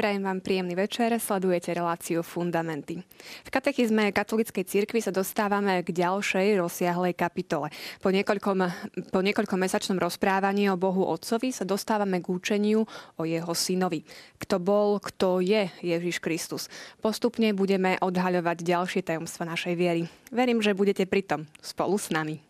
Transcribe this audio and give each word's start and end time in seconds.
Prajem 0.00 0.24
vám 0.24 0.40
príjemný 0.40 0.80
večer, 0.80 1.12
sledujete 1.20 1.76
reláciu 1.76 2.24
Fundamenty. 2.24 3.04
V 3.44 3.50
katechizme 3.52 4.08
katolíckej 4.16 4.64
cirkvi 4.64 5.04
sa 5.04 5.12
dostávame 5.12 5.84
k 5.84 5.92
ďalšej 5.92 6.56
rozsiahlej 6.56 7.12
kapitole. 7.12 7.68
Po 8.00 8.08
niekoľkom, 8.08 8.58
po 9.12 9.20
niekoľkom 9.20 9.60
mesačnom 9.60 10.00
rozprávaní 10.00 10.72
o 10.72 10.80
Bohu 10.80 11.04
Otcovi 11.04 11.52
sa 11.52 11.68
dostávame 11.68 12.24
k 12.24 12.32
účeniu 12.32 12.88
o 13.20 13.22
jeho 13.28 13.52
synovi. 13.52 14.00
Kto 14.40 14.56
bol, 14.56 15.04
kto 15.04 15.44
je 15.44 15.68
Ježiš 15.84 16.24
Kristus. 16.24 16.72
Postupne 17.04 17.52
budeme 17.52 18.00
odhaľovať 18.00 18.64
ďalšie 18.64 19.04
tajomstva 19.04 19.52
našej 19.52 19.76
viery. 19.76 20.08
Verím, 20.32 20.64
že 20.64 20.72
budete 20.72 21.04
pritom 21.04 21.44
spolu 21.60 22.00
s 22.00 22.08
nami. 22.08 22.49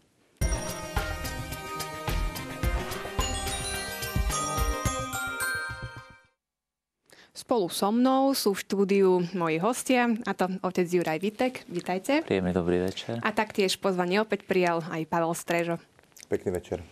Spolu 7.40 7.72
so 7.72 7.88
mnou 7.88 8.36
sú 8.36 8.52
v 8.52 8.60
štúdiu 8.60 9.10
moji 9.32 9.56
hostia, 9.64 10.12
a 10.28 10.36
to 10.36 10.44
otec 10.60 10.84
Juraj 10.84 11.24
Vitek. 11.24 11.64
Vítajte. 11.72 12.20
Príjemný 12.20 12.52
dobrý 12.52 12.84
večer. 12.84 13.16
A 13.24 13.32
taktiež 13.32 13.80
pozvanie 13.80 14.20
opäť 14.20 14.44
prijal 14.44 14.84
aj 14.92 15.08
Pavel 15.08 15.32
Strežo. 15.32 15.80
Pekný 16.28 16.52
večer. 16.52 16.84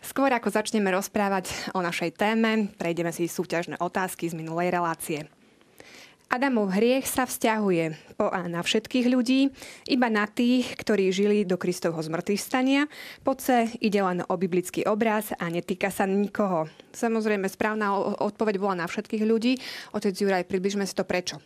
Skôr 0.00 0.32
ako 0.32 0.48
začneme 0.48 0.88
rozprávať 0.96 1.52
o 1.76 1.84
našej 1.84 2.16
téme, 2.16 2.72
prejdeme 2.80 3.12
si 3.12 3.28
súťažné 3.28 3.76
otázky 3.76 4.32
z 4.32 4.38
minulej 4.40 4.72
relácie. 4.72 5.28
Adamov 6.26 6.74
hriech 6.74 7.06
sa 7.06 7.22
vzťahuje 7.22 8.18
po 8.18 8.26
A 8.26 8.50
na 8.50 8.58
všetkých 8.58 9.06
ľudí, 9.06 9.46
iba 9.86 10.10
na 10.10 10.26
tých, 10.26 10.74
ktorí 10.74 11.14
žili 11.14 11.46
do 11.46 11.54
Kristovho 11.54 12.02
zmrtvých 12.02 12.42
stania. 12.42 12.90
Po 13.22 13.38
C 13.38 13.70
ide 13.78 14.02
len 14.02 14.26
o 14.26 14.34
biblický 14.34 14.82
obraz 14.90 15.30
a 15.38 15.46
netýka 15.46 15.86
sa 15.86 16.02
nikoho. 16.02 16.66
Samozrejme, 16.90 17.46
správna 17.46 17.94
odpoveď 18.18 18.58
bola 18.58 18.74
na 18.82 18.86
všetkých 18.90 19.22
ľudí. 19.22 19.62
Otec 19.94 20.18
Juraj, 20.18 20.50
približme 20.50 20.82
si 20.82 20.98
to 20.98 21.06
prečo. 21.06 21.38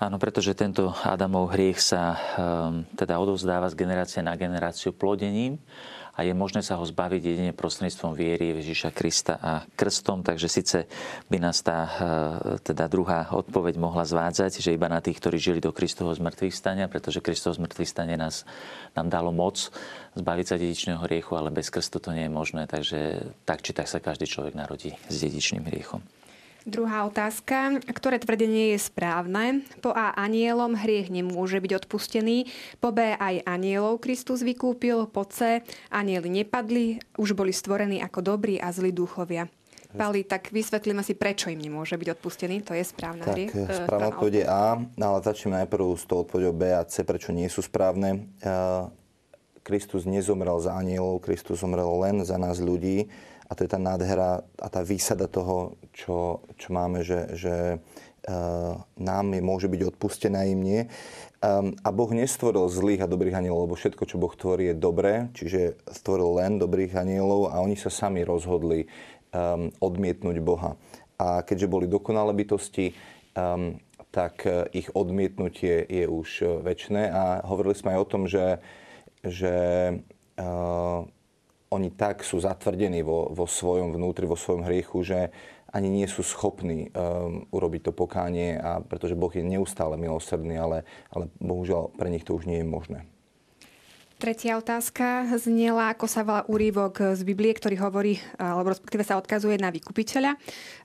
Áno, 0.00 0.16
pretože 0.16 0.56
tento 0.56 0.96
Adamov 1.04 1.52
hriech 1.52 1.76
sa 1.76 2.16
um, 2.16 2.88
teda 2.96 3.20
odovzdáva 3.20 3.68
z 3.68 3.84
generácie 3.84 4.24
na 4.24 4.32
generáciu 4.32 4.96
plodením 4.96 5.60
a 6.20 6.28
je 6.28 6.36
možné 6.36 6.60
sa 6.60 6.76
ho 6.76 6.84
zbaviť 6.84 7.22
jedine 7.24 7.52
prostredníctvom 7.56 8.12
viery 8.12 8.52
Ježiša 8.60 8.92
Krista 8.92 9.40
a 9.40 9.64
krstom. 9.72 10.20
Takže 10.20 10.52
síce 10.52 10.84
by 11.32 11.40
nás 11.40 11.64
tá 11.64 11.88
e, 11.88 11.90
teda 12.60 12.92
druhá 12.92 13.32
odpoveď 13.32 13.80
mohla 13.80 14.04
zvádzať, 14.04 14.60
že 14.60 14.76
iba 14.76 14.84
na 14.92 15.00
tých, 15.00 15.16
ktorí 15.16 15.40
žili 15.40 15.64
do 15.64 15.72
Kristovho 15.72 16.12
zmrtvých 16.12 16.52
stania, 16.52 16.92
pretože 16.92 17.24
Kristovo 17.24 17.56
zmrtvých 17.56 17.88
stanie 17.88 18.20
nás, 18.20 18.44
nám 18.92 19.08
dalo 19.08 19.32
moc 19.32 19.72
zbaviť 20.12 20.44
sa 20.44 20.60
dedičného 20.60 21.00
hriechu, 21.08 21.40
ale 21.40 21.48
bez 21.48 21.72
krstu 21.72 21.96
to 22.04 22.12
nie 22.12 22.28
je 22.28 22.36
možné. 22.36 22.68
Takže 22.68 23.24
tak 23.48 23.64
či 23.64 23.72
tak 23.72 23.88
sa 23.88 23.96
každý 23.96 24.28
človek 24.28 24.52
narodí 24.52 24.92
s 25.08 25.24
dedičným 25.24 25.64
hriechom. 25.72 26.04
Druhá 26.68 27.08
otázka. 27.08 27.80
Ktoré 27.88 28.20
tvrdenie 28.20 28.76
je 28.76 28.78
správne? 28.80 29.64
Po 29.80 29.96
A 29.96 30.12
anielom 30.12 30.76
hriech 30.76 31.08
nemôže 31.08 31.56
byť 31.56 31.84
odpustený. 31.84 32.52
Po 32.84 32.92
B 32.92 33.16
aj 33.16 33.48
anielov 33.48 34.04
Kristus 34.04 34.44
vykúpil. 34.44 35.08
Po 35.08 35.24
C 35.24 35.64
anieli 35.88 36.28
nepadli, 36.28 37.00
už 37.16 37.32
boli 37.32 37.56
stvorení 37.56 38.04
ako 38.04 38.20
dobrí 38.36 38.60
a 38.60 38.68
zlí 38.68 38.92
duchovia. 38.92 39.48
Pali, 39.90 40.22
tak 40.22 40.54
vysvetlíme 40.54 41.02
si, 41.02 41.18
prečo 41.18 41.50
im 41.50 41.58
nemôže 41.58 41.98
byť 41.98 42.08
odpustený. 42.14 42.62
To 42.62 42.78
je 42.78 42.84
správna 42.86 43.26
tak, 43.26 43.34
hriech. 43.34 43.50
E, 43.50 43.82
správna 43.82 44.14
odpoveď 44.14 44.34
je 44.38 44.46
A, 44.46 44.78
ale 44.78 45.18
začneme 45.18 45.58
najprv 45.64 45.98
s 45.98 46.06
tou 46.06 46.22
odpovedou 46.22 46.54
B 46.54 46.70
a 46.70 46.86
C, 46.86 47.02
prečo 47.02 47.34
nie 47.34 47.50
sú 47.50 47.58
správne. 47.58 48.30
E, 48.38 48.54
Kristus 49.66 50.06
nezomrel 50.06 50.62
za 50.62 50.78
anielov, 50.78 51.26
Kristus 51.26 51.66
zomrel 51.66 51.90
len 52.06 52.22
za 52.22 52.38
nás 52.38 52.62
ľudí 52.62 53.10
a 53.50 53.52
to 53.58 53.66
je 53.66 53.70
tá 53.74 53.82
nádhera 53.82 54.46
a 54.62 54.68
tá 54.70 54.86
výsada 54.86 55.26
toho, 55.26 55.74
čo, 55.90 56.46
čo 56.54 56.68
máme, 56.70 57.02
že, 57.02 57.34
že 57.34 57.82
uh, 58.30 58.78
nám 58.94 59.34
je, 59.34 59.42
môže 59.42 59.66
byť 59.66 59.90
odpustené 59.90 60.54
im 60.54 60.62
nie. 60.62 60.80
Um, 61.42 61.74
a 61.82 61.90
Boh 61.90 62.14
nestvoril 62.14 62.70
zlých 62.70 63.02
a 63.02 63.10
dobrých 63.10 63.42
anielov, 63.42 63.66
lebo 63.66 63.74
všetko, 63.74 64.06
čo 64.06 64.22
Boh 64.22 64.30
tvorí, 64.30 64.70
je 64.70 64.78
dobré, 64.78 65.34
čiže 65.34 65.82
stvoril 65.90 66.38
len 66.38 66.62
dobrých 66.62 66.94
anielov 66.94 67.50
a 67.50 67.58
oni 67.58 67.74
sa 67.74 67.90
sami 67.90 68.22
rozhodli 68.22 68.86
um, 69.34 69.74
odmietnúť 69.82 70.38
Boha. 70.38 70.78
A 71.18 71.42
keďže 71.42 71.66
boli 71.66 71.90
dokonalé 71.90 72.30
bytosti, 72.38 72.94
um, 73.34 73.82
tak 74.14 74.46
uh, 74.46 74.70
ich 74.70 74.94
odmietnutie 74.94 75.90
je 75.90 76.06
už 76.06 76.28
uh, 76.46 76.48
väčšie. 76.62 77.10
A 77.10 77.42
hovorili 77.50 77.74
sme 77.74 77.98
aj 77.98 77.98
o 77.98 78.10
tom, 78.10 78.30
že, 78.30 78.62
že 79.26 79.54
uh, 80.38 81.02
oni 81.70 81.94
tak 81.94 82.26
sú 82.26 82.42
zatvrdení 82.42 83.06
vo, 83.06 83.30
vo 83.30 83.46
svojom 83.46 83.94
vnútri, 83.94 84.26
vo 84.26 84.34
svojom 84.34 84.66
hriechu, 84.66 85.06
že 85.06 85.30
ani 85.70 85.86
nie 85.86 86.06
sú 86.10 86.26
schopní 86.26 86.90
um, 86.90 87.46
urobiť 87.54 87.86
to 87.86 87.92
pokánie, 87.94 88.58
a 88.58 88.82
pretože 88.82 89.14
Boh 89.14 89.30
je 89.30 89.46
neustále 89.46 89.94
milosrdný, 89.94 90.58
ale, 90.58 90.82
ale 91.14 91.30
bohužiaľ 91.38 91.94
pre 91.94 92.10
nich 92.10 92.26
to 92.26 92.34
už 92.34 92.50
nie 92.50 92.58
je 92.58 92.66
možné. 92.66 93.06
Tretia 94.20 94.60
otázka 94.60 95.32
znela, 95.40 95.96
ako 95.96 96.04
sa 96.04 96.20
volá 96.20 96.44
úrivok 96.44 97.16
z 97.16 97.24
Biblie, 97.24 97.56
ktorý 97.56 97.80
hovorí, 97.80 98.20
alebo 98.36 98.68
respektíve 98.68 99.00
sa 99.00 99.16
odkazuje 99.16 99.56
na 99.56 99.72
vykupiteľa. 99.72 100.36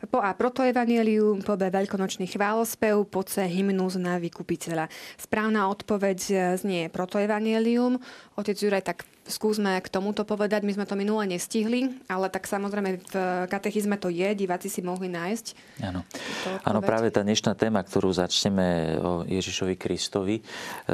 Po 0.08 0.24
A 0.24 0.32
protoevanielium, 0.32 1.44
po 1.44 1.60
B 1.60 1.68
veľkonočný 1.68 2.32
chválospev, 2.32 2.96
po 3.10 3.28
C 3.28 3.44
hymnus 3.44 4.00
na 4.00 4.24
vykupiteľa. 4.24 4.88
Správna 5.20 5.68
odpoveď 5.68 6.56
znie 6.56 6.88
protoevanielium. 6.88 8.00
Otec 8.40 8.56
Juraj, 8.56 8.88
tak 8.88 9.04
skúsme 9.26 9.82
k 9.82 9.88
tomuto 9.90 10.22
povedať. 10.24 10.62
My 10.62 10.78
sme 10.78 10.86
to 10.86 10.94
minule 10.94 11.26
nestihli, 11.26 11.90
ale 12.06 12.30
tak 12.30 12.46
samozrejme 12.46 13.02
v 13.02 13.16
katechizme 13.50 13.98
to 13.98 14.14
je, 14.14 14.38
diváci 14.38 14.70
si 14.70 14.86
mohli 14.86 15.10
nájsť. 15.10 15.46
Áno. 15.82 16.06
Áno, 16.62 16.80
práve 16.86 17.10
tá 17.10 17.26
dnešná 17.26 17.58
téma, 17.58 17.82
ktorú 17.82 18.14
začneme 18.14 18.98
o 19.02 19.12
Ježišovi 19.26 19.76
Kristovi, 19.76 20.46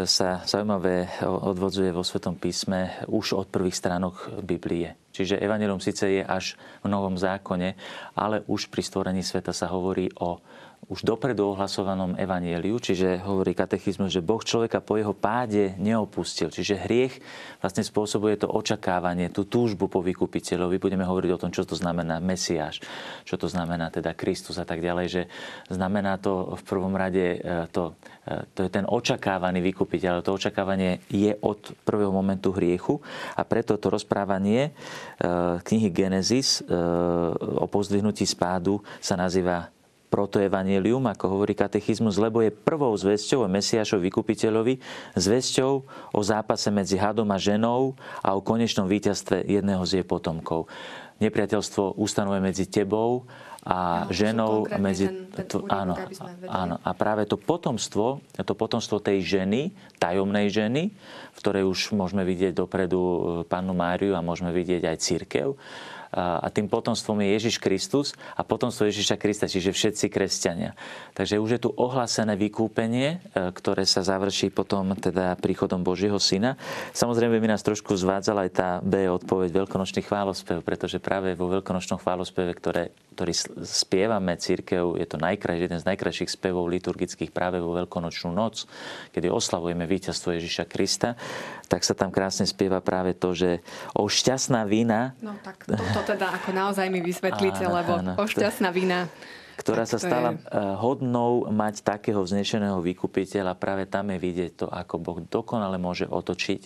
sa 0.07 0.41
zaujímavé 0.47 1.21
odvodzuje 1.27 1.91
vo 1.91 2.07
Svetom 2.07 2.39
písme 2.39 3.03
už 3.11 3.35
od 3.35 3.47
prvých 3.51 3.75
stránok 3.75 4.43
Biblie. 4.43 4.95
Čiže 5.11 5.43
Evangelium 5.43 5.83
síce 5.83 6.07
je 6.07 6.23
až 6.23 6.55
v 6.79 6.87
Novom 6.87 7.19
zákone, 7.19 7.75
ale 8.15 8.47
už 8.47 8.71
pri 8.71 8.79
stvorení 8.79 9.19
sveta 9.19 9.51
sa 9.51 9.67
hovorí 9.67 10.07
o 10.23 10.39
už 10.89 11.05
dopredu 11.05 11.53
ohlasovanom 11.53 12.17
evanieliu, 12.17 12.81
čiže 12.81 13.21
hovorí 13.21 13.53
katechizmus, 13.53 14.09
že 14.09 14.25
Boh 14.25 14.41
človeka 14.41 14.81
po 14.81 14.97
jeho 14.97 15.13
páde 15.13 15.77
neopustil. 15.77 16.49
Čiže 16.49 16.81
hriech 16.83 17.21
vlastne 17.61 17.85
spôsobuje 17.85 18.41
to 18.41 18.49
očakávanie, 18.49 19.29
tú 19.29 19.45
túžbu 19.45 19.85
po 19.85 20.01
vykupiteľovi. 20.01 20.81
Budeme 20.81 21.05
hovoriť 21.05 21.31
o 21.37 21.41
tom, 21.41 21.53
čo 21.53 21.69
to 21.69 21.77
znamená 21.77 22.17
Mesiáš, 22.17 22.81
čo 23.29 23.37
to 23.37 23.45
znamená 23.45 23.93
teda 23.93 24.17
Kristus 24.17 24.57
a 24.57 24.65
tak 24.65 24.81
ďalej, 24.81 25.07
že 25.07 25.21
znamená 25.69 26.17
to 26.17 26.57
v 26.57 26.63
prvom 26.65 26.97
rade 26.97 27.37
e, 27.37 27.69
to, 27.69 27.93
e, 28.25 28.41
to 28.57 28.65
je 28.65 28.69
ten 28.73 28.89
očakávaný 28.89 29.61
vykupiteľ. 29.61 30.25
To 30.25 30.33
očakávanie 30.33 31.05
je 31.13 31.37
od 31.45 31.77
prvého 31.85 32.09
momentu 32.09 32.49
hriechu 32.57 32.97
a 33.37 33.45
preto 33.45 33.77
to 33.77 33.93
rozprávanie 33.93 34.69
e, 34.69 34.71
knihy 35.61 35.93
Genesis 35.93 36.63
o 37.41 37.67
pozdvihnutí 37.69 38.25
spádu 38.25 38.81
sa 38.97 39.13
nazýva 39.13 39.69
protoevangelium, 40.11 41.07
ako 41.07 41.39
hovorí 41.39 41.55
katechizmus, 41.55 42.19
lebo 42.19 42.43
je 42.43 42.51
prvou 42.51 42.91
zväzťou 42.91 43.47
o 43.47 43.49
Mesiašovi 43.49 44.11
vykupiteľovi, 44.11 44.73
zväzťou 45.15 45.71
o 46.11 46.21
zápase 46.21 46.67
medzi 46.67 46.99
hadom 46.99 47.31
a 47.31 47.39
ženou 47.39 47.95
a 48.19 48.35
o 48.35 48.43
konečnom 48.43 48.91
víťazstve 48.91 49.47
jedného 49.47 49.81
z 49.87 50.03
jej 50.03 50.05
potomkov. 50.05 50.67
Nepriateľstvo 51.23 51.95
ustanovuje 51.95 52.41
medzi 52.43 52.65
tebou 52.67 53.23
a 53.61 54.09
no, 54.09 54.11
ženou 54.11 54.65
medzi... 54.81 55.05
Ten, 55.31 55.45
ten 55.45 55.61
áno, 55.69 55.93
áno. 56.49 56.75
A 56.81 56.91
práve 56.97 57.29
to 57.29 57.37
potomstvo, 57.37 58.19
to 58.41 58.53
potomstvo 58.57 58.97
tej 58.97 59.21
ženy, 59.21 59.69
tajomnej 60.01 60.49
ženy, 60.49 60.89
v 61.31 61.37
ktorej 61.37 61.69
už 61.69 61.93
môžeme 61.93 62.25
vidieť 62.25 62.57
dopredu 62.57 62.99
e, 62.99 63.19
pannu 63.45 63.77
Máriu 63.77 64.17
a 64.17 64.25
môžeme 64.25 64.49
vidieť 64.49 64.81
aj 64.89 64.97
církev, 64.97 65.53
a 66.11 66.47
tým 66.51 66.67
potomstvom 66.67 67.23
je 67.23 67.39
Ježiš 67.39 67.55
Kristus 67.63 68.11
a 68.35 68.43
potomstvo 68.43 68.83
Ježiša 68.91 69.15
Krista, 69.15 69.47
čiže 69.47 69.71
všetci 69.71 70.11
kresťania. 70.11 70.75
Takže 71.15 71.39
už 71.39 71.49
je 71.55 71.61
tu 71.63 71.69
ohlásené 71.71 72.35
vykúpenie, 72.35 73.23
e, 73.31 73.49
ktoré 73.55 73.87
sa 73.87 74.03
završí 74.03 74.51
potom 74.51 74.91
teda 74.99 75.39
príchodom 75.39 75.87
Božieho 75.87 76.19
Syna. 76.19 76.59
Samozrejme 76.91 77.39
by 77.39 77.55
nás 77.55 77.63
trošku 77.63 77.95
zvádzala 77.95 78.47
aj 78.47 78.51
tá 78.51 78.69
B 78.83 79.07
odpoveď 79.07 79.63
veľkonočný 79.63 80.03
chválospev, 80.03 80.59
pretože 80.59 80.99
práve 80.99 81.31
vo 81.31 81.47
veľkonočnom 81.47 82.03
chválospeve, 82.03 82.51
ktoré, 82.59 82.91
ktorý 83.15 83.31
spievame 83.63 84.35
církev, 84.35 84.99
je 84.99 85.07
to 85.07 85.15
najkraj, 85.15 85.63
jeden 85.63 85.79
z 85.79 85.87
najkrajších 85.87 86.27
spevov 86.27 86.67
liturgických 86.67 87.31
práve 87.31 87.63
vo 87.63 87.71
veľkonočnú 87.79 88.35
noc, 88.35 88.67
kedy 89.15 89.31
oslavujeme 89.31 89.87
víťazstvo 89.87 90.35
Ježiša 90.35 90.67
Krista, 90.67 91.15
tak 91.71 91.87
sa 91.87 91.95
tam 91.95 92.11
krásne 92.11 92.43
spieva 92.43 92.83
práve 92.83 93.15
to, 93.15 93.31
že 93.31 93.63
o 93.95 94.03
šťastná 94.11 94.67
vína... 94.67 95.15
No 95.23 95.39
tak 95.39 95.63
toto 95.63 96.00
teda 96.03 96.35
ako 96.41 96.49
naozaj 96.51 96.87
mi 96.89 96.99
vysvetlíte, 96.99 97.65
áno, 97.65 97.75
lebo 97.77 97.93
áno. 98.01 98.13
ošťastná 98.19 98.69
vina 98.73 99.07
ktorá 99.61 99.85
sa 99.85 100.01
stala 100.01 100.33
je... 100.33 100.41
Eh, 100.49 100.75
hodnou 100.81 101.45
mať 101.53 101.85
takého 101.85 102.25
vznešeného 102.25 102.81
vykupiteľa. 102.81 103.53
Práve 103.53 103.85
tam 103.85 104.09
je 104.09 104.17
vidieť 104.17 104.51
to, 104.57 104.65
ako 104.65 104.97
Boh 104.97 105.19
dokonale 105.21 105.77
môže 105.77 106.09
otočiť 106.09 106.65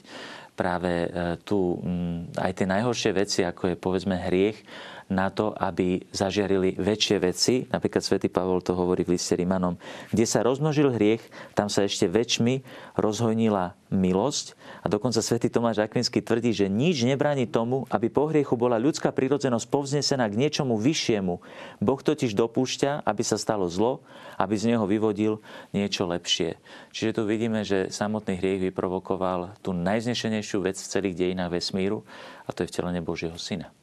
práve 0.55 0.91
eh, 1.03 1.35
tu 1.43 1.75
mm, 1.75 2.39
aj 2.39 2.51
tie 2.55 2.67
najhoršie 2.69 3.11
veci, 3.11 3.39
ako 3.43 3.73
je 3.73 3.75
povedzme 3.75 4.15
hriech, 4.15 4.63
na 5.05 5.29
to, 5.29 5.53
aby 5.53 6.01
zažiarili 6.09 6.73
väčšie 6.81 7.17
veci. 7.21 7.69
Napríklad 7.69 8.01
svätý 8.01 8.25
Pavol 8.25 8.65
to 8.65 8.73
hovorí 8.73 9.05
v 9.05 9.13
liste 9.13 9.37
Rimanom. 9.37 9.77
Kde 10.09 10.25
sa 10.25 10.41
rozmnožil 10.41 10.97
hriech, 10.97 11.21
tam 11.53 11.69
sa 11.69 11.85
ešte 11.85 12.09
väčšmi 12.09 12.65
rozhojnila 12.97 13.77
milosť. 13.93 14.57
A 14.81 14.89
dokonca 14.89 15.21
svätý 15.21 15.53
Tomáš 15.53 15.85
Akvinsky 15.85 16.25
tvrdí, 16.25 16.49
že 16.57 16.65
nič 16.65 17.05
nebráni 17.05 17.45
tomu, 17.45 17.85
aby 17.93 18.09
po 18.09 18.33
hriechu 18.33 18.57
bola 18.57 18.81
ľudská 18.81 19.13
prírodzenosť 19.13 19.69
povznesená 19.69 20.25
k 20.25 20.39
niečomu 20.41 20.73
vyššiemu. 20.81 21.37
Boh 21.81 22.01
totiž 22.01 22.33
dopúšťa, 22.33 23.05
aby 23.05 23.21
sa 23.21 23.37
stalo 23.37 23.69
zlo, 23.69 24.01
aby 24.41 24.57
z 24.57 24.73
neho 24.73 24.89
vyvodil 24.89 25.37
niečo 25.69 26.09
lepšie. 26.09 26.57
Čiže 26.89 27.21
tu 27.21 27.29
vidíme, 27.29 27.61
že 27.61 27.93
samotný 27.93 28.41
hriech 28.41 28.73
vyprovokoval 28.73 29.61
tú 29.61 29.69
najznešenejšiu 29.69 30.65
vec 30.65 30.81
v 30.81 30.91
celých 30.91 31.15
dejinách 31.17 31.53
vesmíru 31.53 32.01
a 32.45 32.49
to 32.53 32.65
je 32.65 32.71
vtelenie 32.73 33.05
Božieho 33.05 33.37
Syna. 33.37 33.74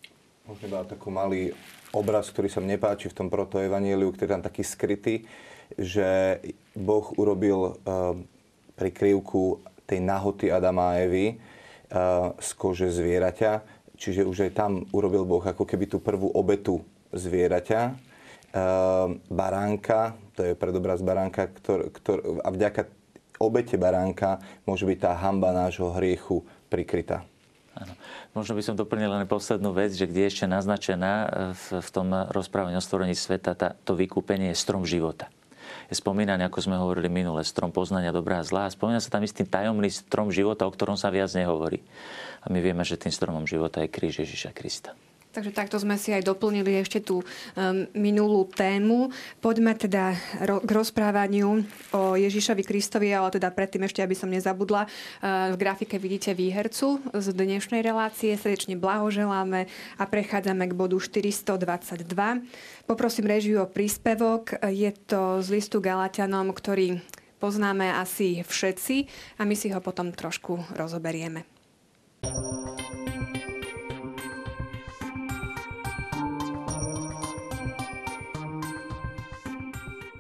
Možno 0.43 0.67
iba 0.67 0.83
taký 0.83 1.07
malý 1.07 1.43
obraz, 1.95 2.27
ktorý 2.27 2.51
sa 2.51 2.59
mne 2.59 2.75
páči 2.75 3.07
v 3.07 3.15
tom 3.15 3.29
protoevanieliu, 3.31 4.11
ktorý 4.11 4.27
je 4.27 4.35
tam 4.35 4.43
taký 4.43 4.63
skrytý, 4.67 5.15
že 5.79 6.43
Boh 6.75 7.07
urobil 7.15 7.79
uh, 7.79 8.19
prikrývku 8.75 9.63
tej 9.87 10.03
nahoty 10.03 10.51
Adama 10.51 10.99
a 10.99 11.07
Evy 11.07 11.39
uh, 11.39 12.35
z 12.43 12.51
kože 12.59 12.91
zvieraťa. 12.91 13.63
Čiže 13.95 14.27
už 14.27 14.51
aj 14.51 14.53
tam 14.59 14.83
urobil 14.91 15.23
Boh 15.23 15.47
ako 15.47 15.63
keby 15.63 15.87
tú 15.87 16.03
prvú 16.03 16.35
obetu 16.35 16.83
zvieraťa. 17.15 17.81
Uh, 18.53 19.15
baránka, 19.31 20.19
to 20.35 20.43
je 20.43 20.59
predobraz 20.59 21.07
baránka, 21.07 21.55
ktor, 21.55 21.95
ktor, 21.95 22.43
a 22.43 22.51
vďaka 22.51 22.91
obete 23.39 23.79
baránka 23.79 24.43
môže 24.67 24.91
byť 24.91 24.99
tá 25.07 25.15
hamba 25.23 25.55
nášho 25.55 25.95
hriechu 25.95 26.43
prikrytá. 26.67 27.23
Áno. 27.73 27.97
Možno 28.37 28.53
by 28.53 28.63
som 28.65 28.77
doplnil 28.77 29.09
len 29.09 29.25
poslednú 29.25 29.73
vec, 29.73 29.97
že 29.97 30.05
kde 30.05 30.29
je 30.29 30.31
ešte 30.33 30.47
naznačená 30.49 31.13
e, 31.13 31.27
v, 31.57 31.89
tom 31.89 32.13
rozprávaní 32.29 32.77
o 32.77 32.85
stvorení 32.85 33.17
sveta, 33.17 33.57
tá, 33.57 33.73
to 33.89 33.97
vykúpenie 33.97 34.53
je 34.53 34.61
strom 34.61 34.85
života. 34.85 35.33
Je 35.89 35.97
spomínaný, 35.97 36.49
ako 36.49 36.59
sme 36.61 36.77
hovorili 36.77 37.09
minule, 37.09 37.41
strom 37.45 37.73
poznania 37.73 38.13
dobrá 38.13 38.41
a 38.41 38.47
zlá. 38.47 38.69
Spomína 38.69 39.01
sa 39.01 39.13
tam 39.13 39.25
istý 39.25 39.49
tajomný 39.49 39.89
strom 39.89 40.29
života, 40.29 40.69
o 40.69 40.73
ktorom 40.73 41.01
sa 41.01 41.09
viac 41.09 41.33
nehovorí. 41.33 41.81
A 42.45 42.53
my 42.53 42.61
vieme, 42.61 42.85
že 42.85 43.01
tým 43.01 43.13
stromom 43.13 43.49
života 43.49 43.81
je 43.81 43.89
kríž 43.89 44.21
Ježiša 44.21 44.53
Krista. 44.53 44.93
Takže 45.33 45.57
takto 45.57 45.81
sme 45.81 45.97
si 45.97 46.13
aj 46.13 46.29
doplnili 46.29 46.77
ešte 46.77 47.01
tú 47.01 47.25
um, 47.25 47.27
minulú 47.97 48.45
tému. 48.53 49.09
Poďme 49.41 49.73
teda 49.73 50.13
ro- 50.45 50.61
k 50.61 50.71
rozprávaniu 50.71 51.65
o 51.97 52.03
Ježišovi 52.21 52.61
Kristovi, 52.61 53.17
ale 53.17 53.33
teda 53.33 53.49
predtým 53.49 53.89
ešte, 53.89 54.05
aby 54.05 54.13
som 54.13 54.29
nezabudla. 54.29 54.85
Uh, 54.85 55.57
v 55.57 55.57
grafike 55.57 55.97
vidíte 55.97 56.37
výhercu 56.37 57.01
z 57.17 57.27
dnešnej 57.33 57.81
relácie. 57.81 58.37
Srdečne 58.37 58.77
blahoželáme 58.77 59.73
a 59.97 60.05
prechádzame 60.05 60.69
k 60.69 60.77
bodu 60.77 61.01
422. 61.01 62.05
Poprosím 62.85 63.25
režiu 63.25 63.65
o 63.65 63.71
príspevok. 63.71 64.61
Je 64.69 64.93
to 65.09 65.41
z 65.41 65.49
listu 65.49 65.81
Galatianom, 65.81 66.53
ktorý 66.53 67.01
poznáme 67.41 67.89
asi 67.89 68.45
všetci 68.45 69.09
a 69.41 69.49
my 69.49 69.57
si 69.57 69.73
ho 69.73 69.81
potom 69.81 70.13
trošku 70.13 70.77
rozoberieme. 70.77 71.43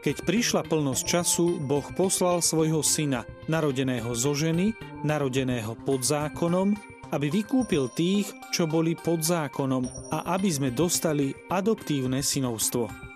Keď 0.03 0.27
prišla 0.27 0.67
plnosť 0.67 1.03
času, 1.07 1.63
Boh 1.63 1.87
poslal 1.95 2.43
svojho 2.43 2.83
syna, 2.83 3.23
narodeného 3.47 4.11
zo 4.19 4.35
ženy, 4.35 4.75
narodeného 5.07 5.79
pod 5.87 6.03
zákonom, 6.03 6.75
aby 7.15 7.31
vykúpil 7.31 7.87
tých, 7.95 8.27
čo 8.51 8.67
boli 8.67 8.99
pod 8.99 9.23
zákonom 9.23 10.11
a 10.11 10.35
aby 10.35 10.51
sme 10.51 10.75
dostali 10.75 11.31
adoptívne 11.47 12.19
synovstvo. 12.19 13.12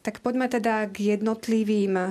Tak 0.00 0.24
poďme 0.24 0.48
teda 0.48 0.88
k 0.88 1.12
jednotlivým 1.12 1.92
e, 1.92 2.08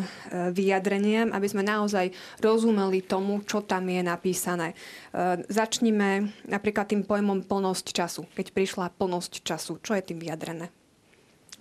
vyjadreniam, 0.53 1.33
aby 1.33 1.47
sme 1.49 1.65
naozaj 1.65 2.13
rozumeli 2.37 3.01
tomu, 3.01 3.41
čo 3.49 3.65
tam 3.65 3.89
je 3.89 4.05
napísané. 4.05 4.77
E, 5.09 5.41
začnime 5.49 6.29
napríklad 6.45 6.85
tým 6.85 7.01
pojmom 7.01 7.49
plnosť 7.49 7.85
času. 7.89 8.29
Keď 8.37 8.53
prišla 8.53 8.93
plnosť 8.93 9.41
času, 9.41 9.81
čo 9.81 9.97
je 9.97 10.05
tým 10.05 10.21
vyjadrené? 10.21 10.69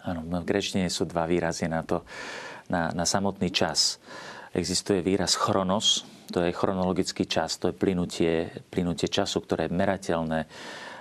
Áno, 0.05 0.21
v 0.21 0.45
grečtine 0.45 0.93
sú 0.93 1.09
dva 1.09 1.25
výrazy 1.25 1.65
na 1.65 1.81
to, 1.81 2.05
na, 2.69 2.93
na 2.93 3.09
samotný 3.09 3.49
čas. 3.49 3.97
Existuje 4.53 5.01
výraz 5.01 5.33
chronos, 5.33 6.05
to 6.29 6.45
je 6.45 6.53
chronologický 6.53 7.25
čas, 7.25 7.57
to 7.57 7.73
je 7.73 7.75
plynutie, 7.77 8.53
plynutie 8.69 9.09
času, 9.09 9.41
ktoré 9.41 9.69
je 9.69 9.77
merateľné 9.77 10.41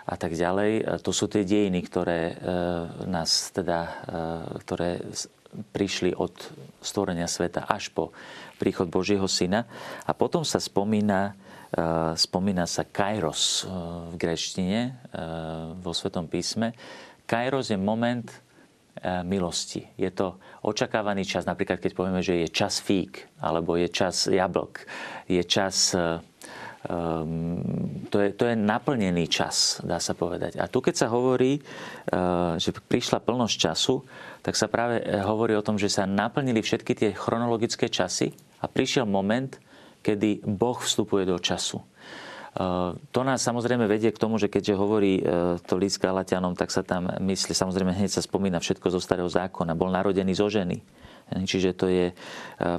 a 0.07 0.15
tak 0.15 0.31
ďalej. 0.33 0.71
E, 0.80 0.83
to 1.04 1.12
sú 1.12 1.27
tie 1.27 1.44
dejiny, 1.44 1.83
ktoré 1.83 2.31
e, 2.31 2.36
nás 3.12 3.51
teda, 3.51 3.80
e, 3.83 3.92
ktoré 4.63 4.89
prišli 5.75 6.15
od 6.15 6.31
stvorenia 6.80 7.27
sveta 7.27 7.68
až 7.68 7.92
po 7.92 8.15
príchod 8.56 8.88
Božieho 8.88 9.27
Syna. 9.27 9.68
A 10.07 10.12
potom 10.12 10.44
sa 10.44 10.59
spomína, 10.59 11.33
spomína 12.19 12.68
sa 12.68 12.83
kairos 12.83 13.63
v 14.12 14.13
greštine, 14.19 15.00
vo 15.81 15.95
Svetom 15.95 16.27
písme. 16.27 16.75
Kairos 17.25 17.71
je 17.71 17.80
moment 17.80 18.27
milosti. 19.24 19.88
Je 19.95 20.12
to 20.12 20.36
očakávaný 20.68 21.24
čas, 21.24 21.48
napríklad 21.48 21.80
keď 21.80 21.92
povieme, 21.95 22.21
že 22.21 22.44
je 22.44 22.48
čas 22.51 22.83
fík, 22.83 23.24
alebo 23.39 23.80
je 23.80 23.88
čas 23.88 24.27
jablk, 24.27 24.83
je 25.31 25.42
čas 25.48 25.95
Um, 26.88 28.07
to, 28.07 28.24
je, 28.24 28.31
to 28.31 28.48
je 28.48 28.56
naplnený 28.56 29.28
čas, 29.28 29.84
dá 29.84 30.00
sa 30.00 30.16
povedať. 30.16 30.56
A 30.56 30.72
tu, 30.72 30.80
keď 30.80 30.95
sa 31.04 31.07
hovorí, 31.12 31.60
uh, 31.60 32.56
že 32.56 32.72
prišla 32.72 33.19
plnosť 33.28 33.56
času, 33.60 34.07
tak 34.39 34.56
sa 34.56 34.72
práve 34.72 35.04
eh, 35.04 35.19
hovorí 35.19 35.51
o 35.60 35.66
tom, 35.66 35.75
že 35.75 35.92
sa 35.92 36.07
naplnili 36.07 36.63
všetky 36.63 36.95
tie 36.95 37.10
chronologické 37.12 37.92
časy 37.92 38.31
a 38.63 38.72
prišiel 38.72 39.04
moment, 39.04 39.60
kedy 40.00 40.48
Boh 40.48 40.80
vstupuje 40.80 41.27
do 41.27 41.36
času. 41.36 41.84
Uh, 42.56 42.96
to 43.12 43.20
nás 43.27 43.44
samozrejme 43.44 43.84
vedie 43.84 44.15
k 44.15 44.22
tomu, 44.24 44.39
že 44.39 44.48
keďže 44.48 44.79
hovorí 44.79 45.20
to 45.67 45.75
list 45.75 46.00
Galatianom, 46.00 46.56
tak 46.56 46.72
sa 46.72 46.88
tam 46.88 47.12
myslí, 47.20 47.51
samozrejme 47.51 47.91
hneď 47.91 48.15
sa 48.15 48.24
spomína 48.24 48.63
všetko 48.63 48.96
zo 48.96 49.03
starého 49.03 49.27
zákona. 49.27 49.75
Bol 49.75 49.91
narodený 49.91 50.39
zo 50.39 50.48
ženy 50.48 50.79
Čiže 51.27 51.75
to 51.75 51.91
je 51.91 52.07
e, 52.12 52.13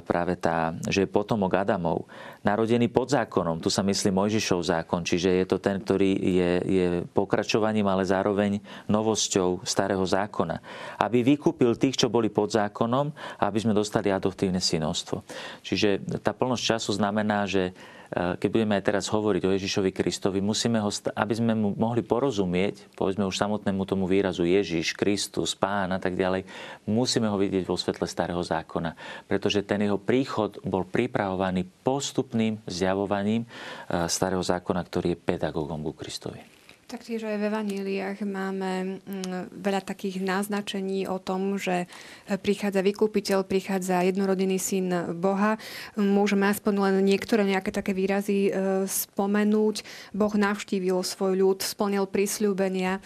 práve 0.01 0.33
tá, 0.33 0.73
že 0.89 1.05
je 1.05 1.09
potomok 1.09 1.53
Adamov. 1.61 2.09
Narodený 2.41 2.89
pod 2.89 3.13
zákonom, 3.13 3.61
tu 3.61 3.69
sa 3.69 3.85
myslí 3.85 4.09
Mojžišov 4.09 4.65
zákon, 4.65 5.05
čiže 5.05 5.29
je 5.29 5.45
to 5.45 5.61
ten, 5.61 5.77
ktorý 5.77 6.11
je, 6.17 6.51
je 6.65 6.87
pokračovaním, 7.13 7.85
ale 7.85 8.09
zároveň 8.09 8.57
novosťou 8.89 9.61
starého 9.61 10.01
zákona. 10.01 10.57
Aby 10.97 11.21
vykúpil 11.21 11.77
tých, 11.77 12.01
čo 12.01 12.07
boli 12.09 12.33
pod 12.33 12.49
zákonom, 12.49 13.13
aby 13.37 13.57
sme 13.61 13.77
dostali 13.77 14.09
adoptívne 14.09 14.57
synovstvo. 14.57 15.21
Čiže 15.61 16.19
tá 16.25 16.33
plnosť 16.33 16.63
času 16.63 16.97
znamená, 16.97 17.45
že 17.45 17.75
keď 18.09 18.49
budeme 18.49 18.73
aj 18.73 18.83
teraz 18.89 19.05
hovoriť 19.13 19.41
o 19.45 19.53
Ježišovi 19.53 19.93
Kristovi, 19.93 20.41
musíme 20.41 20.81
ho, 20.81 20.89
aby 20.89 21.33
sme 21.33 21.53
mu 21.53 21.77
mohli 21.77 22.01
porozumieť, 22.01 22.97
povedzme 22.97 23.29
už 23.29 23.37
samotnému 23.37 23.85
tomu 23.85 24.09
výrazu 24.09 24.49
Ježiš, 24.49 24.97
Kristus, 24.97 25.53
Pán 25.53 25.93
a 25.93 26.01
tak 26.01 26.17
ďalej, 26.17 26.49
musíme 26.89 27.29
ho 27.29 27.37
vidieť 27.37 27.69
vo 27.69 27.77
svetle 27.77 28.09
starého 28.09 28.41
zákona. 28.41 28.97
Pretože 29.29 29.61
ten 29.61 29.85
jeho 29.85 30.01
príchod 30.01 30.57
bol 30.65 30.89
pripravovaný 30.89 31.69
postupným 31.85 32.57
zjavovaním 32.65 33.45
eh, 33.45 34.09
starého 34.09 34.41
zákona, 34.41 34.81
ktorý 34.89 35.13
je 35.13 35.21
pedagógom 35.21 35.85
ku 35.85 35.93
Kristovi. 35.93 36.58
Taktiež 36.89 37.21
aj 37.21 37.37
v 37.37 37.47
Evaníliách 37.53 38.25
máme 38.25 38.97
mm, 39.05 39.53
veľa 39.61 39.85
takých 39.85 40.25
náznačení 40.25 41.05
o 41.05 41.21
tom, 41.21 41.61
že 41.61 41.85
prichádza 42.25 42.81
vykúpiteľ, 42.81 43.45
prichádza 43.45 44.01
jednorodený 44.09 44.57
syn 44.57 45.13
Boha. 45.21 45.61
Môžeme 45.93 46.49
aspoň 46.49 46.73
len 46.89 46.95
niektoré 47.05 47.45
nejaké 47.45 47.69
také 47.69 47.93
výrazy 47.93 48.49
e, 48.49 48.51
spomenúť. 48.89 49.85
Boh 50.17 50.33
navštívil 50.33 51.05
svoj 51.05 51.37
ľud, 51.37 51.61
splnil 51.61 52.09
prísľubenia. 52.09 52.97
E, 52.97 53.01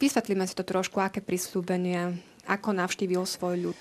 vysvetlíme 0.00 0.48
si 0.48 0.56
to 0.56 0.64
trošku, 0.64 0.96
aké 0.96 1.20
prísľubenia, 1.20 2.16
ako 2.48 2.72
navštívil 2.72 3.28
svoj 3.28 3.68
ľud. 3.68 3.78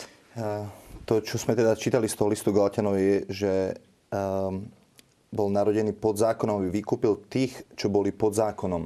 To, 1.08 1.24
čo 1.24 1.40
sme 1.40 1.56
teda 1.56 1.80
čítali 1.80 2.12
z 2.12 2.20
toho 2.20 2.28
listu 2.28 2.52
Galatianov, 2.52 3.00
je, 3.00 3.24
že 3.32 3.54
um, 4.12 4.68
bol 5.34 5.50
narodený 5.50 5.98
pod 5.98 6.22
zákonom, 6.22 6.62
aby 6.62 6.70
vykúpil 6.70 7.26
tých, 7.26 7.66
čo 7.74 7.90
boli 7.90 8.14
pod 8.14 8.38
zákonom. 8.38 8.86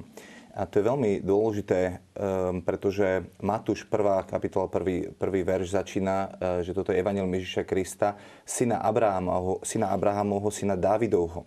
A 0.58 0.66
to 0.66 0.82
je 0.82 0.90
veľmi 0.90 1.22
dôležité, 1.22 2.02
um, 2.18 2.66
pretože 2.66 3.30
Matúš 3.46 3.86
1. 3.86 4.26
kapitola, 4.26 4.66
prvý, 4.66 5.14
prvý 5.14 5.46
verš 5.46 5.78
začína, 5.78 6.16
uh, 6.18 6.30
že 6.66 6.74
toto 6.74 6.90
je 6.90 6.98
Evangel 6.98 7.30
Ježiša 7.30 7.62
Krista, 7.62 8.18
syna 8.42 8.82
Abrahamovho, 8.82 9.62
syna 9.62 9.94
Abrahamovho, 9.94 10.50
syna 10.50 10.74
Dávidovho. 10.74 11.46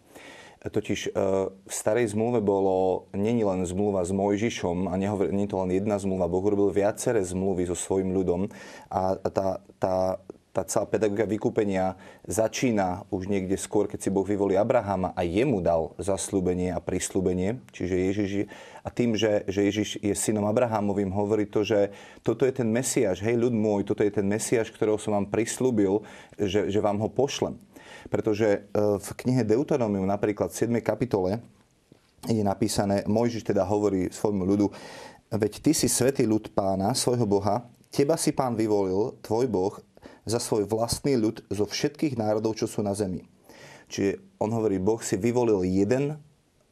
Totiž 0.63 1.11
uh, 1.11 1.51
v 1.51 1.73
starej 1.75 2.15
zmluve 2.15 2.39
bolo, 2.39 3.11
není 3.11 3.43
len 3.43 3.67
zmluva 3.67 4.07
s 4.07 4.15
Mojžišom, 4.15 4.87
a 4.87 4.95
nehovor, 4.95 5.35
nie 5.35 5.51
je 5.51 5.59
to 5.59 5.63
len 5.67 5.75
jedna 5.75 5.99
zmluva, 5.99 6.31
Boh 6.31 6.47
urobil 6.47 6.71
viaceré 6.71 7.27
zmluvy 7.27 7.67
so 7.67 7.75
svojim 7.75 8.15
ľudom 8.15 8.47
a 8.95 9.19
tá, 9.27 9.59
tá, 9.83 10.23
tá 10.61 10.69
celá 10.69 10.85
pedagogika 10.85 11.25
vykúpenia 11.25 11.97
začína 12.29 13.09
už 13.09 13.33
niekde 13.33 13.57
skôr, 13.57 13.89
keď 13.89 14.05
si 14.05 14.13
Boh 14.13 14.29
vyvolí 14.29 14.61
Abrahama 14.61 15.17
a 15.17 15.25
jemu 15.25 15.65
dal 15.65 15.97
zaslúbenie 15.97 16.69
a 16.69 16.85
prislúbenie, 16.85 17.65
čiže 17.73 17.97
Ježiš 17.97 18.31
a 18.85 18.89
tým, 18.93 19.17
že, 19.17 19.49
že 19.49 19.65
Ježiš 19.65 19.89
je 20.05 20.13
synom 20.13 20.45
Abrahamovým, 20.45 21.09
hovorí 21.17 21.49
to, 21.49 21.65
že 21.65 21.89
toto 22.21 22.45
je 22.45 22.53
ten 22.53 22.69
Mesiáš, 22.69 23.25
hej 23.25 23.41
ľud 23.41 23.57
môj, 23.57 23.89
toto 23.89 24.05
je 24.05 24.13
ten 24.13 24.29
Mesiáš, 24.29 24.69
ktorého 24.69 25.01
som 25.01 25.17
vám 25.17 25.33
prislúbil, 25.33 26.05
že, 26.37 26.69
že 26.69 26.81
vám 26.85 27.01
ho 27.01 27.09
pošlem. 27.09 27.57
Pretože 28.13 28.49
e, 28.49 28.59
v 29.01 29.11
knihe 29.25 29.41
Deuteronomium 29.49 30.05
napríklad 30.05 30.53
v 30.53 30.77
7. 30.77 30.85
kapitole 30.85 31.41
je 32.29 32.45
napísané, 32.45 33.09
Mojžiš 33.09 33.49
teda 33.49 33.65
hovorí 33.65 34.13
svojmu 34.13 34.45
ľudu, 34.45 34.67
veď 35.33 35.53
ty 35.65 35.73
si 35.73 35.89
svetý 35.89 36.29
ľud 36.29 36.53
pána, 36.53 36.93
svojho 36.93 37.25
Boha, 37.25 37.65
teba 37.89 38.21
si 38.21 38.37
pán 38.37 38.55
vyvolil, 38.57 39.17
tvoj 39.25 39.49
Boh, 39.49 39.75
za 40.25 40.39
svoj 40.43 40.69
vlastný 40.69 41.17
ľud 41.17 41.47
zo 41.49 41.65
všetkých 41.65 42.17
národov, 42.21 42.59
čo 42.59 42.67
sú 42.69 42.85
na 42.85 42.93
zemi. 42.93 43.25
Čiže 43.91 44.23
on 44.39 44.55
hovorí, 44.55 44.79
Boh 44.79 45.03
si 45.03 45.19
vyvolil 45.19 45.67
jeden 45.67 46.21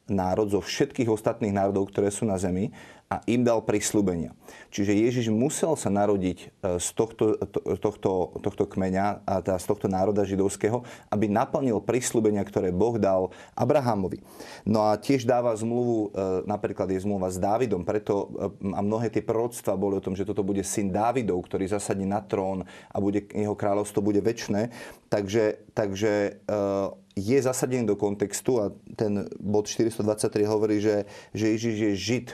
národ 0.09 0.49
zo 0.49 0.61
všetkých 0.65 1.11
ostatných 1.11 1.53
národov, 1.53 1.93
ktoré 1.93 2.09
sú 2.09 2.25
na 2.25 2.41
zemi 2.41 2.73
a 3.09 3.25
im 3.25 3.41
dal 3.41 3.65
prislúbenia. 3.65 4.37
Čiže 4.69 4.93
Ježiš 4.93 5.27
musel 5.33 5.73
sa 5.81 5.89
narodiť 5.89 6.39
e, 6.45 6.77
z 6.77 6.89
tohto, 6.93 7.41
tohto, 7.81 8.37
tohto 8.37 8.65
kmeňa, 8.69 9.25
a 9.25 9.41
teda 9.41 9.57
z 9.57 9.67
tohto 9.67 9.89
národa 9.89 10.29
židovského, 10.29 10.85
aby 11.09 11.25
naplnil 11.25 11.81
prislúbenia, 11.81 12.45
ktoré 12.45 12.69
Boh 12.69 13.01
dal 13.01 13.33
Abrahamovi. 13.57 14.21
No 14.69 14.85
a 14.85 15.01
tiež 15.01 15.25
dáva 15.25 15.57
zmluvu, 15.57 16.13
e, 16.13 16.45
napríklad 16.45 16.93
je 16.93 17.01
zmluva 17.01 17.33
s 17.33 17.41
Dávidom, 17.41 17.89
preto 17.89 18.29
e, 18.61 18.77
a 18.77 18.85
mnohé 18.85 19.09
tie 19.09 19.25
proroctva 19.25 19.81
boli 19.81 19.97
o 19.97 20.05
tom, 20.05 20.13
že 20.13 20.29
toto 20.29 20.45
bude 20.45 20.61
syn 20.61 20.93
Dávidov, 20.93 21.41
ktorý 21.49 21.65
zasadne 21.65 22.05
na 22.05 22.21
trón 22.21 22.69
a 22.93 22.97
bude, 23.01 23.25
jeho 23.33 23.57
kráľovstvo 23.57 24.05
bude 24.05 24.21
väčšné. 24.21 24.69
Takže, 25.09 25.73
takže 25.73 26.45
je 27.17 27.39
zasadený 27.41 27.89
do 27.89 27.97
kontextu 27.97 28.61
a 28.61 28.65
ten 28.93 29.25
bod 29.41 29.65
423 29.65 30.45
hovorí, 30.45 30.85
že, 30.85 31.09
že 31.33 31.57
Ježiš 31.57 31.75
je 31.81 31.93
Žid, 31.97 32.29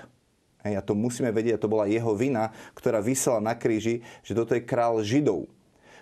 Hej, 0.64 0.80
a 0.80 0.82
to 0.82 0.96
musíme 0.96 1.28
vedieť, 1.28 1.60
a 1.60 1.62
to 1.62 1.68
bola 1.68 1.84
jeho 1.84 2.16
vina, 2.16 2.48
ktorá 2.72 3.04
vysela 3.04 3.38
na 3.38 3.52
kríži, 3.52 4.00
že 4.24 4.32
toto 4.32 4.56
je 4.56 4.64
král 4.64 5.04
Židov 5.04 5.44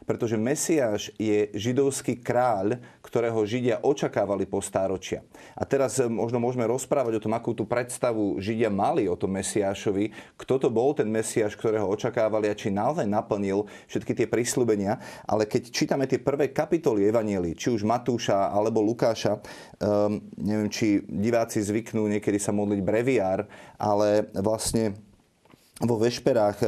pretože 0.05 0.41
Mesiáš 0.41 1.15
je 1.17 1.51
židovský 1.55 2.19
kráľ, 2.19 2.83
ktorého 3.03 3.45
Židia 3.45 3.83
očakávali 3.83 4.49
po 4.49 4.63
stáročia. 4.65 5.23
A 5.59 5.67
teraz 5.67 6.01
eh, 6.01 6.09
možno 6.09 6.41
môžeme 6.41 6.67
rozprávať 6.67 7.19
o 7.19 7.23
tom, 7.29 7.35
akú 7.37 7.53
tú 7.53 7.69
predstavu 7.69 8.41
Židia 8.41 8.73
mali 8.73 9.07
o 9.07 9.19
tom 9.19 9.35
Mesiášovi, 9.37 10.37
kto 10.39 10.55
to 10.57 10.69
bol 10.73 10.97
ten 10.97 11.11
Mesiáš, 11.11 11.55
ktorého 11.59 11.87
očakávali 11.89 12.49
a 12.49 12.59
či 12.59 12.73
naozaj 12.73 13.07
naplnil 13.07 13.69
všetky 13.91 14.13
tie 14.17 14.27
prísľubenia. 14.27 14.99
Ale 15.29 15.45
keď 15.45 15.69
čítame 15.71 16.09
tie 16.09 16.23
prvé 16.23 16.51
kapitoly 16.51 17.07
Evanieli, 17.07 17.55
či 17.55 17.71
už 17.71 17.85
Matúša 17.85 18.51
alebo 18.51 18.81
Lukáša, 18.81 19.39
um, 19.39 20.21
neviem, 20.41 20.71
či 20.73 21.05
diváci 21.05 21.61
zvyknú 21.61 22.09
niekedy 22.09 22.41
sa 22.41 22.51
modliť 22.51 22.81
breviár, 22.81 23.45
ale 23.79 24.33
vlastne 24.41 25.12
vo 25.83 25.99
vešperách 25.99 26.59
e, 26.63 26.67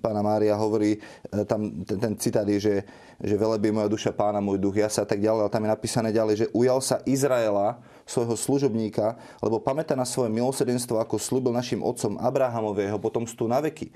pána 0.00 0.24
Mária 0.24 0.56
hovorí, 0.56 0.96
e, 0.96 1.44
tam 1.44 1.84
ten, 1.84 1.98
ten 2.00 2.12
citát 2.16 2.48
je, 2.48 2.58
že, 2.58 2.76
že 3.20 3.34
velebí 3.36 3.68
moja 3.68 3.92
duša 3.92 4.12
pána, 4.16 4.40
môj 4.40 4.56
duch, 4.56 4.80
ja 4.80 4.88
sa 4.88 5.04
tak 5.04 5.20
ďalej, 5.20 5.46
ale 5.46 5.52
tam 5.52 5.64
je 5.68 5.74
napísané 5.76 6.08
ďalej, 6.10 6.34
že 6.34 6.50
ujal 6.56 6.80
sa 6.80 7.04
Izraela, 7.04 7.76
svojho 8.08 8.40
služobníka, 8.40 9.20
lebo 9.44 9.60
pamätá 9.60 9.92
na 9.92 10.08
svoje 10.08 10.32
milosrdenstvo, 10.32 10.96
ako 10.96 11.20
slúbil 11.20 11.52
našim 11.52 11.84
otcom 11.84 12.16
Abrahamového 12.16 12.96
potomstvu 12.96 13.44
na 13.44 13.60
veky. 13.60 13.92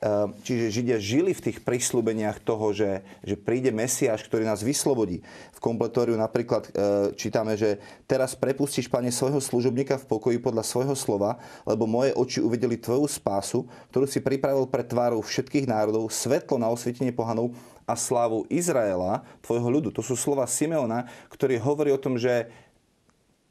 Ehm, 0.00 0.32
čiže 0.40 0.72
Židia 0.72 0.96
žili 0.96 1.36
v 1.36 1.44
tých 1.44 1.60
prísľubeniach 1.60 2.40
toho, 2.40 2.72
že, 2.72 3.04
že 3.20 3.36
príde 3.36 3.68
Mesiáš, 3.68 4.24
ktorý 4.24 4.48
nás 4.48 4.64
vyslobodí. 4.64 5.20
V 5.52 5.60
kompletóriu 5.60 6.16
napríklad 6.16 6.72
ehm, 6.72 6.72
čítame, 7.20 7.52
že 7.60 7.76
teraz 8.08 8.32
prepustíš, 8.32 8.88
Pane, 8.88 9.12
svojho 9.12 9.44
služobníka 9.44 10.00
v 10.00 10.08
pokoji 10.08 10.40
podľa 10.40 10.64
svojho 10.64 10.96
slova, 10.96 11.36
lebo 11.68 11.84
moje 11.84 12.16
oči 12.16 12.40
uvideli 12.40 12.80
Tvoju 12.80 13.04
spásu, 13.04 13.68
ktorú 13.92 14.08
si 14.08 14.24
pripravil 14.24 14.64
pre 14.72 14.80
tvárov 14.80 15.20
všetkých 15.20 15.68
národov, 15.68 16.08
svetlo 16.08 16.56
na 16.56 16.72
osvietenie 16.72 17.12
pohanov 17.12 17.52
a 17.84 17.92
slávu 17.92 18.48
Izraela, 18.48 19.20
tvojho 19.44 19.68
ľudu. 19.68 19.88
To 19.92 20.00
sú 20.00 20.16
slova 20.16 20.48
Simeona, 20.48 21.12
ktorý 21.28 21.60
hovorí 21.60 21.92
o 21.92 22.00
tom, 22.00 22.16
že 22.16 22.48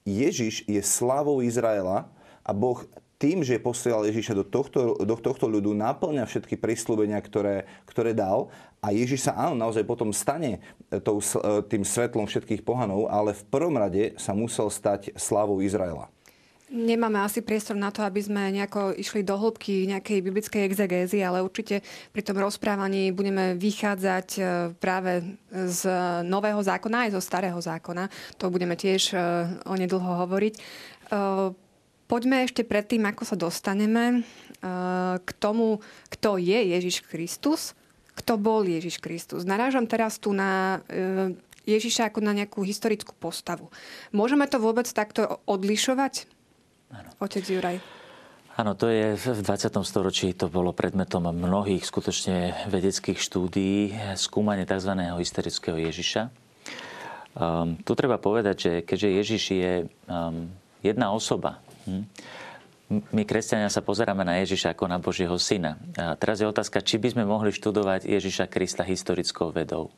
Ježiš 0.02 0.66
je 0.66 0.82
slávou 0.82 1.46
Izraela 1.46 2.10
a 2.42 2.58
Boh 2.58 2.82
tým, 3.20 3.44
že 3.44 3.60
posielal 3.60 4.08
Ježiša 4.08 4.32
do 4.32 4.48
tohto, 4.48 4.96
do 5.04 5.16
tohto 5.20 5.46
ľudu, 5.52 5.76
naplňa 5.76 6.24
všetky 6.24 6.56
prísľubenia, 6.56 7.20
ktoré, 7.20 7.68
ktoré 7.84 8.16
dal 8.16 8.48
a 8.80 8.96
Ježiš 8.96 9.28
sa 9.28 9.36
áno, 9.36 9.60
naozaj 9.60 9.84
potom 9.84 10.16
stane 10.16 10.64
tou, 11.04 11.20
tým 11.68 11.84
svetlom 11.84 12.24
všetkých 12.24 12.64
pohanov, 12.64 13.12
ale 13.12 13.36
v 13.36 13.44
prvom 13.52 13.76
rade 13.76 14.16
sa 14.16 14.32
musel 14.32 14.72
stať 14.72 15.12
slávou 15.20 15.60
Izraela. 15.60 16.08
Nemáme 16.70 17.18
asi 17.26 17.42
priestor 17.42 17.74
na 17.74 17.90
to, 17.90 18.06
aby 18.06 18.22
sme 18.22 18.54
nejako 18.54 18.94
išli 18.94 19.26
do 19.26 19.34
hĺbky 19.34 19.90
nejakej 19.90 20.22
biblickej 20.22 20.62
exegézy, 20.70 21.18
ale 21.26 21.42
určite 21.42 21.82
pri 22.14 22.22
tom 22.22 22.38
rozprávaní 22.38 23.10
budeme 23.10 23.58
vychádzať 23.58 24.28
e, 24.38 24.42
práve 24.78 25.34
z 25.50 25.82
nového 26.30 26.62
zákona 26.62 27.10
aj 27.10 27.18
zo 27.18 27.22
starého 27.26 27.58
zákona. 27.58 28.06
To 28.38 28.54
budeme 28.54 28.78
tiež 28.78 29.02
e, 29.12 29.20
onedlho 29.66 30.30
hovoriť. 30.30 30.56
Poďme 32.10 32.42
ešte 32.42 32.66
predtým, 32.66 33.06
ako 33.06 33.22
sa 33.22 33.38
dostaneme 33.38 34.04
eh, 34.18 35.16
k 35.22 35.30
tomu, 35.38 35.78
kto 36.10 36.42
je 36.42 36.58
Ježiš 36.74 37.06
Kristus, 37.06 37.78
kto 38.18 38.42
bol 38.42 38.66
Ježiš 38.66 38.98
Kristus. 38.98 39.46
Narážam 39.46 39.86
teraz 39.86 40.18
tu 40.18 40.34
na 40.34 40.82
eh, 40.90 41.38
Ježiša 41.70 42.10
ako 42.10 42.26
na 42.26 42.34
nejakú 42.34 42.66
historickú 42.66 43.14
postavu. 43.14 43.70
Môžeme 44.10 44.50
to 44.50 44.58
vôbec 44.58 44.90
takto 44.90 45.38
odlišovať? 45.46 46.26
Ano. 46.90 47.14
Otec 47.22 47.46
Juraj. 47.46 47.78
Áno, 48.58 48.74
to 48.74 48.90
je 48.90 49.14
v 49.16 49.40
20. 49.46 49.72
storočí, 49.86 50.34
to 50.34 50.50
bolo 50.50 50.76
predmetom 50.76 51.30
mnohých 51.32 51.86
skutočne 51.86 52.68
vedeckých 52.68 53.16
štúdií, 53.16 53.96
skúmanie 54.20 54.68
tzv. 54.68 54.98
historického 54.98 55.80
Ježiša. 55.80 56.28
Um, 57.40 57.80
tu 57.86 57.96
treba 57.96 58.20
povedať, 58.20 58.56
že 58.58 58.72
keďže 58.84 59.10
Ježiš 59.16 59.44
je 59.54 59.74
um, 60.12 60.52
jedna 60.84 61.16
osoba, 61.16 61.64
Hm. 61.86 62.04
My, 62.90 63.22
kresťania, 63.22 63.70
sa 63.70 63.86
pozeráme 63.86 64.26
na 64.26 64.42
Ježiša 64.42 64.74
ako 64.74 64.90
na 64.90 64.98
Božieho 64.98 65.38
syna. 65.38 65.78
A 65.94 66.18
teraz 66.18 66.42
je 66.42 66.50
otázka, 66.50 66.82
či 66.82 66.98
by 66.98 67.14
sme 67.14 67.22
mohli 67.22 67.54
študovať 67.54 68.10
Ježiša 68.10 68.50
Krista 68.50 68.82
historickou 68.82 69.54
vedou. 69.54 69.94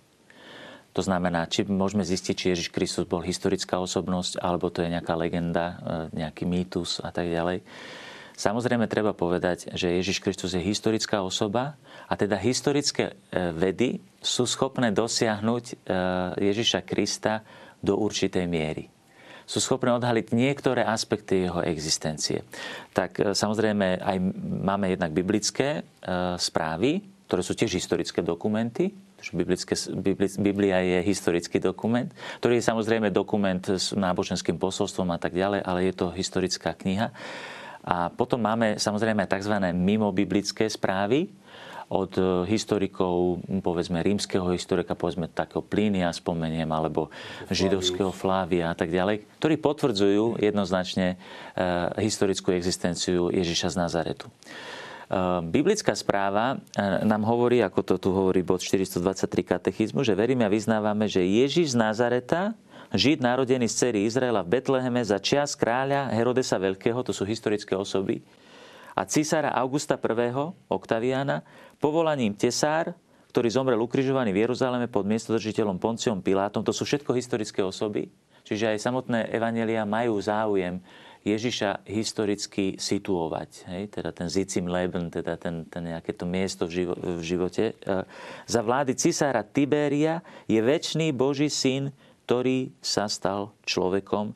To 0.91 0.99
znamená, 0.99 1.47
či 1.47 1.63
môžeme 1.63 2.03
zistiť, 2.03 2.35
či 2.35 2.51
Ježiš 2.51 2.67
Kristus 2.67 3.07
bol 3.07 3.23
historická 3.23 3.79
osobnosť, 3.79 4.43
alebo 4.43 4.67
to 4.67 4.83
je 4.83 4.91
nejaká 4.91 5.15
legenda, 5.15 5.79
e, 6.11 6.19
nejaký 6.19 6.43
mýtus 6.43 6.99
a 6.99 7.15
tak 7.15 7.31
ďalej. 7.31 7.63
Samozrejme, 8.35 8.91
treba 8.91 9.15
povedať, 9.15 9.71
že 9.71 9.95
Ježiš 9.95 10.19
Kristus 10.19 10.51
je 10.51 10.59
historická 10.59 11.23
osoba 11.23 11.79
a 12.11 12.13
teda 12.19 12.35
historické 12.35 13.15
e, 13.31 13.55
vedy 13.55 14.03
sú 14.19 14.43
schopné 14.43 14.91
dosiahnuť 14.91 15.63
e, 15.63 15.73
Ježiša 16.43 16.83
Krista 16.83 17.47
do 17.79 17.95
určitej 17.95 18.43
miery 18.51 18.91
sú 19.51 19.59
schopné 19.59 19.91
odhaliť 19.91 20.31
niektoré 20.31 20.87
aspekty 20.87 21.43
jeho 21.43 21.59
existencie. 21.59 22.47
Tak 22.95 23.11
e, 23.19 23.21
samozrejme 23.35 23.99
aj 23.99 24.17
máme 24.63 24.95
jednak 24.95 25.11
biblické 25.11 25.83
e, 25.83 26.39
správy, 26.39 27.03
ktoré 27.27 27.43
sú 27.43 27.51
tiež 27.51 27.75
historické 27.75 28.23
dokumenty, 28.23 28.95
Biblické, 29.29 29.77
Biblia 30.41 30.81
je 30.81 31.05
historický 31.05 31.61
dokument, 31.61 32.09
ktorý 32.41 32.57
je 32.57 32.65
samozrejme 32.65 33.13
dokument 33.13 33.61
s 33.61 33.93
náboženským 33.93 34.57
posolstvom 34.57 35.13
a 35.13 35.21
tak 35.21 35.37
ďalej, 35.37 35.61
ale 35.61 35.85
je 35.85 35.93
to 35.93 36.09
historická 36.09 36.73
kniha. 36.73 37.13
A 37.85 38.09
potom 38.09 38.41
máme 38.41 38.81
samozrejme 38.81 39.29
tzv. 39.29 39.61
mimobiblické 39.77 40.65
správy, 40.65 41.29
od 41.91 42.11
e, 42.15 42.23
historikov, 42.47 43.43
povedzme 43.59 43.99
rímskeho 43.99 44.47
historika, 44.55 44.95
povedzme 44.95 45.27
takého 45.27 45.59
Plínia 45.59 46.07
spomeniem, 46.15 46.71
alebo 46.71 47.11
židovského 47.51 48.15
Flávia 48.15 48.71
a 48.71 48.75
tak 48.75 48.95
ďalej, 48.95 49.27
ktorí 49.43 49.59
potvrdzujú 49.59 50.39
jednoznačne 50.39 51.19
e, 51.51 51.65
historickú 51.99 52.55
existenciu 52.55 53.27
Ježiša 53.27 53.75
z 53.75 53.77
Nazaretu. 53.77 54.31
E, 54.31 54.33
biblická 55.51 55.91
správa 55.91 56.63
nám 57.03 57.27
hovorí, 57.27 57.59
ako 57.59 57.83
to 57.83 57.95
tu 57.99 58.15
hovorí 58.15 58.39
bod 58.39 58.63
423 58.63 59.27
katechizmu, 59.43 60.07
že 60.07 60.15
veríme 60.15 60.47
a 60.47 60.53
vyznávame, 60.53 61.11
že 61.11 61.27
Ježiš 61.27 61.75
z 61.75 61.77
Nazareta, 61.77 62.55
Žid 62.91 63.23
narodený 63.23 63.71
z 63.71 63.87
cery 63.87 64.03
Izraela 64.03 64.43
v 64.43 64.59
Betleheme 64.59 64.99
za 64.99 65.15
čias 65.15 65.55
kráľa 65.55 66.11
Herodesa 66.11 66.59
Veľkého, 66.59 66.99
to 67.07 67.15
sú 67.15 67.23
historické 67.23 67.71
osoby, 67.71 68.19
a 68.95 69.07
císara 69.07 69.55
Augusta 69.55 69.95
I. 69.95 70.29
Oktaviana 70.67 71.43
povolaním 71.81 72.37
tesár, 72.37 72.93
ktorý 73.33 73.49
zomrel 73.49 73.81
ukrižovaný 73.81 74.29
v 74.31 74.45
Jeruzaleme 74.45 74.85
pod 74.85 75.09
miestodržiteľom 75.09 75.81
Ponciom 75.81 76.21
Pilátom. 76.21 76.61
To 76.61 76.75
sú 76.75 76.85
všetko 76.85 77.17
historické 77.17 77.65
osoby, 77.65 78.07
čiže 78.45 78.69
aj 78.69 78.77
samotné 78.77 79.33
evanelia 79.33 79.81
majú 79.83 80.21
záujem 80.21 80.77
Ježiša 81.21 81.85
historicky 81.85 82.81
situovať. 82.81 83.49
Hej? 83.69 83.83
Teda 83.93 84.09
ten 84.09 84.25
zicim 84.25 84.65
leben, 84.65 85.13
teda 85.13 85.37
ten, 85.37 85.69
ten 85.69 85.93
nejaké 85.93 86.17
to 86.17 86.25
miesto 86.25 86.65
v, 86.65 86.81
živo, 86.81 86.93
v 86.97 87.21
živote. 87.21 87.63
E, 87.71 87.73
za 88.49 88.61
vlády 88.65 88.97
cisára 88.97 89.45
Tiberia 89.45 90.25
je 90.49 90.57
väčší 90.57 91.13
Boží 91.13 91.45
syn, 91.53 91.93
ktorý 92.25 92.73
sa 92.81 93.05
stal 93.05 93.53
človekom 93.69 94.33
a, 94.33 94.35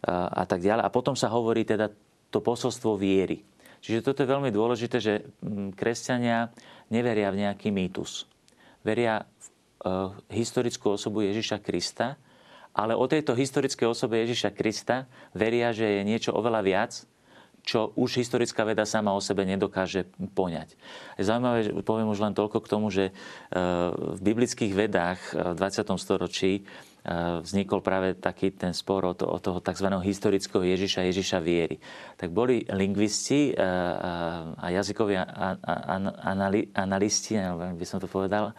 e, 0.00 0.12
a 0.40 0.44
tak 0.48 0.64
ďalej. 0.64 0.82
A 0.88 0.94
potom 0.94 1.12
sa 1.12 1.28
hovorí 1.28 1.68
teda 1.68 1.92
to 2.32 2.40
posolstvo 2.40 2.96
viery. 2.96 3.44
Čiže 3.84 4.00
toto 4.00 4.24
je 4.24 4.32
veľmi 4.32 4.48
dôležité, 4.48 4.96
že 4.96 5.28
kresťania 5.76 6.48
neveria 6.94 7.34
v 7.34 7.42
nejaký 7.42 7.74
mýtus. 7.74 8.30
Veria 8.86 9.26
v 9.26 9.46
uh, 9.82 10.14
historickú 10.30 10.94
osobu 10.94 11.26
Ježiša 11.26 11.58
Krista, 11.58 12.14
ale 12.70 12.94
o 12.94 13.06
tejto 13.10 13.34
historickej 13.34 13.90
osobe 13.90 14.22
Ježiša 14.22 14.54
Krista 14.54 15.10
veria, 15.34 15.74
že 15.74 15.98
je 15.98 16.02
niečo 16.06 16.30
oveľa 16.30 16.62
viac, 16.62 16.92
čo 17.64 17.96
už 17.96 18.20
historická 18.20 18.62
veda 18.62 18.84
sama 18.84 19.16
o 19.16 19.24
sebe 19.24 19.48
nedokáže 19.48 20.04
poňať. 20.36 20.76
Zaujímavé, 21.16 21.72
poviem 21.80 22.12
už 22.12 22.20
len 22.20 22.36
toľko 22.36 22.58
k 22.60 22.70
tomu, 22.70 22.92
že 22.92 23.10
e, 23.10 23.12
v 24.14 24.20
biblických 24.20 24.72
vedách 24.76 25.20
v 25.32 25.56
20. 25.56 25.96
storočí 25.96 26.60
e, 26.60 26.62
vznikol 27.40 27.80
práve 27.80 28.20
taký 28.20 28.52
ten 28.52 28.76
spor 28.76 29.08
o, 29.08 29.16
to, 29.16 29.24
o 29.24 29.40
toho 29.40 29.64
tzv. 29.64 29.88
historického 29.90 30.60
Ježiša, 30.60 31.08
Ježiša 31.08 31.38
viery. 31.40 31.80
Tak 32.20 32.30
boli 32.36 32.68
lingvisti 32.68 33.50
e, 33.50 33.52
a 34.60 34.66
jazykoví 34.68 35.16
analisti, 36.76 37.40
by 37.80 37.86
som 37.88 37.96
to 37.96 38.06
povedal, 38.12 38.52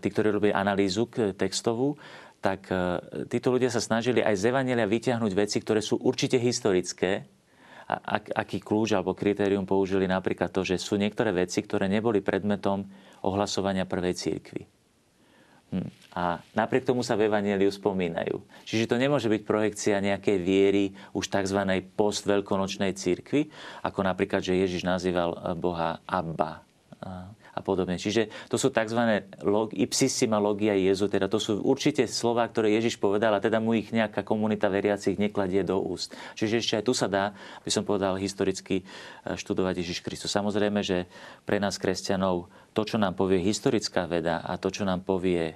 tí, 0.00 0.08
ktorí 0.10 0.32
robili 0.32 0.52
analýzu 0.52 1.06
textovú, 1.36 1.94
tak 2.38 2.70
e, 2.70 3.02
títo 3.26 3.50
ľudia 3.50 3.70
sa 3.70 3.82
snažili 3.82 4.22
aj 4.22 4.38
z 4.38 4.54
Evangelia 4.54 4.86
vyťahnuť 4.86 5.32
veci, 5.34 5.58
ktoré 5.58 5.82
sú 5.82 5.98
určite 5.98 6.38
historické. 6.38 7.26
A 7.88 8.20
aký 8.20 8.60
kľúč 8.60 8.92
alebo 8.92 9.16
kritérium 9.16 9.64
použili 9.64 10.04
napríklad 10.04 10.52
to, 10.52 10.60
že 10.60 10.76
sú 10.76 11.00
niektoré 11.00 11.32
veci, 11.32 11.64
ktoré 11.64 11.88
neboli 11.88 12.20
predmetom 12.20 12.84
ohlasovania 13.24 13.88
prvej 13.88 14.12
církvy. 14.12 14.62
Hm. 15.72 15.88
A 16.12 16.40
napriek 16.52 16.84
tomu 16.84 17.00
sa 17.00 17.16
v 17.16 17.28
Evangeliu 17.28 17.72
spomínajú. 17.72 18.40
Čiže 18.68 18.88
to 18.88 18.96
nemôže 19.00 19.28
byť 19.32 19.42
projekcia 19.44 20.04
nejakej 20.04 20.36
viery 20.40 20.84
už 21.16 21.32
tzv. 21.32 21.60
post-veľkonočnej 21.96 22.92
církvy, 22.92 23.48
ako 23.84 24.00
napríklad, 24.04 24.44
že 24.44 24.56
Ježiš 24.56 24.84
nazýval 24.84 25.56
Boha 25.56 26.00
Abba 26.04 26.68
a 27.58 27.60
podobne. 27.60 27.98
Čiže 27.98 28.30
to 28.46 28.54
sú 28.54 28.70
tzv. 28.70 29.26
Log, 29.42 29.74
ipsissima 29.74 30.38
logia 30.38 30.78
Jezu, 30.78 31.10
teda 31.10 31.26
to 31.26 31.42
sú 31.42 31.58
určite 31.66 32.06
slova, 32.06 32.46
ktoré 32.46 32.70
Ježiš 32.78 33.02
povedal 33.02 33.34
a 33.34 33.42
teda 33.42 33.58
mu 33.58 33.74
ich 33.74 33.90
nejaká 33.90 34.22
komunita 34.22 34.70
veriacich 34.70 35.18
nekladie 35.18 35.66
do 35.66 35.82
úst. 35.82 36.14
Čiže 36.38 36.54
ešte 36.62 36.74
aj 36.78 36.84
tu 36.86 36.94
sa 36.94 37.10
dá, 37.10 37.34
by 37.66 37.70
som 37.74 37.82
povedal, 37.82 38.14
historicky 38.14 38.80
e, 38.80 38.84
študovať 39.34 39.82
Ježiš 39.82 39.98
Kristus. 40.06 40.30
Samozrejme, 40.30 40.86
že 40.86 41.10
pre 41.42 41.58
nás 41.58 41.74
kresťanov 41.82 42.46
to, 42.70 42.86
čo 42.86 43.02
nám 43.02 43.18
povie 43.18 43.42
historická 43.42 44.06
veda 44.06 44.46
a 44.46 44.54
to, 44.54 44.70
čo 44.70 44.86
nám 44.86 45.02
povie 45.02 45.50
e, 45.50 45.54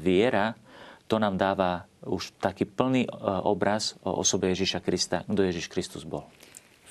viera, 0.00 0.56
to 1.04 1.20
nám 1.20 1.36
dáva 1.36 1.84
už 2.00 2.32
taký 2.40 2.64
plný 2.64 3.04
e, 3.04 3.10
obraz 3.44 4.00
o 4.00 4.24
osobe 4.24 4.48
Ježiša 4.56 4.80
Krista, 4.80 5.20
kto 5.28 5.44
Ježiš 5.44 5.68
Kristus 5.68 6.08
bol 6.08 6.24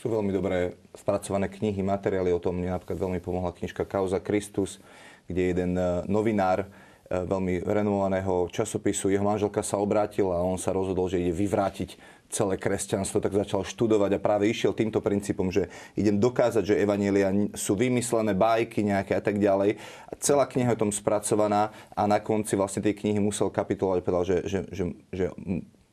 sú 0.04 0.12
veľmi 0.12 0.36
dobré 0.36 0.76
spracované 0.92 1.48
knihy, 1.48 1.80
materiály 1.80 2.36
o 2.36 2.44
tom. 2.44 2.60
Mne 2.60 2.76
napríklad 2.76 3.00
veľmi 3.00 3.24
pomohla 3.24 3.56
knižka 3.56 3.88
Kauza 3.88 4.20
Kristus, 4.20 4.84
kde 5.32 5.56
jeden 5.56 5.80
e, 5.80 6.04
novinár 6.12 6.68
e, 6.68 7.24
veľmi 7.24 7.64
renomovaného 7.64 8.52
časopisu, 8.52 9.16
jeho 9.16 9.24
manželka 9.24 9.64
sa 9.64 9.80
obrátila 9.80 10.36
a 10.36 10.44
on 10.44 10.60
sa 10.60 10.76
rozhodol, 10.76 11.08
že 11.08 11.24
ide 11.24 11.32
vyvrátiť 11.32 11.96
celé 12.28 12.60
kresťanstvo, 12.60 13.24
tak 13.24 13.32
začal 13.32 13.64
študovať 13.64 14.20
a 14.20 14.20
práve 14.20 14.52
išiel 14.52 14.76
týmto 14.76 15.00
princípom, 15.00 15.48
že 15.48 15.72
idem 15.96 16.20
dokázať, 16.20 16.76
že 16.76 16.82
evanielia 16.84 17.32
sú 17.56 17.80
vymyslené 17.80 18.36
bajky 18.36 18.84
nejaké 18.84 19.16
a 19.16 19.24
tak 19.24 19.40
ďalej. 19.40 19.80
A 20.12 20.14
celá 20.20 20.44
kniha 20.44 20.76
je 20.76 20.84
tom 20.84 20.92
spracovaná 20.92 21.72
a 21.96 22.04
na 22.12 22.20
konci 22.20 22.60
vlastne 22.60 22.84
tej 22.84 23.00
knihy 23.00 23.24
musel 23.24 23.48
kapitulovať, 23.48 24.04
povedal, 24.04 24.26
že, 24.28 24.38
že, 24.52 24.60
že, 24.68 24.84
že 25.16 25.26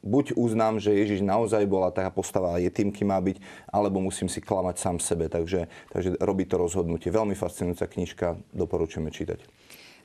buď 0.01 0.37
uznám, 0.37 0.81
že 0.81 0.97
Ježiš 0.97 1.21
naozaj 1.21 1.65
bola 1.69 1.93
taká 1.93 2.09
postava 2.09 2.57
je 2.57 2.73
tým, 2.73 2.89
kým 2.93 3.13
má 3.13 3.21
byť, 3.21 3.37
alebo 3.69 4.01
musím 4.01 4.29
si 4.33 4.41
klamať 4.41 4.77
sám 4.81 4.97
sebe. 5.01 5.29
Takže, 5.29 5.69
takže 5.93 6.17
robí 6.21 6.49
to 6.49 6.57
rozhodnutie. 6.57 7.13
Veľmi 7.13 7.37
fascinujúca 7.37 7.87
knižka, 7.89 8.27
doporučujeme 8.57 9.13
čítať. 9.13 9.45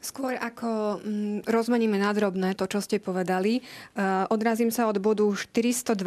Skôr 0.03 0.37
ako 0.37 1.01
mm, 1.01 1.49
rozmeníme 1.49 1.97
na 1.97 2.13
drobné 2.13 2.53
to, 2.53 2.69
čo 2.69 2.77
ste 2.83 3.01
povedali, 3.01 3.63
uh, 3.97 4.29
odrazím 4.29 4.69
sa 4.69 4.85
od 4.85 5.01
bodu 5.01 5.25
424, 5.25 5.97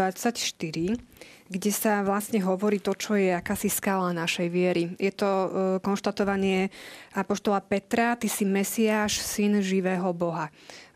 kde 1.48 1.70
sa 1.72 2.04
vlastne 2.06 2.38
hovorí 2.44 2.78
to, 2.78 2.94
čo 2.94 3.18
je 3.18 3.34
akási 3.34 3.66
skala 3.72 4.14
našej 4.14 4.48
viery. 4.52 4.94
Je 5.02 5.10
to 5.10 5.26
uh, 5.26 5.48
konštatovanie 5.82 6.70
apoštola 7.16 7.58
Petra, 7.64 8.14
ty 8.14 8.30
si 8.30 8.46
Mesiáš, 8.46 9.18
syn 9.18 9.64
živého 9.64 10.12
Boha. 10.14 10.52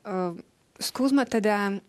Uh, 0.07 0.39
skúsme 0.79 1.27
teda 1.27 1.83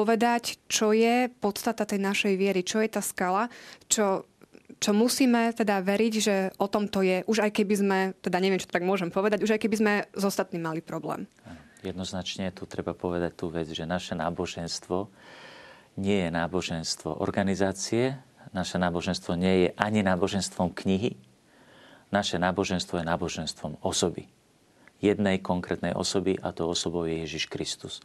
povedať, 0.00 0.56
čo 0.64 0.96
je 0.96 1.28
podstata 1.28 1.84
tej 1.84 2.00
našej 2.00 2.34
viery, 2.40 2.64
čo 2.64 2.80
je 2.80 2.88
tá 2.88 3.04
skala, 3.04 3.52
čo, 3.84 4.24
čo 4.80 4.96
musíme 4.96 5.52
teda 5.52 5.84
veriť, 5.84 6.14
že 6.16 6.36
o 6.56 6.64
tom 6.72 6.88
to 6.88 7.04
je, 7.04 7.20
už 7.28 7.44
aj 7.44 7.52
keby 7.52 7.74
sme, 7.76 7.98
teda 8.24 8.40
neviem, 8.40 8.56
čo 8.56 8.72
tak 8.72 8.80
môžem 8.80 9.12
povedať, 9.12 9.44
už 9.44 9.52
aj 9.52 9.60
keby 9.60 9.76
sme 9.76 9.92
s 10.16 10.22
ostatným 10.24 10.64
mali 10.64 10.80
problém. 10.80 11.28
Jednoznačne 11.84 12.48
tu 12.56 12.64
treba 12.64 12.96
povedať 12.96 13.36
tú 13.36 13.52
vec, 13.52 13.68
že 13.68 13.84
naše 13.84 14.16
náboženstvo 14.16 15.12
nie 16.00 16.24
je 16.24 16.30
náboženstvo 16.32 17.20
organizácie, 17.20 18.16
naše 18.56 18.80
náboženstvo 18.80 19.36
nie 19.36 19.54
je 19.64 19.68
ani 19.76 20.00
náboženstvom 20.00 20.72
knihy, 20.72 21.20
naše 22.08 22.40
náboženstvo 22.40 23.04
je 23.04 23.04
náboženstvom 23.04 23.84
osoby. 23.84 24.32
Jednej 25.00 25.40
konkrétnej 25.44 25.92
osoby 25.92 26.40
a 26.40 26.52
to 26.56 26.68
osobou 26.68 27.04
je 27.04 27.20
Ježiš 27.24 27.52
Kristus 27.52 28.00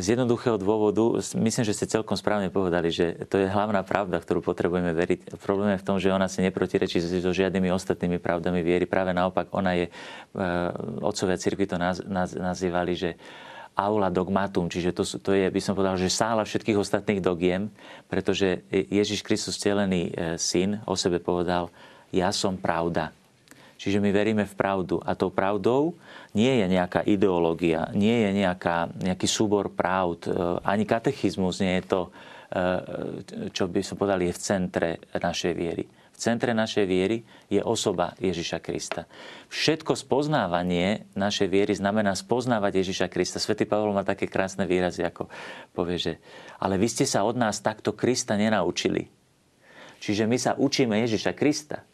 z 0.00 0.16
jednoduchého 0.16 0.56
dôvodu, 0.56 1.20
myslím, 1.36 1.64
že 1.64 1.76
ste 1.76 1.86
celkom 1.86 2.16
správne 2.16 2.48
povedali, 2.48 2.88
že 2.88 3.28
to 3.28 3.36
je 3.36 3.46
hlavná 3.46 3.84
pravda, 3.84 4.16
ktorú 4.18 4.40
potrebujeme 4.40 4.90
veriť. 4.96 5.36
Problém 5.36 5.76
je 5.76 5.82
v 5.84 5.86
tom, 5.86 5.96
že 6.00 6.10
ona 6.10 6.26
si 6.26 6.40
neprotirečí 6.40 6.98
so 6.98 7.30
žiadnymi 7.30 7.68
ostatnými 7.68 8.16
pravdami 8.16 8.64
viery. 8.64 8.88
Práve 8.88 9.12
naopak, 9.12 9.52
ona 9.52 9.76
je, 9.76 9.86
e, 9.86 9.92
otcovia 11.04 11.36
cirkvi 11.36 11.68
to 11.68 11.76
naz, 11.76 12.00
naz, 12.02 12.32
nazývali, 12.32 12.92
že 12.96 13.10
aula 13.76 14.10
dogmatum, 14.10 14.66
čiže 14.66 14.90
to, 14.92 15.06
to 15.06 15.30
je, 15.32 15.46
by 15.48 15.60
som 15.62 15.78
povedal, 15.78 15.96
že 15.96 16.10
sála 16.10 16.42
všetkých 16.42 16.76
ostatných 16.76 17.22
dogiem, 17.22 17.70
pretože 18.10 18.66
Ježiš 18.72 19.22
Kristus, 19.22 19.56
vtelený 19.56 20.10
e, 20.10 20.12
syn, 20.36 20.82
o 20.88 20.98
sebe 20.98 21.22
povedal, 21.22 21.70
ja 22.10 22.34
som 22.34 22.58
pravda. 22.58 23.14
Čiže 23.80 23.96
my 23.96 24.12
veríme 24.12 24.44
v 24.44 24.54
pravdu. 24.60 25.00
A 25.00 25.16
tou 25.16 25.32
pravdou 25.32 25.96
nie 26.34 26.62
je 26.62 26.66
nejaká 26.70 27.02
ideológia, 27.06 27.90
nie 27.90 28.26
je 28.26 28.30
nejaká, 28.44 28.90
nejaký 28.94 29.26
súbor 29.26 29.74
pravd, 29.74 30.30
e, 30.30 30.30
ani 30.62 30.86
katechizmus 30.86 31.58
nie 31.58 31.82
je 31.82 31.84
to, 31.90 32.00
e, 32.06 32.10
čo 33.50 33.66
by 33.66 33.80
som 33.82 33.98
povedal, 33.98 34.22
je 34.22 34.34
v 34.34 34.40
centre 34.40 34.90
našej 35.10 35.52
viery. 35.54 35.84
V 35.90 36.18
centre 36.18 36.52
našej 36.52 36.84
viery 36.84 37.24
je 37.48 37.64
osoba 37.64 38.12
Ježiša 38.20 38.60
Krista. 38.60 39.08
Všetko 39.48 39.96
spoznávanie 39.96 41.08
našej 41.16 41.48
viery 41.48 41.72
znamená 41.72 42.12
spoznávať 42.12 42.84
Ježiša 42.84 43.08
Krista. 43.08 43.40
Svetý 43.40 43.64
Pavol 43.64 43.96
má 43.96 44.04
také 44.04 44.28
krásne 44.28 44.68
výrazy, 44.68 45.00
ako 45.00 45.32
povie, 45.72 45.96
že 45.96 46.12
ale 46.60 46.76
vy 46.76 46.86
ste 46.92 47.08
sa 47.08 47.24
od 47.24 47.40
nás 47.40 47.64
takto 47.64 47.96
Krista 47.96 48.36
nenaučili. 48.36 49.08
Čiže 50.00 50.24
my 50.28 50.36
sa 50.36 50.52
učíme 50.56 50.96
Ježiša 51.08 51.32
Krista. 51.32 51.88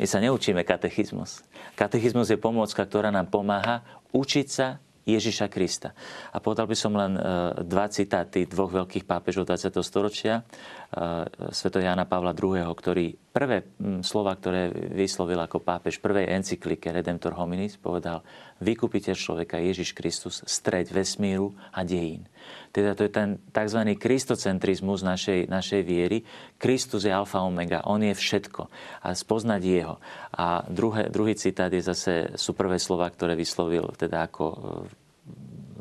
My 0.00 0.08
sa 0.08 0.16
neučíme 0.16 0.64
katechizmus. 0.64 1.44
Katechizmus 1.76 2.32
je 2.32 2.40
pomôcka, 2.40 2.88
ktorá 2.88 3.12
nám 3.12 3.28
pomáha 3.28 3.84
učiť 4.16 4.48
sa 4.48 4.80
Ježiša 5.04 5.52
Krista. 5.52 5.92
A 6.32 6.40
povedal 6.40 6.64
by 6.64 6.76
som 6.76 6.96
len 6.96 7.16
e, 7.16 7.20
dva 7.68 7.84
citáty 7.92 8.48
dvoch 8.48 8.72
veľkých 8.72 9.04
pápežov 9.04 9.44
20. 9.44 9.76
storočia. 9.84 10.40
E, 10.90 11.22
Sveto 11.54 11.78
Jana 11.78 12.02
Pavla 12.02 12.34
II., 12.34 12.66
ktorý 12.74 13.14
prvé 13.30 13.62
slova, 14.02 14.34
ktoré 14.34 14.74
vyslovil 14.74 15.38
ako 15.38 15.62
pápež 15.62 16.02
prvej 16.02 16.34
encyklike 16.34 16.90
Redemptor 16.90 17.38
Hominis, 17.38 17.78
povedal 17.78 18.26
vykupiteľ 18.58 19.14
človeka 19.14 19.62
Ježiš 19.62 19.94
Kristus, 19.94 20.42
stred 20.50 20.90
vesmíru 20.90 21.54
a 21.70 21.86
dejín. 21.86 22.26
Teda 22.74 22.98
to 22.98 23.06
je 23.06 23.12
ten 23.14 23.38
tzv. 23.54 23.94
kristocentrizmus 23.94 25.06
našej, 25.06 25.46
našej 25.46 25.82
viery. 25.86 26.26
Kristus 26.58 27.06
je 27.06 27.14
alfa 27.14 27.38
omega, 27.46 27.86
on 27.86 28.02
je 28.02 28.10
všetko. 28.10 28.66
A 29.06 29.14
spoznať 29.14 29.62
jeho. 29.62 30.02
A 30.34 30.66
druhé, 30.66 31.06
druhý 31.06 31.38
citát 31.38 31.70
je 31.70 31.86
zase, 31.86 32.34
sú 32.34 32.58
prvé 32.58 32.82
slova, 32.82 33.06
ktoré 33.06 33.38
vyslovil 33.38 33.94
teda 33.94 34.26
ako 34.26 34.44
e, 34.50 34.58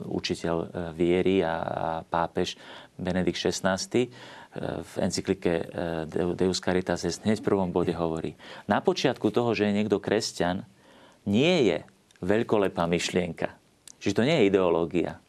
učiteľ 0.05 0.55
e, 0.61 0.67
viery 0.93 1.41
a, 1.41 1.55
a 1.57 1.87
pápež 2.05 2.53
Benedikt 2.93 3.41
XVI 3.41 3.79
v 4.57 4.93
encyklike 4.97 5.69
Deus 6.33 6.57
Caritas 6.57 7.05
hneď 7.05 7.37
v 7.39 7.47
prvom 7.47 7.69
bode 7.69 7.93
hovorí. 7.93 8.33
Na 8.65 8.81
počiatku 8.81 9.29
toho, 9.29 9.53
že 9.53 9.69
je 9.69 9.77
niekto 9.77 10.01
kresťan, 10.01 10.65
nie 11.29 11.69
je 11.69 11.77
veľkolepá 12.25 12.89
myšlienka. 12.89 13.53
Čiže 14.01 14.17
to 14.17 14.23
nie 14.25 14.35
je 14.41 14.47
ideológia. 14.49 15.21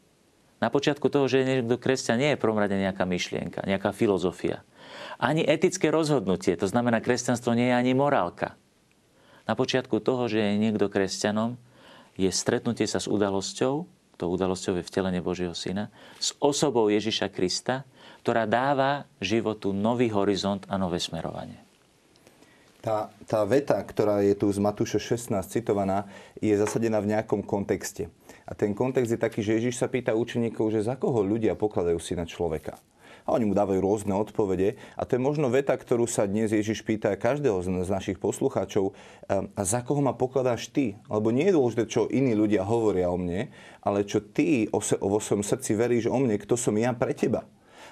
Na 0.61 0.68
počiatku 0.72 1.09
toho, 1.09 1.28
že 1.28 1.44
niekto 1.44 1.80
kresťan 1.80 2.20
nie 2.20 2.28
je 2.33 2.37
v 2.37 2.42
prvom 2.44 2.61
rade 2.61 2.76
nejaká 2.76 3.04
myšlienka, 3.04 3.64
nejaká 3.64 3.92
filozofia. 3.96 4.64
Ani 5.20 5.44
etické 5.44 5.92
rozhodnutie, 5.92 6.56
to 6.56 6.68
znamená, 6.68 7.00
kresťanstvo 7.04 7.52
nie 7.52 7.68
je 7.68 7.76
ani 7.76 7.92
morálka. 7.92 8.56
Na 9.44 9.56
počiatku 9.56 10.00
toho, 10.00 10.28
že 10.28 10.40
je 10.40 10.61
niekto 10.61 10.88
kresťanom, 10.88 11.61
je 12.16 12.28
stretnutie 12.28 12.85
sa 12.85 13.00
s 13.00 13.09
udalosťou, 13.09 13.88
to 14.20 14.24
udalosťou 14.28 14.80
je 14.80 14.85
vtelenie 14.85 15.24
Božieho 15.24 15.56
Syna, 15.56 15.88
s 16.20 16.37
osobou 16.40 16.92
Ježiša 16.92 17.33
Krista, 17.33 17.88
ktorá 18.20 18.44
dáva 18.44 19.09
životu 19.18 19.72
nový 19.72 20.12
horizont 20.12 20.62
a 20.68 20.76
nové 20.76 21.00
smerovanie. 21.00 21.56
Tá, 22.80 23.12
tá 23.28 23.44
veta, 23.44 23.76
ktorá 23.76 24.24
je 24.24 24.33
tu 24.33 24.48
z 24.48 24.56
Matúša 24.56 24.96
16 24.96 25.37
citovaná, 25.52 26.09
je 26.40 26.56
zasadená 26.56 26.96
v 27.04 27.12
nejakom 27.12 27.44
kontexte. 27.44 28.09
A 28.48 28.56
ten 28.56 28.72
kontext 28.72 29.12
je 29.12 29.20
taký, 29.20 29.44
že 29.44 29.61
Ježiš 29.61 29.76
sa 29.76 29.87
pýta 29.92 30.16
učeníkov, 30.16 30.72
že 30.72 30.88
za 30.88 30.96
koho 30.96 31.20
ľudia 31.20 31.61
pokladajú 31.61 32.00
syna 32.00 32.24
človeka. 32.24 32.80
A 33.28 33.37
oni 33.37 33.44
mu 33.44 33.52
dávajú 33.52 33.85
rôzne 33.85 34.16
odpovede. 34.16 34.80
A 34.96 35.04
to 35.04 35.20
je 35.20 35.20
možno 35.20 35.52
veta, 35.52 35.76
ktorú 35.76 36.09
sa 36.09 36.24
dnes 36.24 36.56
Ježiš 36.56 36.80
pýta 36.80 37.12
každého 37.20 37.61
z 37.61 37.68
našich 37.92 38.16
poslucháčov. 38.16 38.96
A 39.28 39.61
za 39.61 39.85
koho 39.85 40.00
ma 40.00 40.16
pokladáš 40.16 40.72
ty? 40.72 40.96
Lebo 41.12 41.28
nie 41.28 41.52
je 41.52 41.56
dôležité, 41.61 41.85
čo 41.85 42.09
iní 42.09 42.33
ľudia 42.33 42.64
hovoria 42.64 43.12
o 43.12 43.20
mne, 43.20 43.52
ale 43.85 44.09
čo 44.09 44.24
ty 44.24 44.72
vo 44.72 45.20
svojom 45.20 45.44
srdci 45.44 45.76
veríš 45.76 46.09
o 46.09 46.16
mne, 46.16 46.40
kto 46.40 46.56
som 46.56 46.72
ja 46.80 46.96
pre 46.96 47.12
teba. 47.12 47.44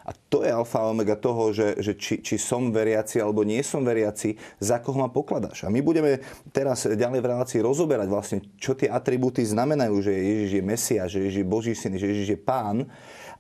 A 0.09 0.16
to 0.33 0.40
je 0.40 0.49
alfa 0.49 0.81
a 0.81 0.88
omega 0.88 1.21
toho, 1.21 1.53
že, 1.53 1.77
že 1.85 1.92
či, 1.92 2.25
či 2.25 2.40
som 2.40 2.73
veriaci 2.73 3.21
alebo 3.21 3.44
nie 3.44 3.61
som 3.61 3.85
veriaci, 3.85 4.40
za 4.57 4.81
koho 4.81 5.05
ma 5.05 5.12
pokladáš. 5.12 5.68
A 5.68 5.73
my 5.73 5.85
budeme 5.85 6.25
teraz 6.49 6.88
ďalej 6.88 7.21
v 7.21 7.29
relácii 7.29 7.61
rozoberať 7.61 8.09
vlastne, 8.09 8.38
čo 8.57 8.73
tie 8.73 8.88
atribúty 8.88 9.44
znamenajú, 9.44 10.01
že 10.01 10.16
Ježiš 10.16 10.51
je 10.57 10.62
Mesia, 10.64 11.05
že 11.05 11.21
Ježiš 11.29 11.44
je 11.44 11.53
Boží 11.53 11.73
syn, 11.77 12.01
že 12.01 12.09
Ježiš 12.09 12.29
je 12.33 12.40
Pán 12.40 12.88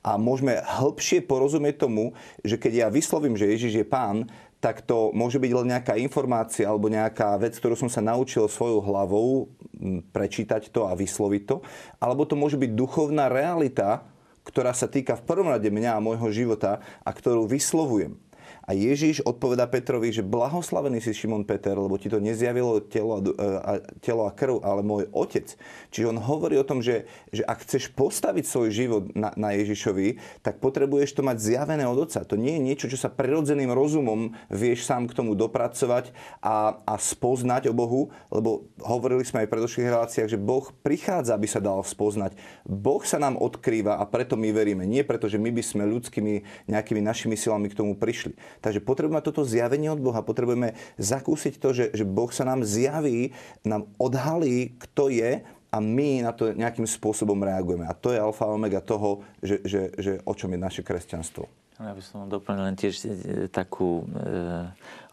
a 0.04 0.14
môžeme 0.14 0.60
hĺbšie 0.62 1.26
porozumieť 1.26 1.88
tomu, 1.88 2.14
že 2.46 2.60
keď 2.60 2.86
ja 2.86 2.88
vyslovím, 2.92 3.34
že 3.34 3.50
Ježiš 3.50 3.82
je 3.82 3.86
pán, 3.86 4.30
tak 4.58 4.82
to 4.82 5.14
môže 5.14 5.38
byť 5.38 5.52
len 5.54 5.70
nejaká 5.70 5.94
informácia 5.98 6.66
alebo 6.66 6.90
nejaká 6.90 7.38
vec, 7.38 7.54
ktorú 7.54 7.78
som 7.78 7.90
sa 7.90 8.02
naučil 8.02 8.50
svojou 8.50 8.82
hlavou, 8.82 9.46
prečítať 10.10 10.74
to 10.74 10.86
a 10.90 10.98
vysloviť 10.98 11.42
to. 11.46 11.56
Alebo 12.02 12.26
to 12.26 12.34
môže 12.34 12.58
byť 12.58 12.70
duchovná 12.74 13.30
realita, 13.30 14.02
ktorá 14.48 14.72
sa 14.72 14.88
týka 14.88 15.12
v 15.20 15.26
prvom 15.28 15.52
rade 15.52 15.68
mňa 15.68 16.00
a 16.00 16.04
môjho 16.04 16.32
života 16.32 16.80
a 17.04 17.10
ktorú 17.12 17.44
vyslovujem. 17.44 18.16
A 18.68 18.76
Ježiš 18.76 19.24
odpoveda 19.24 19.64
Petrovi, 19.64 20.12
že 20.12 20.20
blahoslavený 20.20 21.00
si 21.00 21.16
Šimon 21.16 21.48
Peter, 21.48 21.72
lebo 21.72 21.96
ti 21.96 22.12
to 22.12 22.20
nezjavilo 22.20 22.84
telo 22.84 23.18
a, 23.18 23.20
a, 23.20 23.72
telo 24.04 24.28
a 24.28 24.32
krv, 24.32 24.60
ale 24.60 24.84
môj 24.84 25.08
otec. 25.12 25.56
Čiže 25.90 26.10
on 26.12 26.18
hovorí 26.20 26.60
o 26.60 26.66
tom, 26.66 26.84
že, 26.84 27.08
že 27.32 27.42
ak 27.44 27.64
chceš 27.64 27.90
postaviť 27.92 28.44
svoj 28.44 28.68
život 28.70 29.02
na, 29.16 29.32
na 29.34 29.56
Ježišovi, 29.56 30.40
tak 30.44 30.60
potrebuješ 30.60 31.16
to 31.16 31.26
mať 31.26 31.36
zjavené 31.40 31.84
od 31.88 32.08
Otca. 32.08 32.22
To 32.24 32.36
nie 32.38 32.56
je 32.56 32.62
niečo, 32.62 32.86
čo 32.86 33.00
sa 33.00 33.10
prirodzeným 33.12 33.72
rozumom 33.74 34.36
vieš 34.48 34.86
sám 34.86 35.10
k 35.10 35.16
tomu 35.16 35.34
dopracovať 35.34 36.14
a, 36.44 36.78
a 36.86 36.94
spoznať 36.94 37.72
o 37.72 37.74
Bohu, 37.74 38.14
lebo 38.30 38.70
hovorili 38.80 39.26
sme 39.26 39.44
aj 39.44 39.48
v 39.50 39.54
predošlých 39.58 39.90
reláciách, 39.90 40.28
že 40.30 40.38
Boh 40.38 40.70
prichádza, 40.86 41.34
aby 41.34 41.50
sa 41.50 41.58
dal 41.58 41.82
spoznať. 41.82 42.38
Boh 42.62 43.02
sa 43.02 43.18
nám 43.18 43.34
odkrýva 43.34 43.98
a 43.98 44.06
preto 44.06 44.38
my 44.38 44.54
veríme. 44.54 44.86
Nie 44.86 45.02
preto, 45.02 45.26
že 45.26 45.42
my 45.42 45.50
by 45.50 45.62
sme 45.64 45.84
ľudskými 45.90 46.68
nejakými 46.70 47.02
našimi 47.02 47.34
silami 47.34 47.66
k 47.66 47.78
tomu 47.78 47.98
prišli. 47.98 48.37
Takže 48.64 48.80
potrebujeme 48.80 49.24
toto 49.24 49.44
zjavenie 49.44 49.92
od 49.92 50.00
Boha, 50.00 50.24
potrebujeme 50.24 50.78
zakúsiť 50.96 51.54
to, 51.58 51.74
že, 51.74 51.84
že 51.92 52.04
Boh 52.06 52.30
sa 52.32 52.46
nám 52.48 52.64
zjaví, 52.64 53.36
nám 53.62 53.90
odhalí, 53.98 54.78
kto 54.80 55.12
je 55.12 55.42
a 55.68 55.76
my 55.84 56.24
na 56.24 56.32
to 56.32 56.56
nejakým 56.56 56.88
spôsobom 56.88 57.36
reagujeme. 57.44 57.84
A 57.84 57.92
to 57.92 58.12
je 58.12 58.20
alfa 58.20 58.48
a 58.48 58.54
omega 58.56 58.80
toho, 58.80 59.20
že, 59.44 59.60
že, 59.68 59.80
že 60.00 60.12
o 60.24 60.32
čom 60.32 60.48
je 60.56 60.60
naše 60.60 60.80
kresťanstvo. 60.80 61.44
Ja 61.78 61.94
by 61.94 62.02
som 62.02 62.26
doplnil 62.26 62.74
len 62.74 62.74
tiež 62.74 62.94
e, 63.06 63.08
takú 63.46 64.02
e, 64.02 64.04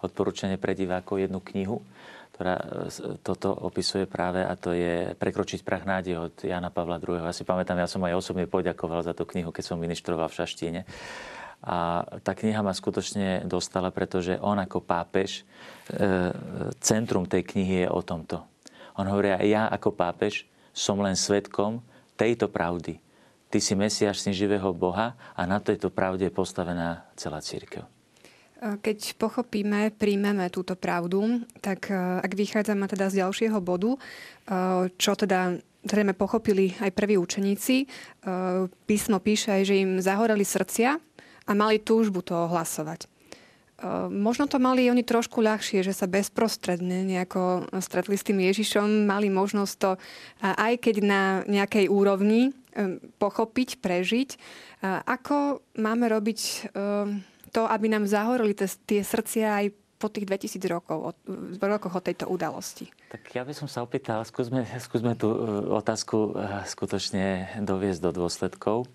odporúčanie 0.01 0.57
pre 0.57 0.73
divákov 0.73 1.21
jednu 1.21 1.37
knihu, 1.53 1.85
ktorá 2.33 2.57
e, 2.57 2.65
toto 3.21 3.53
opisuje 3.53 4.09
práve 4.09 4.41
a 4.41 4.57
to 4.57 4.73
je 4.73 5.13
Prekročiť 5.13 5.61
prach 5.61 5.85
nádej 5.85 6.17
od 6.17 6.35
Jana 6.41 6.73
Pavla 6.73 6.97
II. 6.97 7.21
Ja 7.21 7.37
si 7.37 7.45
pamätám, 7.45 7.77
ja 7.77 7.85
som 7.85 8.01
aj 8.01 8.17
osobne 8.17 8.49
poďakoval 8.49 9.05
za 9.05 9.13
tú 9.13 9.29
knihu, 9.29 9.53
keď 9.53 9.61
som 9.61 9.77
ministroval 9.77 10.25
v 10.25 10.37
Šaštíne. 10.41 10.81
A 11.65 12.05
tá 12.21 12.37
kniha 12.37 12.61
ma 12.61 12.69
skutočne 12.69 13.41
dostala, 13.49 13.89
pretože 13.89 14.37
on 14.37 14.61
ako 14.61 14.85
pápež, 14.85 15.41
e, 15.41 16.29
centrum 16.77 17.25
tej 17.25 17.41
knihy 17.41 17.85
je 17.85 17.87
o 17.89 18.05
tomto. 18.05 18.45
On 19.01 19.05
hovorí, 19.09 19.33
ja 19.49 19.65
ako 19.73 19.97
pápež 19.97 20.45
som 20.69 21.01
len 21.01 21.17
svetkom 21.17 21.81
tejto 22.13 22.53
pravdy. 22.53 23.01
Ty 23.49 23.57
si 23.57 23.73
Mesiáš, 23.73 24.21
syn 24.21 24.37
živého 24.37 24.69
Boha 24.77 25.17
a 25.33 25.41
na 25.49 25.57
tejto 25.57 25.89
pravde 25.89 26.29
je 26.29 26.37
postavená 26.37 27.09
celá 27.17 27.41
církev. 27.41 27.81
E, 27.81 27.89
keď 28.77 29.17
pochopíme, 29.17 29.89
príjmeme 29.97 30.45
túto 30.53 30.77
pravdu, 30.77 31.41
tak 31.65 31.89
e, 31.89 31.97
ak 31.97 32.29
vychádzame 32.29 32.85
teda 32.85 33.09
z 33.09 33.25
ďalšieho 33.25 33.57
bodu, 33.57 33.97
čo 35.01 35.17
teda 35.17 35.57
zrejme 35.85 36.17
pochopili 36.17 36.73
aj 36.81 36.93
prví 36.97 37.17
učeníci, 37.17 37.85
písmo 38.89 39.17
píše 39.21 39.53
aj, 39.53 39.63
že 39.65 39.75
im 39.81 39.91
zahoreli 40.01 40.41
srdcia 40.41 40.97
a 41.45 41.51
mali 41.53 41.77
túžbu 41.81 42.25
to 42.25 42.33
ohlasovať. 42.35 43.09
Možno 44.09 44.47
to 44.47 44.55
mali 44.55 44.87
oni 44.87 45.03
trošku 45.03 45.43
ľahšie, 45.43 45.83
že 45.83 45.91
sa 45.91 46.07
bezprostredne 46.07 47.03
nejako 47.03 47.67
stretli 47.83 48.15
s 48.15 48.23
tým 48.23 48.39
Ježišom, 48.39 49.03
mali 49.03 49.27
možnosť 49.27 49.73
to 49.75 49.91
aj 50.41 50.73
keď 50.79 50.95
na 51.03 51.23
nejakej 51.43 51.91
úrovni 51.91 52.55
pochopiť, 53.19 53.83
prežiť. 53.83 54.29
Ako 55.03 55.59
máme 55.75 56.07
robiť 56.07 56.71
to, 57.51 57.61
aby 57.67 57.85
nám 57.91 58.07
zahorili 58.07 58.55
tie 58.55 59.03
srdcia 59.03 59.47
aj 59.63 59.65
po 59.95 60.11
tých 60.11 60.27
2000 60.27 60.59
rokov, 60.67 61.15
v 61.25 61.63
rokoch 61.63 61.95
od 61.95 62.03
tejto 62.03 62.27
udalosti? 62.27 62.91
Tak 63.07 63.31
ja 63.31 63.47
by 63.47 63.55
som 63.55 63.71
sa 63.71 63.79
opýtal, 63.79 64.27
skúsme, 64.27 64.67
skúsme 64.77 65.15
tú 65.15 65.31
e, 65.31 65.37
otázku 65.71 66.35
e, 66.35 66.61
skutočne 66.67 67.57
doviesť 67.63 68.03
do 68.03 68.11
dôsledkov. 68.11 68.91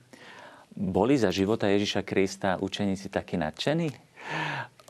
Boli 0.80 1.20
za 1.20 1.28
života 1.28 1.68
Ježiša 1.68 2.00
Krista 2.08 2.56
učeníci 2.56 3.12
takí 3.12 3.36
nadšení? 3.36 3.92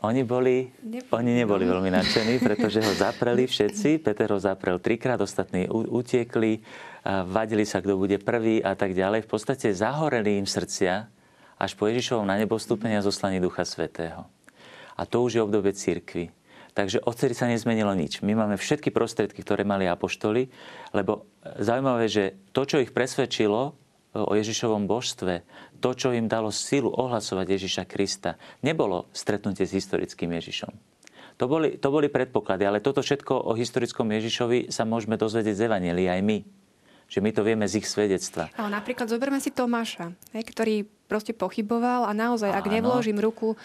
Oni, 0.07 0.23
boli, 0.23 0.71
neboli, 0.81 1.11
oni 1.13 1.31
neboli 1.43 1.67
no. 1.67 1.77
veľmi 1.77 1.91
nadšení, 1.91 2.39
pretože 2.39 2.79
ho 2.79 2.93
zapreli 2.95 3.43
všetci. 3.51 3.99
Peter 3.99 4.31
ho 4.31 4.39
zaprel 4.39 4.79
trikrát, 4.79 5.19
ostatní 5.19 5.67
utiekli, 5.67 6.63
vadili 7.27 7.67
sa, 7.67 7.83
kto 7.83 7.99
bude 7.99 8.17
prvý 8.23 8.63
a 8.63 8.71
tak 8.73 8.95
ďalej. 8.95 9.27
V 9.27 9.29
podstate 9.35 9.75
zahoreli 9.75 10.39
im 10.39 10.47
srdcia 10.47 11.11
až 11.59 11.71
po 11.75 11.85
Ježišovom 11.91 12.25
na 12.25 12.39
nebo 12.39 12.55
vstúpenia 12.55 13.03
a 13.03 13.05
zoslaní 13.05 13.43
Ducha 13.43 13.67
Svetého. 13.67 14.25
A 14.95 15.03
to 15.03 15.21
už 15.27 15.37
je 15.37 15.41
obdobie 15.43 15.75
církvy. 15.75 16.31
Takže 16.71 17.03
odtedy 17.03 17.35
sa 17.35 17.51
nezmenilo 17.51 17.91
nič. 17.91 18.23
My 18.23 18.31
máme 18.31 18.55
všetky 18.55 18.95
prostriedky, 18.95 19.43
ktoré 19.43 19.67
mali 19.67 19.91
apoštoli, 19.91 20.47
lebo 20.95 21.27
zaujímavé, 21.59 22.07
že 22.07 22.39
to, 22.55 22.63
čo 22.63 22.79
ich 22.79 22.95
presvedčilo 22.95 23.75
o 24.11 24.33
Ježišovom 24.35 24.87
božstve, 24.87 25.43
to, 25.81 25.97
čo 25.97 26.13
im 26.13 26.29
dalo 26.29 26.53
silu 26.53 26.93
ohlasovať 26.93 27.57
Ježiša 27.57 27.83
Krista, 27.89 28.37
nebolo 28.61 29.09
stretnutie 29.11 29.65
s 29.65 29.73
historickým 29.73 30.29
Ježišom. 30.37 30.71
To 31.41 31.49
boli, 31.49 31.81
to 31.81 31.89
boli 31.89 32.05
predpoklady, 32.05 32.69
ale 32.69 32.85
toto 32.85 33.01
všetko 33.01 33.49
o 33.49 33.57
historickom 33.57 34.05
Ježišovi 34.13 34.69
sa 34.69 34.85
môžeme 34.85 35.17
dozvedieť 35.17 35.57
z 35.57 35.65
Evangelii 35.65 36.05
aj 36.05 36.21
my. 36.21 36.37
Že 37.09 37.19
my 37.19 37.31
to 37.33 37.41
vieme 37.41 37.65
z 37.65 37.81
ich 37.81 37.89
svedectva. 37.89 38.53
Ale 38.55 38.69
napríklad 38.69 39.09
zoberme 39.09 39.41
si 39.41 39.49
Tomáša, 39.49 40.13
ktorý 40.31 40.85
proste 41.09 41.33
pochyboval 41.33 42.05
a 42.05 42.13
naozaj, 42.13 42.53
ak 42.53 42.69
nevložím 42.69 43.17
ruku 43.17 43.57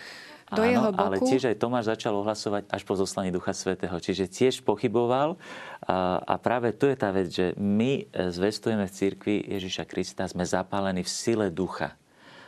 do 0.51 0.63
Áno, 0.63 0.73
jeho 0.73 0.89
boku. 0.95 1.05
ale 1.05 1.17
tiež 1.21 1.53
aj 1.53 1.57
Tomáš 1.59 1.85
začal 1.93 2.17
ohlasovať 2.17 2.71
až 2.71 2.83
po 2.87 2.95
zoslaní 2.97 3.35
Ducha 3.35 3.53
Svetého. 3.53 3.99
Čiže 3.99 4.31
tiež 4.31 4.63
pochyboval 4.63 5.37
a, 5.85 6.23
a 6.23 6.35
práve 6.41 6.73
tu 6.73 6.89
je 6.89 6.97
tá 6.97 7.11
vec, 7.13 7.29
že 7.29 7.53
my 7.59 8.09
zvestujeme 8.15 8.87
v 8.89 8.95
cirkvi 8.95 9.37
Ježiša 9.53 9.85
Krista, 9.85 10.25
sme 10.31 10.47
zapálení 10.47 11.03
v 11.03 11.11
sile 11.11 11.47
Ducha 11.53 11.99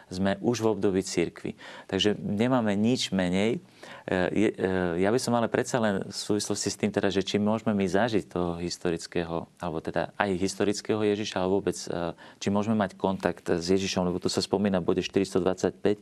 sme 0.08 0.40
už 0.40 0.64
v 0.64 0.70
období 0.72 1.00
cirkvi. 1.04 1.54
Takže 1.88 2.16
nemáme 2.16 2.72
nič 2.74 3.12
menej. 3.12 3.60
E, 4.08 4.48
e, 4.48 5.00
ja 5.00 5.12
by 5.12 5.20
som 5.20 5.36
ale 5.36 5.52
predsa 5.52 5.76
len 5.78 6.04
v 6.08 6.16
súvislosti 6.16 6.68
s 6.72 6.80
tým, 6.80 6.88
teda, 6.92 7.12
že 7.12 7.20
či 7.20 7.36
môžeme 7.36 7.76
my 7.76 7.84
zažiť 7.84 8.24
toho 8.28 8.56
historického, 8.56 9.48
alebo 9.60 9.78
teda 9.84 10.16
aj 10.16 10.30
historického 10.40 11.00
Ježiša, 11.04 11.44
alebo 11.44 11.60
vôbec, 11.60 11.76
e, 11.76 12.16
či 12.40 12.48
môžeme 12.48 12.76
mať 12.76 12.96
kontakt 12.96 13.46
s 13.52 13.66
Ježišom, 13.68 14.08
lebo 14.08 14.20
tu 14.20 14.32
sa 14.32 14.40
spomína 14.40 14.80
v 14.80 14.88
bode 14.94 15.02
425, 15.04 16.00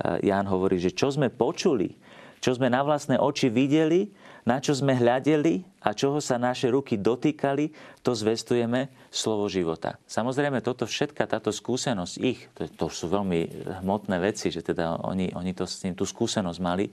Ján 0.00 0.48
hovorí, 0.48 0.80
že 0.80 0.96
čo 0.96 1.12
sme 1.12 1.28
počuli, 1.28 1.92
čo 2.40 2.56
sme 2.56 2.72
na 2.72 2.80
vlastné 2.80 3.20
oči 3.20 3.52
videli, 3.52 4.08
na 4.48 4.60
čo 4.60 4.72
sme 4.72 4.96
hľadeli 4.96 5.64
a 5.84 5.92
čoho 5.92 6.20
sa 6.20 6.40
naše 6.40 6.72
ruky 6.72 6.96
dotýkali, 6.96 7.72
to 8.00 8.16
zvestujeme 8.16 8.88
slovo 9.12 9.48
života. 9.52 10.00
Samozrejme, 10.08 10.64
toto 10.64 10.88
všetka, 10.88 11.28
táto 11.28 11.52
skúsenosť 11.52 12.14
ich, 12.20 12.40
to, 12.56 12.68
to 12.68 12.86
sú 12.88 13.12
veľmi 13.12 13.68
hmotné 13.84 14.16
veci, 14.20 14.48
že 14.48 14.64
teda 14.64 15.00
oni, 15.04 15.32
oni 15.36 15.52
to 15.52 15.68
s 15.68 15.84
tým, 15.84 15.92
tú 15.92 16.08
skúsenosť 16.08 16.60
mali, 16.60 16.88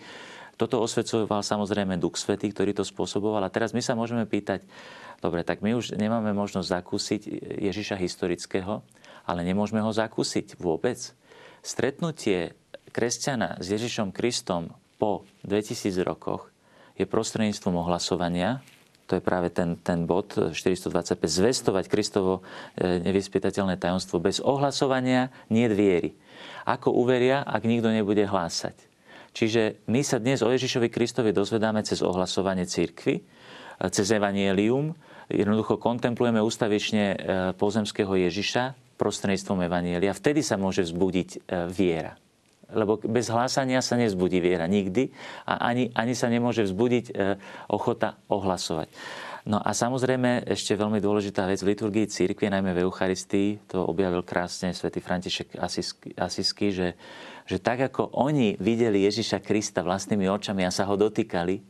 toto 0.57 0.81
osvedcoval 0.81 1.45
samozrejme 1.45 2.01
Duch 2.01 2.17
Svetý, 2.17 2.49
ktorý 2.49 2.73
to 2.73 2.81
spôsoboval. 2.81 3.45
A 3.45 3.53
teraz 3.53 3.77
my 3.77 3.81
sa 3.85 3.93
môžeme 3.93 4.25
pýtať, 4.25 4.65
dobre, 5.21 5.45
tak 5.45 5.61
my 5.61 5.77
už 5.77 5.93
nemáme 5.93 6.33
možnosť 6.33 6.81
zakúsiť 6.81 7.21
Ježiša 7.61 7.93
historického, 8.01 8.81
ale 9.29 9.45
nemôžeme 9.45 9.85
ho 9.85 9.93
zakúsiť 9.93 10.57
vôbec. 10.57 10.97
Stretnutie 11.61 12.57
kresťana 12.89 13.61
s 13.61 13.69
Ježišom 13.69 14.09
Kristom 14.09 14.73
po 14.97 15.29
2000 15.45 15.93
rokoch 16.01 16.49
je 16.97 17.05
prostredníctvom 17.05 17.77
ohlasovania, 17.77 18.65
to 19.07 19.15
je 19.15 19.23
práve 19.23 19.47
ten, 19.55 19.79
ten 19.79 20.03
bod 20.03 20.35
425, 20.35 21.15
zvestovať 21.23 21.87
Kristovo 21.87 22.43
e, 22.75 22.99
nevyspytateľné 23.07 23.79
tajomstvo. 23.79 24.19
Bez 24.19 24.43
ohlasovania 24.43 25.31
nie 25.47 25.71
viery. 25.71 26.11
Ako 26.67 26.91
uveria, 26.91 27.47
ak 27.47 27.63
nikto 27.63 27.87
nebude 27.87 28.27
hlásať? 28.27 28.75
Čiže 29.31 29.79
my 29.87 30.03
sa 30.03 30.19
dnes 30.19 30.43
o 30.43 30.51
Ježišovi 30.51 30.91
Kristovi 30.91 31.31
dozvedáme 31.31 31.87
cez 31.87 32.03
ohlasovanie 32.03 32.67
církvy, 32.67 33.15
e, 33.15 33.23
cez 33.95 34.11
evanielium. 34.11 34.91
Jednoducho 35.31 35.79
kontemplujeme 35.79 36.39
ustavične 36.39 37.19
pozemského 37.59 38.15
Ježiša 38.15 38.95
prostredníctvom 38.95 39.67
evanielia. 39.67 40.15
Vtedy 40.15 40.39
sa 40.39 40.55
môže 40.55 40.87
vzbudiť 40.87 41.51
viera 41.67 42.15
lebo 42.71 42.99
bez 42.99 43.31
hlásania 43.31 43.79
sa 43.79 43.95
nezbudí 43.95 44.43
viera 44.43 44.67
nikdy 44.67 45.11
a 45.47 45.71
ani, 45.71 45.91
ani 45.95 46.13
sa 46.13 46.27
nemôže 46.27 46.67
vzbudiť 46.67 47.05
e, 47.09 47.13
ochota 47.71 48.19
ohlasovať. 48.27 48.91
No 49.47 49.63
a 49.63 49.71
samozrejme 49.71 50.43
ešte 50.43 50.75
veľmi 50.75 50.99
dôležitá 50.99 51.47
vec 51.47 51.63
v 51.63 51.71
liturgii 51.71 52.11
církvy, 52.11 52.51
najmä 52.51 52.75
v 52.75 52.83
Eucharistii, 52.83 53.63
to 53.71 53.79
objavil 53.79 54.19
krásne 54.19 54.75
svätý 54.75 54.99
František 54.99 55.55
Asisky, 56.19 56.75
že, 56.75 56.99
že 57.47 57.57
tak 57.63 57.79
ako 57.79 58.11
oni 58.11 58.59
videli 58.59 59.07
Ježiša 59.07 59.39
Krista 59.39 59.87
vlastnými 59.87 60.27
očami 60.27 60.67
a 60.67 60.71
sa 60.75 60.83
ho 60.83 60.99
dotýkali, 60.99 61.63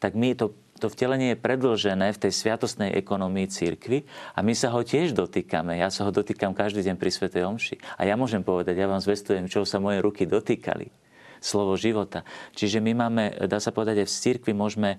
tak 0.00 0.16
my 0.16 0.32
to 0.40 0.56
to 0.78 0.88
vtelenie 0.90 1.34
je 1.34 1.42
predlžené 1.42 2.14
v 2.14 2.22
tej 2.22 2.32
sviatostnej 2.32 2.94
ekonomii 2.94 3.50
církvy 3.50 4.06
a 4.34 4.40
my 4.46 4.54
sa 4.54 4.70
ho 4.70 4.80
tiež 4.82 5.12
dotýkame. 5.12 5.78
Ja 5.78 5.90
sa 5.90 6.06
ho 6.06 6.10
dotýkam 6.14 6.54
každý 6.54 6.86
deň 6.86 6.96
pri 6.96 7.10
Svetej 7.10 7.42
Omši. 7.44 7.74
A 7.98 8.06
ja 8.06 8.14
môžem 8.14 8.46
povedať, 8.46 8.78
ja 8.78 8.86
vám 8.86 9.02
zvestujem, 9.02 9.50
čo 9.50 9.66
sa 9.66 9.82
moje 9.82 9.98
ruky 9.98 10.24
dotýkali 10.24 11.07
slovo 11.40 11.74
života. 11.78 12.26
Čiže 12.54 12.82
my 12.82 12.92
máme, 12.94 13.24
dá 13.46 13.58
sa 13.62 13.70
povedať, 13.70 14.04
aj 14.04 14.08
v 14.08 14.14
cirkvi 14.14 14.52
môžeme 14.54 14.90
e, 14.94 14.98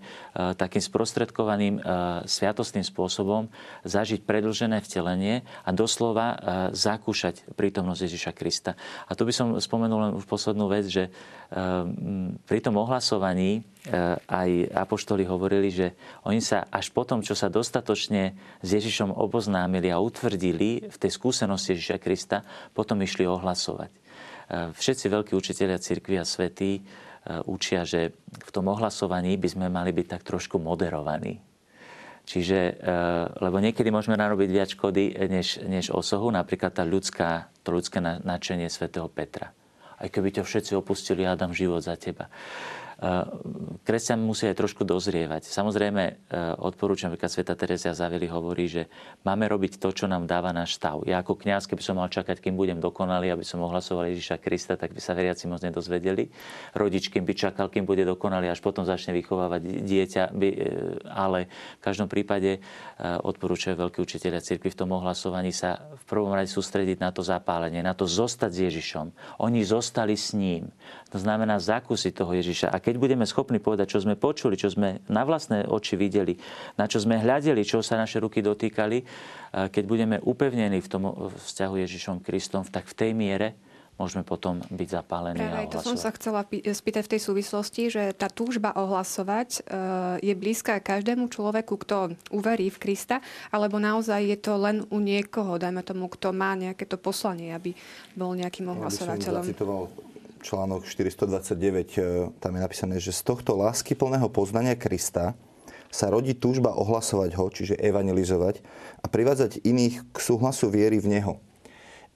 takým 0.55 0.83
sprostredkovaným 0.83 1.75
e, 1.79 1.81
sviatostným 2.25 2.83
spôsobom 2.83 3.51
zažiť 3.83 4.23
predlžené 4.23 4.79
vtelenie 4.83 5.43
a 5.63 5.69
doslova 5.75 6.27
e, 6.31 6.35
zakúšať 6.75 7.55
prítomnosť 7.55 8.01
Ježiša 8.07 8.31
Krista. 8.35 8.71
A 9.07 9.15
tu 9.15 9.27
by 9.27 9.33
som 9.35 9.47
spomenul 9.59 10.09
len 10.09 10.13
už 10.15 10.25
poslednú 10.25 10.71
vec, 10.71 10.87
že 10.87 11.11
pri 12.45 12.59
tom 12.61 12.77
ohlasovaní 12.77 13.65
aj 14.29 14.49
apoštoli 14.69 15.25
hovorili, 15.25 15.73
že 15.73 15.97
oni 16.29 16.45
sa 16.45 16.69
až 16.69 16.93
potom, 16.93 17.25
čo 17.25 17.33
sa 17.33 17.49
dostatočne 17.49 18.37
s 18.61 18.69
Ježišom 18.69 19.09
oboznámili 19.17 19.89
a 19.89 19.97
utvrdili 19.97 20.85
v 20.85 20.97
tej 21.01 21.09
skúsenosti 21.09 21.73
Ježiša 21.73 21.97
Krista, 21.97 22.45
potom 22.77 23.01
išli 23.01 23.25
ohlasovať. 23.25 23.89
Všetci 24.49 25.05
veľkí 25.13 25.37
učiteľia 25.37 25.77
cirkvi 25.77 26.17
a 26.17 26.25
svety 26.25 26.69
e, 26.77 26.81
učia, 27.45 27.85
že 27.85 28.17
v 28.33 28.49
tom 28.49 28.65
ohlasovaní 28.65 29.37
by 29.37 29.45
sme 29.45 29.67
mali 29.69 29.93
byť 29.93 30.07
tak 30.17 30.21
trošku 30.25 30.57
moderovaní. 30.57 31.37
Čiže, 32.25 32.57
e, 32.57 32.73
lebo 33.45 33.61
niekedy 33.61 33.93
môžeme 33.93 34.17
narobiť 34.17 34.49
viac 34.49 34.69
škody 34.73 35.13
než, 35.29 35.61
než 35.69 35.93
osohu, 35.93 36.33
napríklad 36.33 36.73
tá 36.73 36.81
ľudská, 36.81 37.53
to 37.61 37.69
ľudské 37.69 38.01
načenie 38.01 38.73
svätého 38.73 39.05
Petra. 39.05 39.53
Aj 40.01 40.09
keby 40.09 40.41
ťa 40.41 40.43
všetci 40.47 40.71
opustili, 40.73 41.29
ja 41.29 41.37
dám 41.37 41.53
život 41.53 41.85
za 41.85 41.93
teba. 41.93 42.25
Eh, 42.99 43.23
kresťan 43.87 44.19
musí 44.19 44.43
aj 44.51 44.59
trošku 44.59 44.83
dozrievať. 44.83 45.47
Samozrejme, 45.47 46.03
eh, 46.03 46.15
odporúčam, 46.59 47.07
napríklad 47.07 47.31
Sveta 47.31 47.55
Terezia 47.55 47.95
Zavili 47.95 48.27
hovorí, 48.27 48.67
že 48.67 48.91
máme 49.23 49.47
robiť 49.47 49.79
to, 49.79 49.95
čo 49.95 50.03
nám 50.11 50.27
dáva 50.27 50.51
náš 50.51 50.75
stav. 50.75 51.07
Ja 51.07 51.23
ako 51.23 51.39
kňaz, 51.39 51.63
keby 51.71 51.79
som 51.79 51.95
mal 51.95 52.11
čakať, 52.11 52.43
kým 52.43 52.59
budem 52.59 52.83
dokonalý, 52.83 53.31
aby 53.31 53.47
som 53.47 53.63
ohlasoval 53.63 54.11
Ježiša 54.11 54.43
Krista, 54.43 54.75
tak 54.75 54.91
by 54.91 54.99
sa 54.99 55.15
veriaci 55.15 55.47
moc 55.47 55.63
nedozvedeli. 55.63 56.27
Rodič, 56.75 57.07
kým 57.07 57.23
by 57.23 57.33
čakal, 57.39 57.71
kým 57.71 57.87
bude 57.87 58.03
dokonalý, 58.03 58.51
až 58.51 58.59
potom 58.59 58.83
začne 58.83 59.15
vychovávať 59.15 59.79
dieťa. 59.79 60.23
Eh, 60.35 60.99
ale 61.07 61.47
v 61.79 61.81
každom 61.81 62.11
prípade 62.11 62.59
odporúčajú 62.99 63.79
veľkí 63.79 64.03
učiteľia 64.03 64.43
cirkvi 64.43 64.75
v 64.75 64.79
tom 64.83 64.91
ohlasovaní 64.91 65.55
sa 65.55 65.87
v 65.95 66.03
prvom 66.03 66.35
rade 66.35 66.51
sústrediť 66.51 66.99
na 66.99 67.15
to 67.15 67.23
zapálenie, 67.23 67.79
na 67.79 67.95
to 67.95 68.03
zostať 68.03 68.51
s 68.51 68.59
Ježišom. 68.67 69.39
Oni 69.39 69.63
zostali 69.63 70.19
s 70.19 70.35
ním. 70.35 70.67
To 71.15 71.17
znamená 71.17 71.63
zakúsiť 71.63 72.11
toho 72.11 72.35
Ježiša. 72.35 72.67
A 72.69 72.77
keď 72.89 72.97
budeme 72.97 73.21
schopní 73.29 73.61
povedať, 73.61 73.93
čo 73.93 74.01
sme 74.01 74.17
počuli, 74.17 74.57
čo 74.57 74.73
sme 74.73 75.05
na 75.13 75.21
vlastné 75.21 75.69
oči 75.69 75.93
videli, 75.93 76.33
na 76.73 76.89
čo 76.89 76.97
sme 76.97 77.21
hľadeli, 77.21 77.61
čo 77.61 77.85
sa 77.85 78.01
naše 78.01 78.17
ruky 78.17 78.41
dotýkali, 78.41 79.05
keď 79.69 79.83
budeme 79.85 80.17
upevnení 80.17 80.81
v 80.81 80.89
tom 80.89 81.05
vzťahu 81.29 81.85
Ježišom 81.85 82.25
Kristom, 82.25 82.65
tak 82.65 82.89
v 82.89 82.97
tej 82.97 83.11
miere 83.13 83.53
môžeme 83.99 84.23
potom 84.23 84.63
byť 84.63 84.87
zapálení 84.89 85.43
Práve 85.43 85.67
a 85.67 85.71
to 85.75 85.83
som 85.83 85.99
sa 85.99 86.15
chcela 86.15 86.47
spýtať 86.47 87.03
v 87.03 87.11
tej 87.11 87.21
súvislosti, 87.21 87.83
že 87.91 88.03
tá 88.15 88.31
túžba 88.31 88.71
ohlasovať 88.71 89.49
e, 89.51 89.61
je 90.23 90.33
blízka 90.39 90.79
každému 90.79 91.27
človeku, 91.27 91.75
kto 91.83 92.15
uverí 92.31 92.71
v 92.71 92.79
Krista, 92.79 93.19
alebo 93.51 93.75
naozaj 93.75 94.23
je 94.23 94.37
to 94.39 94.55
len 94.55 94.87
u 94.87 95.03
niekoho, 95.03 95.59
dajme 95.59 95.83
tomu, 95.83 96.07
kto 96.07 96.31
má 96.31 96.55
nejaké 96.55 96.87
to 96.87 96.95
poslanie, 96.95 97.51
aby 97.51 97.75
bol 98.15 98.31
nejakým 98.39 98.71
ohlasovateľom. 98.71 99.43
Ja 99.43 99.51
by 99.51 99.59
som 99.59 100.08
článok 100.39 100.87
429, 100.87 101.99
e, 101.99 102.31
tam 102.39 102.51
je 102.55 102.61
napísané, 102.61 102.95
že 102.97 103.11
z 103.11 103.21
tohto 103.27 103.59
lásky 103.59 103.93
plného 103.93 104.31
poznania 104.31 104.73
Krista 104.79 105.35
sa 105.89 106.07
rodí 106.07 106.37
túžba 106.37 106.71
ohlasovať 106.73 107.31
ho, 107.35 107.45
čiže 107.51 107.75
evangelizovať 107.75 108.61
a 109.03 109.05
privádzať 109.09 109.65
iných 109.65 110.13
k 110.13 110.17
súhlasu 110.17 110.71
viery 110.71 110.97
v 111.01 111.07
Neho. 111.11 111.33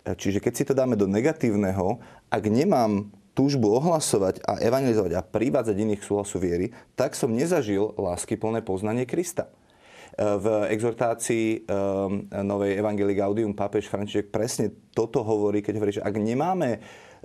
E, 0.07 0.15
čiže 0.15 0.39
keď 0.39 0.53
si 0.55 0.63
to 0.63 0.73
dáme 0.73 0.95
do 0.95 1.05
negatívneho, 1.05 1.99
ak 2.31 2.43
nemám 2.47 3.11
túžbu 3.33 3.75
ohlasovať 3.81 4.45
a 4.45 4.61
evangelizovať 4.61 5.13
a 5.17 5.25
privádzať 5.25 5.75
iných 5.75 5.99
k 6.01 6.07
súhlasu 6.07 6.37
viery, 6.37 6.71
tak 6.93 7.17
som 7.17 7.33
nezažil 7.33 7.97
lásky 7.97 8.37
plné 8.39 8.63
poznanie 8.63 9.03
Krista. 9.03 9.49
E, 9.49 9.51
v 10.21 10.71
exhortácii 10.71 11.67
Novej 12.31 12.79
Evangelii 12.79 13.19
Gaudium 13.19 13.51
pápež 13.57 13.91
František 13.91 14.31
presne 14.31 14.71
toto 14.95 15.25
hovorí, 15.25 15.59
keď 15.59 15.73
hovorí, 15.75 15.93
že 15.97 16.05
ak 16.05 16.15
nemáme 16.15 16.79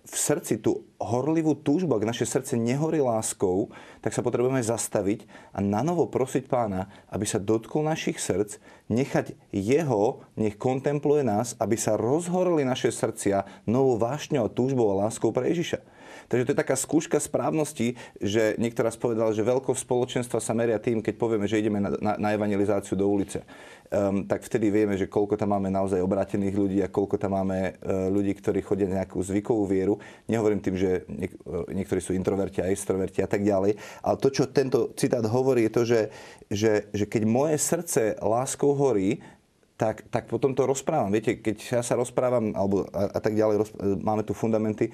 v 0.04 0.14
srdci 0.14 0.62
tú 0.62 0.87
horlivú 1.02 1.58
túžbu, 1.58 1.98
ak 1.98 2.08
naše 2.08 2.26
srdce 2.26 2.54
nehorí 2.54 3.02
láskou, 3.02 3.70
tak 4.00 4.14
sa 4.14 4.22
potrebujeme 4.22 4.62
zastaviť 4.62 5.26
a 5.54 5.58
nanovo 5.58 6.06
prosiť 6.06 6.46
pána, 6.46 6.90
aby 7.11 7.26
sa 7.26 7.42
dotkol 7.42 7.87
našich 7.87 8.22
srdc, 8.22 8.62
nechať 8.88 9.34
jeho, 9.50 10.22
nech 10.38 10.56
kontempluje 10.56 11.26
nás, 11.26 11.58
aby 11.58 11.74
sa 11.74 11.98
rozhorili 11.98 12.62
naše 12.62 12.94
srdcia 12.94 13.66
novou 13.66 13.98
vášňou 13.98 14.48
túžbou 14.50 14.90
a 14.94 15.06
láskou 15.06 15.34
pre 15.34 15.50
Ježiša. 15.50 15.97
Takže 16.28 16.44
to 16.44 16.52
je 16.52 16.62
taká 16.62 16.76
skúška 16.76 17.16
správnosti, 17.16 17.96
že 18.20 18.52
niekto 18.60 18.84
raz 18.84 19.00
že 19.32 19.42
veľkosť 19.42 19.80
spoločenstva 19.80 20.38
sa 20.44 20.52
meria 20.52 20.76
tým, 20.76 21.00
keď 21.00 21.14
povieme, 21.16 21.48
že 21.48 21.56
ideme 21.56 21.80
na, 21.80 21.96
na, 21.96 22.12
na 22.20 22.28
evangelizáciu 22.36 23.00
do 23.00 23.08
ulice. 23.08 23.48
Um, 23.88 24.28
tak 24.28 24.44
vtedy 24.44 24.68
vieme, 24.68 25.00
že 25.00 25.08
koľko 25.08 25.40
tam 25.40 25.56
máme 25.56 25.72
naozaj 25.72 26.04
obratených 26.04 26.52
ľudí 26.52 26.78
a 26.84 26.92
koľko 26.92 27.16
tam 27.16 27.40
máme 27.40 27.80
uh, 27.80 28.12
ľudí, 28.12 28.36
ktorí 28.36 28.60
chodia 28.60 28.84
nejakú 28.84 29.16
zvykovú 29.24 29.64
vieru. 29.64 29.96
Nehovorím 30.28 30.60
tým, 30.60 30.76
že 30.76 31.08
niek- 31.08 31.40
uh, 31.48 31.64
niektorí 31.72 32.04
sú 32.04 32.12
introverti 32.12 32.60
a 32.60 32.68
extroverti 32.68 33.24
a 33.24 33.28
tak 33.28 33.40
ďalej. 33.40 33.80
Ale 34.04 34.16
to, 34.20 34.28
čo 34.28 34.52
tento 34.52 34.92
citát 34.92 35.24
hovorí, 35.24 35.64
je 35.64 35.72
to, 35.72 35.82
že, 35.88 36.00
že, 36.52 36.72
že 36.92 37.08
keď 37.08 37.22
moje 37.24 37.56
srdce 37.56 38.20
láskou 38.20 38.76
horí, 38.76 39.24
tak, 39.78 40.10
tak 40.10 40.26
potom 40.26 40.58
to 40.58 40.66
rozprávam. 40.66 41.14
Viete, 41.14 41.38
keď 41.38 41.78
ja 41.78 41.82
sa 41.86 41.94
rozprávam, 41.94 42.50
alebo 42.50 42.90
a, 42.90 43.14
a 43.14 43.18
tak 43.22 43.38
ďalej, 43.38 43.56
roz, 43.62 43.70
máme 44.02 44.26
tu 44.26 44.34
fundamenty, 44.34 44.90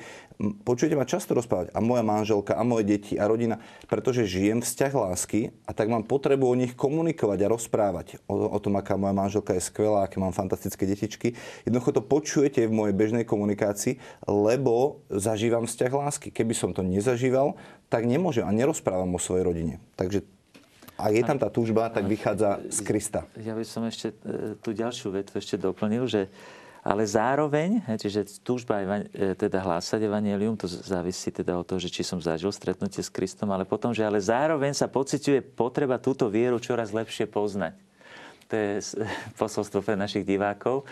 počujete 0.60 0.92
ma 0.92 1.08
často 1.08 1.32
rozprávať 1.32 1.72
a 1.72 1.80
moja 1.80 2.04
manželka, 2.04 2.52
a 2.52 2.60
moje 2.60 2.84
deti, 2.84 3.16
a 3.16 3.24
rodina, 3.24 3.56
pretože 3.88 4.28
žijem 4.28 4.60
vzťah 4.60 4.92
lásky 4.92 5.56
a 5.64 5.72
tak 5.72 5.88
mám 5.88 6.04
potrebu 6.04 6.44
o 6.44 6.52
nich 6.52 6.76
komunikovať 6.76 7.38
a 7.40 7.50
rozprávať 7.56 8.06
o, 8.28 8.36
o 8.52 8.58
tom, 8.60 8.76
aká 8.76 9.00
moja 9.00 9.16
manželka 9.16 9.56
je 9.56 9.64
skvelá, 9.64 10.04
aké 10.04 10.20
mám 10.20 10.36
fantastické 10.36 10.84
detičky. 10.84 11.32
Jednoducho 11.64 11.96
to 11.96 12.02
počujete 12.04 12.68
v 12.68 12.76
mojej 12.76 12.92
bežnej 12.92 13.24
komunikácii, 13.24 13.96
lebo 14.28 15.00
zažívam 15.08 15.64
vzťah 15.64 15.92
lásky. 15.96 16.28
Keby 16.28 16.52
som 16.52 16.76
to 16.76 16.84
nezažíval, 16.84 17.56
tak 17.88 18.04
nemôžem 18.04 18.44
a 18.44 18.52
nerozprávam 18.52 19.16
o 19.16 19.22
svojej 19.22 19.48
rodine. 19.48 19.74
Takže 19.96 20.28
a 20.94 21.10
je 21.10 21.22
tam 21.26 21.38
tá 21.38 21.50
túžba, 21.50 21.90
tak 21.90 22.06
vychádza 22.06 22.62
z 22.70 22.78
Krista. 22.86 23.26
Ja 23.42 23.58
by 23.58 23.66
som 23.66 23.82
ešte 23.86 24.14
e, 24.22 24.54
tú 24.62 24.70
ďalšiu 24.70 25.10
vetu 25.10 25.34
ešte 25.34 25.58
doplnil, 25.58 26.06
že 26.06 26.30
ale 26.84 27.08
zároveň, 27.08 27.80
čiže 27.96 28.44
túžba 28.44 28.78
e, 28.84 29.32
teda 29.34 29.64
hlásať 29.64 30.04
evanelium, 30.04 30.54
to 30.54 30.68
závisí 30.68 31.32
teda 31.32 31.56
od 31.56 31.64
toho, 31.64 31.80
že 31.80 31.88
či 31.88 32.04
som 32.04 32.20
zažil 32.20 32.52
stretnutie 32.52 33.00
s 33.00 33.08
Kristom, 33.08 33.50
ale 33.50 33.64
potom, 33.64 33.96
že 33.96 34.04
ale 34.04 34.20
zároveň 34.20 34.76
sa 34.76 34.86
pociťuje 34.86 35.56
potreba 35.56 35.96
túto 35.96 36.28
vieru 36.28 36.60
čoraz 36.60 36.92
lepšie 36.92 37.24
poznať. 37.26 37.74
To 38.48 38.54
je 38.54 38.72
posolstvo 39.40 39.80
pre 39.80 39.96
našich 39.96 40.26
divákov, 40.26 40.84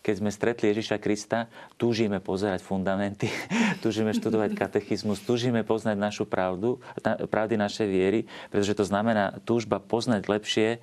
keď 0.00 0.14
sme 0.16 0.30
stretli 0.32 0.72
Ježiša 0.72 0.96
Krista, 0.96 1.52
túžime 1.76 2.24
pozerať 2.24 2.64
fundamenty, 2.64 3.28
túžime 3.84 4.16
študovať 4.16 4.56
katechizmus, 4.64 5.20
túžime 5.20 5.60
poznať 5.60 5.96
našu 6.00 6.24
pravdu, 6.24 6.80
pravdy 7.28 7.60
našej 7.60 7.88
viery, 7.88 8.20
pretože 8.48 8.72
to 8.72 8.84
znamená 8.88 9.36
túžba 9.44 9.76
poznať 9.76 10.24
lepšie 10.24 10.68
eh, 10.76 10.80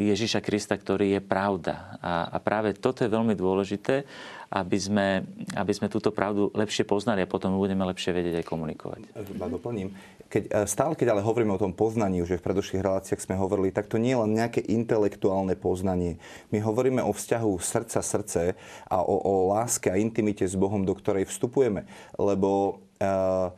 Ježiša 0.00 0.40
Krista, 0.40 0.80
ktorý 0.80 1.20
je 1.20 1.20
pravda. 1.20 2.00
A, 2.00 2.12
a 2.32 2.36
práve 2.40 2.72
toto 2.72 3.04
je 3.04 3.12
veľmi 3.12 3.36
dôležité, 3.36 4.08
aby 4.50 4.78
sme, 4.80 5.22
aby 5.54 5.72
sme 5.76 5.86
túto 5.86 6.10
pravdu 6.10 6.50
lepšie 6.56 6.82
poznali 6.82 7.22
a 7.22 7.30
potom 7.30 7.54
budeme 7.54 7.86
lepšie 7.86 8.10
vedieť 8.10 8.42
aj 8.42 8.48
komunikovať. 8.48 9.00
Ja 9.14 9.46
doplním. 9.46 9.94
Keď, 10.30 10.42
e, 10.46 10.70
stále, 10.70 10.94
keď 10.94 11.18
ale 11.18 11.26
hovoríme 11.26 11.50
o 11.50 11.58
tom 11.58 11.74
poznaní, 11.74 12.22
už 12.22 12.38
v 12.38 12.46
predošlých 12.46 12.86
reláciách 12.86 13.18
sme 13.18 13.34
hovorili, 13.34 13.74
tak 13.74 13.90
to 13.90 13.98
nie 13.98 14.14
je 14.14 14.22
len 14.22 14.32
nejaké 14.38 14.62
intelektuálne 14.62 15.58
poznanie. 15.58 16.22
My 16.54 16.62
hovoríme 16.62 17.02
o 17.02 17.10
vzťahu 17.10 17.50
srdca-srdce 17.58 18.54
a 18.86 18.96
o, 19.02 19.16
o 19.18 19.34
láske 19.50 19.90
a 19.90 19.98
intimite 19.98 20.46
s 20.46 20.54
Bohom, 20.54 20.86
do 20.86 20.94
ktorej 20.94 21.26
vstupujeme. 21.26 21.82
Lebo 22.14 22.78
uh, 23.02 23.50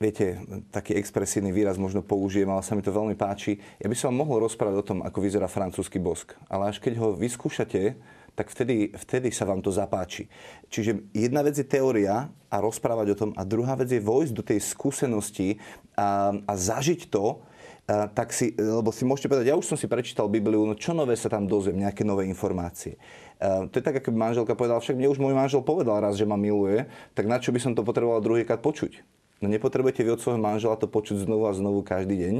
viete, 0.00 0.40
taký 0.72 0.96
expresívny 0.96 1.52
výraz 1.52 1.76
možno 1.76 2.00
použijem, 2.00 2.48
ale 2.48 2.64
sa 2.64 2.72
mi 2.72 2.80
to 2.80 2.90
veľmi 2.90 3.14
páči. 3.14 3.60
Ja 3.76 3.86
by 3.86 3.94
som 3.94 4.10
vám 4.10 4.26
mohol 4.26 4.48
rozprávať 4.48 4.76
o 4.80 4.88
tom, 4.88 4.98
ako 5.04 5.20
vyzerá 5.20 5.46
francúzsky 5.46 6.00
bosk. 6.00 6.32
Ale 6.48 6.72
až 6.72 6.80
keď 6.80 6.96
ho 6.98 7.12
vyskúšate, 7.12 7.94
tak 8.32 8.48
vtedy, 8.48 8.96
vtedy 8.96 9.28
sa 9.28 9.44
vám 9.44 9.60
to 9.60 9.68
zapáči. 9.68 10.28
Čiže 10.72 11.12
jedna 11.12 11.44
vec 11.44 11.60
je 11.60 11.66
teória 11.68 12.32
a 12.48 12.56
rozprávať 12.64 13.06
o 13.12 13.18
tom 13.18 13.30
a 13.36 13.44
druhá 13.44 13.76
vec 13.76 13.92
je 13.92 14.00
vojsť 14.00 14.32
do 14.32 14.44
tej 14.44 14.60
skúsenosti 14.64 15.60
a, 15.92 16.32
a 16.32 16.52
zažiť 16.56 17.12
to, 17.12 17.44
a, 17.84 18.08
tak 18.08 18.32
si, 18.32 18.56
lebo 18.56 18.88
si 18.88 19.04
môžete 19.04 19.28
povedať, 19.28 19.52
ja 19.52 19.58
už 19.58 19.68
som 19.68 19.76
si 19.76 19.84
prečítal 19.84 20.32
Bibliu, 20.32 20.64
no 20.64 20.72
čo 20.72 20.96
nové 20.96 21.12
sa 21.12 21.28
tam 21.28 21.44
dozviem, 21.44 21.84
nejaké 21.84 22.08
nové 22.08 22.24
informácie. 22.24 22.96
A, 23.36 23.68
to 23.68 23.76
je 23.76 23.84
tak, 23.84 24.00
ako 24.00 24.08
by 24.16 24.32
manželka 24.32 24.56
povedala, 24.56 24.80
však 24.80 24.96
mne 24.96 25.12
už 25.12 25.20
môj 25.20 25.36
manžel 25.36 25.60
povedal 25.60 26.00
raz, 26.00 26.16
že 26.16 26.24
ma 26.24 26.40
miluje, 26.40 26.88
tak 27.12 27.28
na 27.28 27.36
čo 27.36 27.52
by 27.52 27.60
som 27.60 27.72
to 27.76 27.84
potreboval 27.84 28.24
druhýkrát 28.24 28.64
počuť? 28.64 29.04
No 29.44 29.50
nepotrebujete 29.50 30.06
vy 30.06 30.14
od 30.14 30.22
svojho 30.22 30.40
manžela 30.40 30.78
to 30.78 30.86
počuť 30.86 31.26
znovu 31.26 31.50
a 31.50 31.52
znovu 31.52 31.82
každý 31.82 32.14
deň, 32.14 32.34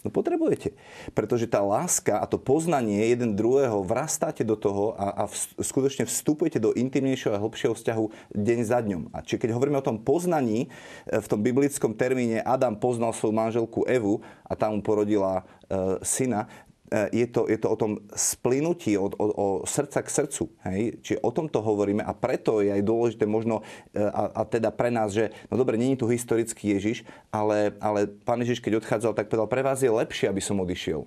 No 0.00 0.08
potrebujete. 0.08 0.72
Pretože 1.12 1.44
tá 1.44 1.60
láska 1.60 2.16
a 2.16 2.24
to 2.24 2.40
poznanie 2.40 3.12
jeden 3.12 3.36
druhého 3.36 3.84
vrastáte 3.84 4.40
do 4.40 4.56
toho 4.56 4.96
a, 4.96 5.24
a 5.24 5.28
v, 5.28 5.34
skutočne 5.60 6.08
vstupujete 6.08 6.56
do 6.56 6.72
intimnejšieho 6.72 7.36
a 7.36 7.42
hlbšieho 7.42 7.76
vzťahu 7.76 8.04
deň 8.32 8.58
za 8.64 8.78
dňom. 8.80 9.02
A 9.12 9.20
či 9.20 9.36
keď 9.36 9.52
hovoríme 9.52 9.76
o 9.76 9.84
tom 9.84 10.00
poznaní, 10.00 10.72
e, 11.04 11.20
v 11.20 11.26
tom 11.28 11.44
biblickom 11.44 11.92
termíne 11.92 12.40
Adam 12.40 12.80
poznal 12.80 13.12
svoju 13.12 13.36
manželku 13.36 13.84
Evu 13.84 14.24
a 14.48 14.56
tam 14.56 14.80
mu 14.80 14.80
porodila 14.80 15.44
e, 15.68 16.00
syna, 16.00 16.48
je 16.90 17.26
to, 17.30 17.46
je 17.46 17.58
to 17.58 17.68
o 17.70 17.76
tom 17.78 18.02
splynutí 18.10 18.98
od, 18.98 19.14
od, 19.14 19.30
o 19.34 19.46
srdca 19.62 20.02
k 20.02 20.10
srdcu. 20.10 20.44
Hej? 20.66 20.98
Čiže 21.06 21.22
o 21.22 21.30
tomto 21.30 21.62
hovoríme 21.62 22.02
a 22.02 22.10
preto 22.10 22.58
je 22.58 22.74
aj 22.74 22.82
dôležité 22.82 23.24
možno, 23.30 23.62
e, 23.94 24.02
a, 24.02 24.42
a 24.42 24.42
teda 24.42 24.74
pre 24.74 24.90
nás, 24.90 25.14
že 25.14 25.30
no 25.46 25.54
dobre, 25.54 25.78
není 25.78 25.94
tu 25.94 26.10
historický 26.10 26.74
Ježiš, 26.74 27.06
ale, 27.30 27.78
ale 27.78 28.10
pán 28.26 28.42
Ježiš, 28.42 28.58
keď 28.58 28.82
odchádzal, 28.82 29.14
tak 29.14 29.30
povedal, 29.30 29.46
pre 29.46 29.62
vás 29.62 29.78
je 29.78 29.90
lepšie, 29.90 30.26
aby 30.26 30.42
som 30.42 30.58
odišiel. 30.58 31.06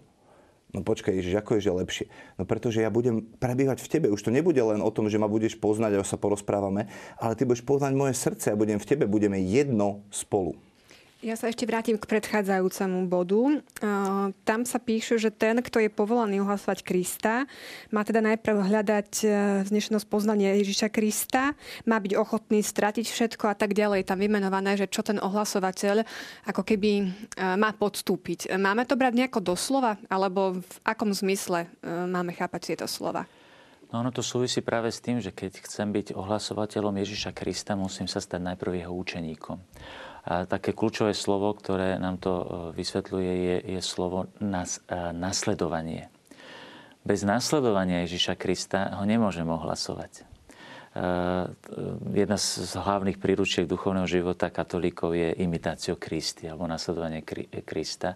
No 0.73 0.81
počkaj, 0.81 1.13
Ježiš, 1.13 1.37
ako 1.37 1.59
je, 1.59 1.69
že 1.69 1.71
lepšie? 1.71 2.05
No 2.33 2.49
pretože 2.49 2.81
ja 2.81 2.89
budem 2.89 3.21
prebývať 3.37 3.77
v 3.85 3.91
tebe. 3.93 4.07
Už 4.09 4.25
to 4.25 4.33
nebude 4.33 4.57
len 4.57 4.81
o 4.81 4.89
tom, 4.89 5.05
že 5.05 5.21
ma 5.21 5.29
budeš 5.29 5.53
poznať 5.61 6.01
a 6.01 6.07
sa 6.07 6.17
porozprávame, 6.17 6.89
ale 7.21 7.37
ty 7.37 7.45
budeš 7.45 7.61
poznať 7.61 7.93
moje 7.93 8.17
srdce 8.17 8.49
a 8.49 8.57
budem 8.57 8.81
v 8.81 8.87
tebe, 8.89 9.05
budeme 9.05 9.37
jedno 9.37 10.01
spolu. 10.09 10.57
Ja 11.23 11.39
sa 11.39 11.47
ešte 11.47 11.63
vrátim 11.63 11.95
k 11.95 12.03
predchádzajúcemu 12.03 13.07
bodu. 13.07 13.63
Tam 14.43 14.67
sa 14.67 14.75
píše, 14.75 15.15
že 15.15 15.31
ten, 15.31 15.55
kto 15.63 15.79
je 15.79 15.87
povolaný 15.87 16.43
ohlasovať 16.43 16.83
Krista, 16.83 17.47
má 17.95 18.03
teda 18.03 18.19
najprv 18.19 18.67
hľadať 18.67 19.09
e, 19.23 19.27
vznešenosť 19.63 20.03
poznania 20.11 20.59
Ježiša 20.59 20.91
Krista, 20.91 21.55
má 21.87 22.03
byť 22.03 22.19
ochotný 22.19 22.59
stratiť 22.59 23.07
všetko 23.07 23.47
a 23.47 23.55
tak 23.55 23.71
ďalej. 23.71 24.03
Tam 24.03 24.19
vymenované, 24.19 24.75
že 24.75 24.91
čo 24.91 24.99
ten 24.99 25.15
ohlasovateľ 25.15 26.03
ako 26.43 26.59
keby 26.59 26.91
e, 26.99 27.03
má 27.55 27.71
podstúpiť. 27.71 28.59
Máme 28.59 28.83
to 28.83 28.99
brať 28.99 29.23
nejako 29.23 29.55
doslova, 29.55 29.95
alebo 30.11 30.59
v 30.59 30.75
akom 30.83 31.15
zmysle 31.15 31.71
e, 31.71 31.87
máme 31.87 32.35
chápať 32.35 32.75
tieto 32.75 32.85
slova? 32.91 33.23
No 33.95 34.03
ono 34.03 34.11
to 34.11 34.19
súvisí 34.19 34.59
práve 34.59 34.91
s 34.91 34.99
tým, 34.99 35.23
že 35.23 35.31
keď 35.31 35.63
chcem 35.71 35.87
byť 35.87 36.19
ohlasovateľom 36.19 36.99
Ježiša 36.99 37.31
Krista, 37.31 37.79
musím 37.79 38.11
sa 38.11 38.19
stať 38.19 38.43
najprv 38.43 38.83
jeho 38.83 38.91
učeníkom. 38.91 39.55
A 40.23 40.47
také 40.47 40.71
kľúčové 40.71 41.11
slovo, 41.11 41.51
ktoré 41.51 41.99
nám 41.99 42.15
to 42.15 42.31
e, 42.31 42.45
vysvetľuje, 42.79 43.31
je, 43.31 43.55
je 43.75 43.81
slovo 43.83 44.31
nas, 44.39 44.79
e, 44.87 45.11
nasledovanie. 45.11 46.07
Bez 47.03 47.27
nasledovania 47.27 48.07
Ježiša 48.07 48.39
Krista 48.39 48.95
ho 48.95 49.03
nemôžem 49.03 49.43
ohlasovať. 49.43 50.23
E, 50.23 50.23
jedna 52.15 52.39
z 52.39 52.71
hlavných 52.71 53.19
príručiek 53.19 53.67
duchovného 53.67 54.07
života 54.07 54.47
katolíkov 54.47 55.11
je 55.11 55.35
imitácio 55.43 55.99
Kristi 55.99 56.47
alebo 56.47 56.71
nasledovanie 56.71 57.19
Krista. 57.67 58.15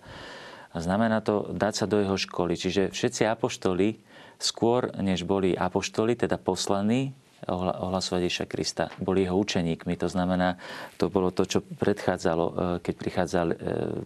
Znamená 0.71 1.19
to 1.19 1.51
dať 1.51 1.73
sa 1.75 1.85
do 1.91 1.99
jeho 1.99 2.15
školy. 2.15 2.55
Čiže 2.55 2.95
všetci 2.95 3.27
apoštoli 3.27 3.99
skôr, 4.39 4.95
než 5.01 5.27
boli 5.27 5.59
apoštoli, 5.59 6.15
teda 6.15 6.39
poslaní, 6.39 7.11
ohlasovať 7.45 8.21
Ježiša 8.25 8.45
Krista. 8.49 8.89
Boli 8.97 9.21
jeho 9.21 9.37
učeníkmi, 9.37 9.93
to 9.93 10.09
znamená, 10.09 10.57
to 10.97 11.13
bolo 11.13 11.29
to, 11.29 11.45
čo 11.45 11.61
predchádzalo, 11.61 12.45
e, 12.45 12.53
keď 12.81 12.93
prichádzal, 12.97 13.47
e, 13.53 13.55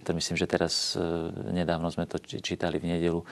to 0.04 0.10
myslím, 0.12 0.36
že 0.36 0.52
teraz 0.52 1.00
e, 1.00 1.02
nedávno 1.56 1.88
sme 1.88 2.12
to 2.12 2.20
čítali 2.20 2.76
v 2.76 2.91
nedelu 2.98 3.24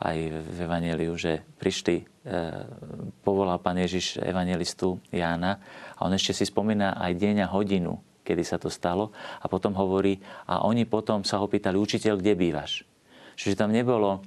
aj 0.00 0.16
v 0.32 0.58
Evangeliu, 0.64 1.12
že 1.12 1.44
prišli, 1.60 2.08
povolal 3.20 3.60
pán 3.60 3.76
Ježiš 3.76 4.16
evangelistu 4.16 4.96
Jána 5.12 5.60
a 5.92 6.08
on 6.08 6.16
ešte 6.16 6.32
si 6.32 6.48
spomína 6.48 6.96
aj 6.96 7.20
deň 7.20 7.44
a 7.44 7.52
hodinu, 7.52 8.00
kedy 8.24 8.40
sa 8.40 8.56
to 8.56 8.72
stalo 8.72 9.12
a 9.12 9.44
potom 9.44 9.76
hovorí, 9.76 10.16
a 10.48 10.64
oni 10.64 10.88
potom 10.88 11.20
sa 11.20 11.36
ho 11.36 11.44
pýtali, 11.44 11.76
učiteľ, 11.76 12.16
kde 12.16 12.32
bývaš? 12.32 12.80
Čiže 13.36 13.60
tam 13.60 13.76
nebolo, 13.76 14.24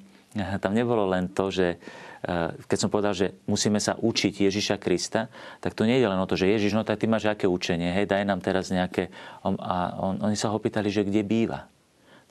tam 0.62 0.74
nebolo 0.74 1.06
len 1.06 1.30
to, 1.30 1.54
že 1.54 1.78
Eh, 2.24 2.56
keď 2.72 2.78
som 2.80 2.88
povedal, 2.88 3.12
že 3.12 3.36
musíme 3.52 3.84
sa 3.84 4.00
učiť 4.00 4.48
Ježiša 4.48 4.80
Krista, 4.80 5.28
tak 5.60 5.76
to 5.76 5.84
nie 5.84 6.00
je 6.00 6.08
len 6.08 6.16
o 6.16 6.24
to, 6.24 6.40
že 6.40 6.48
Ježiš, 6.48 6.72
no 6.72 6.88
tak 6.88 7.04
ty 7.04 7.06
máš 7.12 7.28
aké 7.28 7.52
učenie, 7.52 7.92
hej, 7.92 8.08
daj 8.08 8.24
nám 8.24 8.40
teraz 8.40 8.72
nejaké... 8.72 9.12
A 9.44 10.00
on, 10.00 10.24
oni 10.24 10.40
sa 10.40 10.48
ho 10.48 10.56
pýtali, 10.56 10.88
že 10.88 11.04
kde 11.04 11.20
býva. 11.20 11.68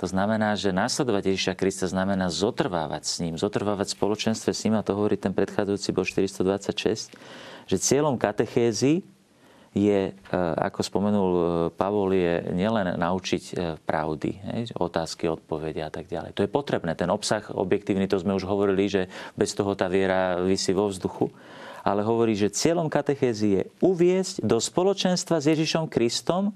To 0.00 0.08
znamená, 0.08 0.56
že 0.56 0.72
následovať 0.72 1.36
Ježiša 1.36 1.54
Krista 1.60 1.84
znamená 1.84 2.32
zotrvávať 2.32 3.04
s 3.04 3.20
ním, 3.20 3.36
zotrvávať 3.36 3.92
v 3.92 3.96
spoločenstve 4.00 4.50
s 4.56 4.64
ním, 4.64 4.80
a 4.80 4.82
to 4.82 4.96
hovorí 4.96 5.20
ten 5.20 5.36
predchádzajúci 5.36 5.92
bod 5.92 6.08
426, 6.08 7.12
že 7.68 7.76
cieľom 7.76 8.16
katechézy 8.16 9.04
je, 9.72 10.12
e, 10.12 10.36
ako 10.36 10.80
spomenul 10.84 11.32
e, 11.32 11.44
Pavol, 11.72 12.12
je 12.12 12.44
nielen 12.52 13.00
naučiť 13.00 13.44
e, 13.48 13.52
pravdy, 13.80 14.30
otázky, 14.76 15.32
odpovede 15.32 15.80
a 15.80 15.88
tak 15.88 16.12
ďalej. 16.12 16.36
To 16.36 16.44
je 16.44 16.50
potrebné. 16.52 16.92
Ten 16.92 17.08
obsah 17.08 17.40
objektívny, 17.48 18.04
to 18.04 18.20
sme 18.20 18.36
už 18.36 18.44
hovorili, 18.44 18.84
že 18.92 19.02
bez 19.32 19.56
toho 19.56 19.72
tá 19.72 19.88
viera 19.88 20.36
vysí 20.44 20.76
vo 20.76 20.92
vzduchu. 20.92 21.32
Ale 21.82 22.04
hovorí, 22.04 22.36
že 22.36 22.52
cieľom 22.52 22.86
katechézy 22.86 23.48
je 23.58 23.62
uviesť 23.82 24.44
do 24.44 24.60
spoločenstva 24.60 25.42
s 25.42 25.50
Ježišom 25.50 25.90
Kristom. 25.90 26.54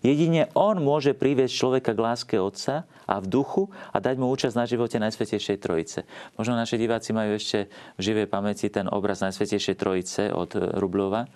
Jedine 0.00 0.50
On 0.56 0.74
môže 0.80 1.14
priviesť 1.14 1.54
človeka 1.54 1.92
k 1.94 2.02
láske 2.02 2.36
Otca 2.40 2.88
a 3.04 3.20
v 3.20 3.26
duchu 3.28 3.68
a 3.92 4.00
dať 4.00 4.16
mu 4.18 4.32
účasť 4.32 4.56
na 4.56 4.66
živote 4.66 4.96
Najsvetejšej 4.98 5.62
Trojice. 5.62 6.00
Možno 6.40 6.56
naši 6.58 6.80
diváci 6.80 7.12
majú 7.12 7.36
ešte 7.36 7.70
v 7.96 8.00
živej 8.00 8.26
pamäti 8.26 8.66
ten 8.72 8.88
obraz 8.90 9.22
Najsvetejšej 9.22 9.76
Trojice 9.78 10.22
od 10.32 10.56
Rublova, 10.80 11.28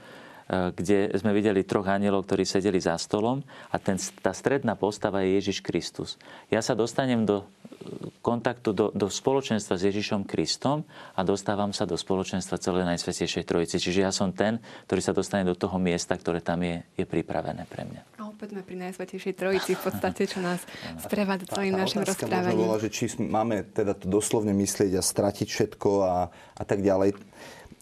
kde 0.49 1.13
sme 1.13 1.37
videli 1.37 1.61
troch 1.61 1.85
anielov, 1.85 2.25
ktorí 2.25 2.49
sedeli 2.49 2.81
za 2.81 2.97
stolom 2.97 3.45
a 3.69 3.77
ten, 3.77 4.01
tá 4.25 4.33
stredná 4.33 4.81
postava 4.81 5.21
je 5.21 5.37
Ježiš 5.37 5.61
Kristus. 5.61 6.17
Ja 6.49 6.65
sa 6.65 6.73
dostanem 6.73 7.29
do 7.29 7.45
eh, 7.45 8.09
kontaktu, 8.25 8.73
do, 8.73 8.87
do 8.97 9.13
spoločenstva 9.13 9.77
s 9.77 9.85
Ježišom 9.93 10.25
Kristom 10.25 10.89
a 11.13 11.21
dostávam 11.21 11.77
sa 11.77 11.85
do 11.85 12.01
spoločenstva 12.01 12.57
celej 12.57 12.89
Najsvetejšej 12.89 13.45
Trojice. 13.45 13.77
Čiže 13.77 14.09
ja 14.09 14.13
som 14.13 14.33
ten, 14.33 14.57
ktorý 14.89 15.01
sa 15.05 15.13
dostane 15.13 15.45
do 15.45 15.53
toho 15.53 15.77
miesta, 15.77 16.17
ktoré 16.17 16.41
tam 16.41 16.65
je, 16.65 16.81
je 16.97 17.05
pripravené 17.05 17.69
pre 17.69 17.85
mňa. 17.85 18.17
A 18.17 18.33
opäť 18.33 18.57
sme 18.57 18.65
pri 18.65 18.89
Najsvetejšej 18.89 19.35
Trojici 19.37 19.77
v 19.77 19.83
podstate, 19.85 20.25
čo 20.25 20.41
nás 20.41 20.65
sprevádza 21.05 21.61
celým 21.61 21.77
tá, 21.77 21.85
našim 21.85 22.01
rozprávaním. 22.09 22.65
Bola, 22.65 22.81
že 22.81 22.89
či 22.89 23.05
máme 23.21 23.69
teda 23.69 23.93
to 23.93 24.09
doslovne 24.09 24.57
myslieť 24.57 24.97
a 24.97 25.05
stratiť 25.05 25.45
všetko 25.45 25.91
a, 26.09 26.33
a 26.33 26.62
tak 26.64 26.81
ďalej. 26.81 27.12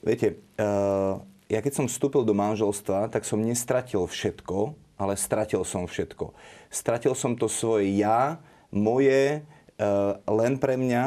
Viete, 0.03 0.38
uh, 0.59 1.18
ja 1.47 1.62
keď 1.62 1.72
som 1.82 1.86
vstúpil 1.86 2.26
do 2.26 2.34
manželstva, 2.34 3.11
tak 3.11 3.22
som 3.22 3.38
nestratil 3.38 4.03
všetko, 4.03 4.74
ale 4.99 5.14
stratil 5.14 5.62
som 5.62 5.86
všetko. 5.86 6.34
Stratil 6.72 7.14
som 7.14 7.38
to 7.38 7.47
svoje 7.47 7.94
ja, 7.94 8.42
moje, 8.74 9.40
e, 9.78 9.88
len 10.26 10.59
pre 10.59 10.74
mňa 10.74 11.05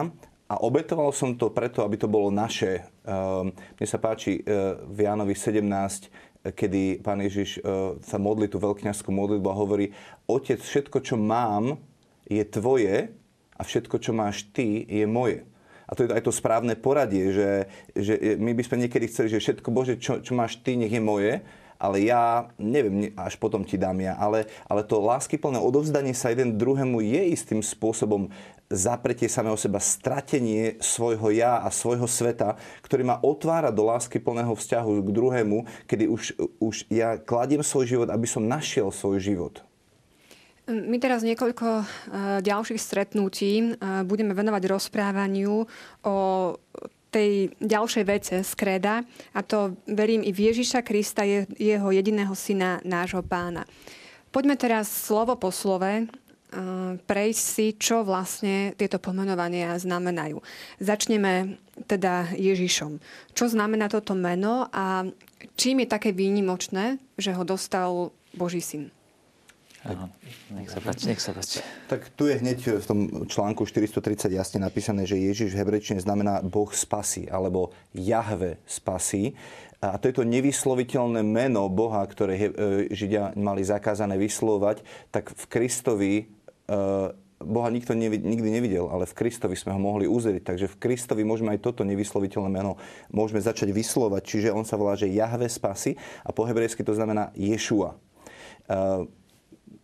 a 0.49 0.55
obetoval 0.63 1.11
som 1.11 1.35
to 1.35 1.51
preto, 1.51 1.83
aby 1.83 1.99
to 1.99 2.07
bolo 2.07 2.31
naše. 2.31 2.79
E, 2.79 3.11
mne 3.51 3.87
sa 3.89 3.99
páči 3.99 4.39
e, 4.39 4.41
v 4.87 4.97
Jánovi 5.03 5.35
17, 5.35 6.55
kedy 6.55 7.03
pán 7.03 7.19
Ježiš 7.19 7.59
sa 7.99 8.15
modlí 8.15 8.47
tú 8.47 8.63
veľkňazskú 8.63 9.11
modlitbu 9.11 9.47
a 9.51 9.59
hovorí, 9.59 9.91
Otec, 10.23 10.63
všetko, 10.63 11.03
čo 11.03 11.19
mám, 11.19 11.83
je 12.31 12.39
tvoje 12.47 13.11
a 13.59 13.61
všetko, 13.67 13.99
čo 13.99 14.15
máš 14.15 14.47
ty, 14.55 14.87
je 14.87 15.03
moje. 15.03 15.43
A 15.89 15.97
to 15.97 16.05
je 16.05 16.13
aj 16.13 16.21
to 16.21 16.29
správne 16.29 16.77
poradie, 16.77 17.33
že, 17.33 17.49
že 17.97 18.37
my 18.37 18.53
by 18.53 18.61
sme 18.61 18.85
niekedy 18.85 19.09
chceli, 19.09 19.33
že 19.33 19.41
všetko, 19.41 19.73
Bože, 19.73 19.97
čo, 19.97 20.21
čo 20.21 20.37
máš 20.37 20.61
ty, 20.61 20.77
nech 20.77 20.93
je 20.93 21.01
moje, 21.01 21.41
ale 21.81 22.05
ja 22.05 22.51
neviem, 22.61 23.09
až 23.17 23.39
potom 23.41 23.65
ti 23.65 23.79
dám 23.79 23.97
ja. 24.03 24.13
Ale, 24.19 24.45
ale 24.67 24.85
to 24.85 24.99
láskyplné 25.01 25.57
odovzdanie 25.57 26.13
sa 26.13 26.29
jeden 26.29 26.59
druhému 26.59 26.99
je 27.01 27.33
istým 27.33 27.63
spôsobom 27.63 28.29
zapretie 28.69 29.25
samého 29.25 29.57
seba, 29.57 29.81
stratenie 29.81 30.77
svojho 30.77 31.33
ja 31.33 31.57
a 31.65 31.73
svojho 31.73 32.05
sveta, 32.05 32.53
ktorý 32.85 33.01
ma 33.01 33.17
otvára 33.25 33.73
do 33.73 33.81
lásky 33.89 34.21
plného 34.21 34.53
vzťahu 34.53 35.01
k 35.01 35.09
druhému, 35.09 35.57
kedy 35.89 36.05
už, 36.05 36.37
už 36.61 36.75
ja 36.93 37.17
kladiem 37.17 37.65
svoj 37.65 37.89
život, 37.89 38.09
aby 38.13 38.29
som 38.29 38.45
našiel 38.45 38.93
svoj 38.93 39.17
život. 39.17 39.65
My 40.69 41.01
teraz 41.01 41.25
niekoľko 41.25 41.67
e, 41.67 41.85
ďalších 42.45 42.77
stretnutí 42.77 43.51
e, 43.57 43.65
budeme 44.05 44.37
venovať 44.37 44.63
rozprávaniu 44.69 45.65
o 46.05 46.15
tej 47.09 47.49
ďalšej 47.57 48.03
vece 48.05 48.35
z 48.45 48.51
kreda 48.53 49.01
a 49.33 49.39
to 49.41 49.73
verím 49.89 50.21
i 50.21 50.29
v 50.29 50.53
Ježiša 50.53 50.85
Krista, 50.85 51.25
jeho 51.57 51.89
jediného 51.89 52.37
syna, 52.37 52.77
nášho 52.85 53.25
pána. 53.25 53.65
Poďme 54.29 54.53
teraz 54.61 54.85
slovo 54.85 55.33
po 55.41 55.49
slove 55.49 56.05
prejsť 57.05 57.41
si, 57.41 57.65
čo 57.77 58.01
vlastne 58.01 58.73
tieto 58.73 58.97
pomenovania 58.97 59.77
znamenajú. 59.77 60.41
Začneme 60.81 61.61
teda 61.85 62.33
Ježišom. 62.33 62.97
Čo 63.37 63.45
znamená 63.53 63.85
toto 63.85 64.17
meno 64.17 64.65
a 64.73 65.05
čím 65.53 65.85
je 65.85 65.93
také 65.93 66.09
výnimočné, 66.09 66.97
že 67.21 67.37
ho 67.37 67.45
dostal 67.45 68.09
Boží 68.33 68.65
syn? 68.65 68.89
Aha, 69.87 70.11
nech 70.51 70.67
sa 70.67 70.83
páči, 70.83 71.07
nech 71.07 71.23
sa 71.23 71.31
páči. 71.31 71.63
Tak 71.87 72.11
tu 72.11 72.27
je 72.27 72.35
hneď 72.35 72.83
v 72.83 72.85
tom 72.85 72.99
článku 73.31 73.63
430 73.63 74.35
jasne 74.35 74.59
napísané, 74.59 75.07
že 75.07 75.15
Ježiš 75.15 75.55
v 75.55 75.59
hebrečine 75.63 76.03
znamená 76.03 76.43
Boh 76.43 76.67
spasí, 76.67 77.31
alebo 77.31 77.71
Jahve 77.95 78.59
spasí. 78.67 79.39
A 79.79 79.95
to 79.95 80.11
je 80.11 80.19
to 80.19 80.27
nevysloviteľné 80.27 81.23
meno 81.23 81.71
Boha, 81.71 82.03
ktoré 82.03 82.35
e, 82.35 82.51
Židia 82.91 83.31
mali 83.39 83.63
zakázané 83.63 84.19
vyslovať, 84.19 84.83
tak 85.15 85.31
v 85.31 85.43
Kristovi 85.47 86.13
e, 86.19 86.23
Boha 87.39 87.71
nikto 87.71 87.95
nikdy 87.95 88.49
nevidel, 88.51 88.91
ale 88.91 89.07
v 89.07 89.15
Kristovi 89.15 89.55
sme 89.55 89.71
ho 89.71 89.79
mohli 89.79 90.03
uzrieť. 90.03 90.43
Takže 90.43 90.67
v 90.75 90.79
Kristovi 90.83 91.23
môžeme 91.23 91.55
aj 91.55 91.63
toto 91.63 91.87
nevysloviteľné 91.87 92.51
meno 92.51 92.75
môžeme 93.15 93.39
začať 93.39 93.71
vyslovať. 93.71 94.27
Čiže 94.27 94.49
on 94.51 94.67
sa 94.67 94.75
volá, 94.75 94.99
že 94.99 95.07
Jahve 95.07 95.47
spasí 95.47 95.95
a 96.27 96.35
po 96.35 96.43
hebrejsky 96.43 96.83
to 96.83 96.91
znamená 96.91 97.31
Ješua. 97.39 97.95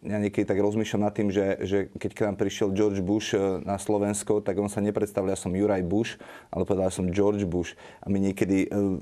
Ja 0.06 0.22
niekedy 0.22 0.46
tak 0.46 0.62
rozmýšľam 0.62 1.02
nad 1.10 1.14
tým, 1.18 1.34
že, 1.34 1.58
že 1.66 1.78
keď 1.98 2.12
k 2.14 2.24
nám 2.30 2.36
prišiel 2.38 2.70
George 2.78 3.02
Bush 3.02 3.34
e, 3.34 3.42
na 3.66 3.82
Slovensko, 3.82 4.46
tak 4.46 4.62
on 4.62 4.70
sa 4.70 4.78
nepredstavil, 4.80 5.34
ja 5.34 5.40
som 5.40 5.50
Juraj 5.50 5.82
Bush, 5.82 6.22
ale 6.54 6.64
povedal, 6.64 6.94
som 6.94 7.10
George 7.10 7.50
Bush. 7.50 7.74
A 8.06 8.14
my 8.14 8.22
niekedy 8.22 8.70
uh, 8.70 9.02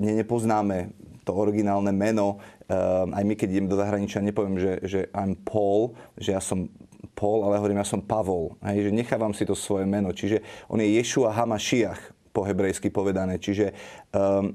nepoznáme 0.00 0.96
to 1.28 1.36
originálne 1.36 1.92
meno. 1.92 2.40
Uh, 2.64 3.04
aj 3.12 3.24
my, 3.28 3.34
keď 3.36 3.48
idem 3.52 3.68
do 3.68 3.76
zahraničia, 3.76 4.24
nepoviem, 4.24 4.56
že, 4.56 4.72
že 4.88 5.00
I'm 5.12 5.36
Paul, 5.36 5.92
že 6.16 6.32
ja 6.32 6.40
som 6.40 6.72
Paul, 7.12 7.44
ale 7.44 7.60
hovorím, 7.60 7.82
ja 7.82 7.86
som 7.86 8.00
Pavol. 8.00 8.56
Hej, 8.64 8.88
že 8.88 8.96
nechávam 8.96 9.36
si 9.36 9.44
to 9.44 9.52
svoje 9.52 9.84
meno. 9.84 10.14
Čiže 10.14 10.40
on 10.72 10.80
je 10.80 10.88
Ješua 10.96 11.34
Hamashiach 11.34 12.16
po 12.38 12.46
hebrejsky 12.46 12.94
povedané. 12.94 13.42
Čiže, 13.42 13.74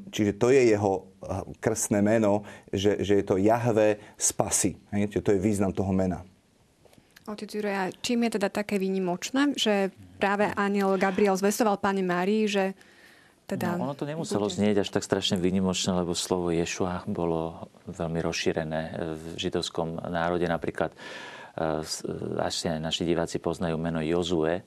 čiže 0.10 0.34
to 0.42 0.50
je 0.50 0.74
jeho 0.74 0.92
uh, 0.98 1.46
krstné 1.62 2.02
meno, 2.02 2.42
že, 2.74 3.06
že 3.06 3.22
je 3.22 3.26
to 3.26 3.38
Jahve 3.38 4.02
spasy. 4.18 4.74
Čiže 4.90 5.22
to 5.22 5.32
je 5.38 5.40
význam 5.40 5.70
toho 5.70 5.94
mena. 5.94 6.26
Otec 7.24 7.48
Juraj, 7.48 7.96
čím 8.04 8.28
je 8.28 8.36
teda 8.36 8.52
také 8.52 8.76
výnimočné, 8.76 9.56
že 9.56 9.96
práve 10.20 10.52
aniel 10.60 11.00
Gabriel 11.00 11.40
zvestoval 11.40 11.80
Pane 11.80 12.04
Márii, 12.04 12.52
že 12.52 12.76
teda... 13.48 13.80
No, 13.80 13.88
ono 13.88 13.96
to 13.96 14.04
nemuselo 14.04 14.52
bude... 14.52 14.56
znieť 14.60 14.84
až 14.84 14.90
tak 14.92 15.08
strašne 15.08 15.40
výnimočné, 15.40 16.04
lebo 16.04 16.12
slovo 16.18 16.52
Ješua 16.52 17.08
bolo 17.08 17.72
veľmi 17.88 18.20
rozšírené 18.20 18.82
v 19.16 19.26
židovskom 19.40 20.04
národe. 20.12 20.50
Napríklad 20.50 20.92
uh, 20.92 21.80
až 22.44 22.56
naši 22.82 23.08
diváci 23.08 23.40
poznajú 23.40 23.80
meno 23.80 24.04
Jozue. 24.04 24.66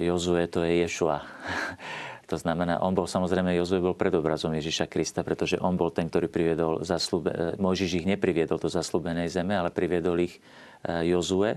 Jozue 0.00 0.48
to 0.48 0.64
je 0.64 0.86
Ješua. 0.86 1.20
To 2.28 2.36
znamená, 2.36 2.84
on 2.84 2.92
bol 2.92 3.08
samozrejme, 3.08 3.56
Jozue 3.56 3.80
bol 3.80 3.96
predobrazom 3.96 4.52
Ježiša 4.52 4.84
Krista, 4.84 5.24
pretože 5.24 5.56
on 5.56 5.80
bol 5.80 5.88
ten, 5.88 6.12
ktorý 6.12 6.28
priviedol 6.28 6.84
zaslúbe, 6.84 7.56
Mojžiš 7.56 8.04
ich 8.04 8.06
nepriviedol 8.06 8.60
do 8.60 8.68
zaslúbenej 8.68 9.32
zeme, 9.32 9.56
ale 9.56 9.72
priviedol 9.72 10.20
ich 10.20 10.36
e, 10.84 11.08
Jozue 11.08 11.56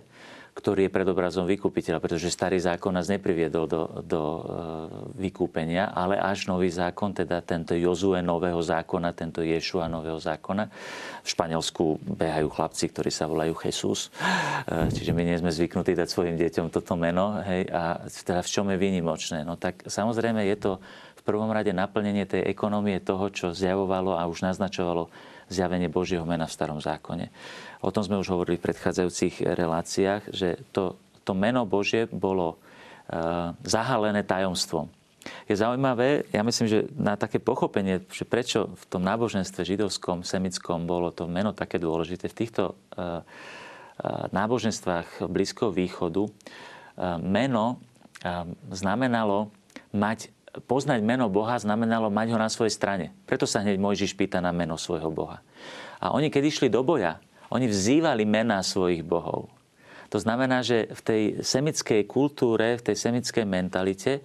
ktorý 0.51 0.87
je 0.87 0.91
predobrazom 0.91 1.47
vykúpiteľa, 1.47 2.03
pretože 2.03 2.27
starý 2.27 2.59
zákon 2.59 2.91
nás 2.91 3.07
nepriviedol 3.07 3.71
do, 3.71 3.81
do 4.03 4.21
e, 4.21 4.41
vykúpenia, 5.23 5.95
ale 5.95 6.19
až 6.19 6.51
nový 6.51 6.67
zákon, 6.67 7.15
teda 7.15 7.39
tento 7.39 7.71
Jozue 7.71 8.19
nového 8.19 8.59
zákona, 8.59 9.15
tento 9.15 9.39
Ješua 9.39 9.87
nového 9.87 10.19
zákona. 10.19 10.67
V 11.23 11.27
Španielsku 11.31 12.03
behajú 12.03 12.51
chlapci, 12.51 12.91
ktorí 12.91 13.07
sa 13.07 13.31
volajú 13.31 13.55
Jesus, 13.63 14.11
e, 14.67 14.91
čiže 14.91 15.15
my 15.15 15.23
nie 15.23 15.39
sme 15.39 15.55
zvyknutí 15.55 15.95
dať 15.95 16.07
svojim 16.11 16.35
deťom 16.35 16.67
toto 16.67 16.99
meno. 16.99 17.39
Hej, 17.47 17.71
a 17.71 18.03
teda 18.03 18.43
v 18.43 18.51
čom 18.51 18.67
je 18.75 18.77
výnimočné? 18.77 19.47
No 19.47 19.55
tak 19.55 19.87
samozrejme 19.87 20.43
je 20.51 20.57
to 20.59 20.71
v 21.15 21.21
prvom 21.23 21.53
rade 21.53 21.71
naplnenie 21.71 22.27
tej 22.27 22.43
ekonomie 22.43 22.99
toho, 22.99 23.31
čo 23.31 23.55
zjavovalo 23.55 24.19
a 24.19 24.27
už 24.27 24.43
naznačovalo 24.51 25.07
zjavenie 25.51 25.91
Božieho 25.91 26.23
mena 26.23 26.47
v 26.47 26.55
starom 26.55 26.79
zákone. 26.79 27.27
O 27.81 27.89
tom 27.89 28.05
sme 28.05 28.21
už 28.21 28.29
hovorili 28.29 28.61
v 28.61 28.69
predchádzajúcich 28.69 29.41
reláciách, 29.57 30.29
že 30.29 30.61
to, 30.69 30.95
to 31.25 31.33
meno 31.33 31.65
Božie 31.65 32.05
bolo 32.07 32.57
uh, 32.57 33.57
zahalené 33.65 34.21
tajomstvom. 34.21 34.87
Je 35.45 35.53
zaujímavé, 35.53 36.25
ja 36.33 36.41
myslím, 36.41 36.67
že 36.69 36.79
na 36.97 37.13
také 37.13 37.37
pochopenie, 37.37 38.01
že 38.09 38.25
prečo 38.25 38.73
v 38.73 38.83
tom 38.89 39.05
náboženstve 39.05 39.61
židovskom, 39.65 40.25
semickom 40.25 40.89
bolo 40.89 41.13
to 41.13 41.29
meno 41.29 41.53
také 41.53 41.77
dôležité, 41.77 42.29
v 42.29 42.37
týchto 42.37 42.73
uh, 42.97 43.21
náboženstvách 44.33 45.29
Blízkoho 45.29 45.69
východu 45.69 46.25
meno 47.21 47.77
znamenalo 48.73 49.53
mať, 49.93 50.33
poznať 50.65 51.05
meno 51.05 51.29
Boha 51.29 51.61
znamenalo 51.61 52.09
mať 52.09 52.33
ho 52.33 52.37
na 52.41 52.49
svojej 52.49 52.73
strane. 52.73 53.05
Preto 53.29 53.45
sa 53.45 53.61
hneď 53.61 53.77
Mojžiš 53.77 54.17
pýta 54.17 54.41
na 54.41 54.49
meno 54.49 54.73
svojho 54.73 55.13
Boha. 55.13 55.45
A 56.01 56.17
oni, 56.17 56.33
keď 56.33 56.49
išli 56.49 56.67
do 56.73 56.81
boja, 56.81 57.21
oni 57.51 57.67
vzývali 57.67 58.23
mená 58.23 58.63
svojich 58.63 59.03
bohov. 59.03 59.51
To 60.11 60.17
znamená, 60.19 60.59
že 60.63 60.91
v 60.91 61.01
tej 61.03 61.21
semickej 61.39 62.03
kultúre, 62.03 62.75
v 62.75 62.85
tej 62.91 62.95
semickej 62.99 63.47
mentalite 63.47 64.19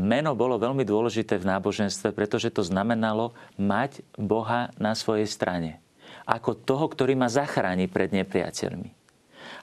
meno 0.00 0.32
bolo 0.36 0.60
veľmi 0.60 0.84
dôležité 0.84 1.40
v 1.40 1.48
náboženstve, 1.48 2.12
pretože 2.12 2.52
to 2.52 2.64
znamenalo 2.64 3.32
mať 3.60 4.00
Boha 4.16 4.72
na 4.80 4.96
svojej 4.96 5.28
strane. 5.28 5.80
Ako 6.24 6.56
toho, 6.56 6.88
ktorý 6.88 7.16
ma 7.16 7.28
zachráni 7.28 7.84
pred 7.84 8.12
nepriateľmi. 8.16 9.03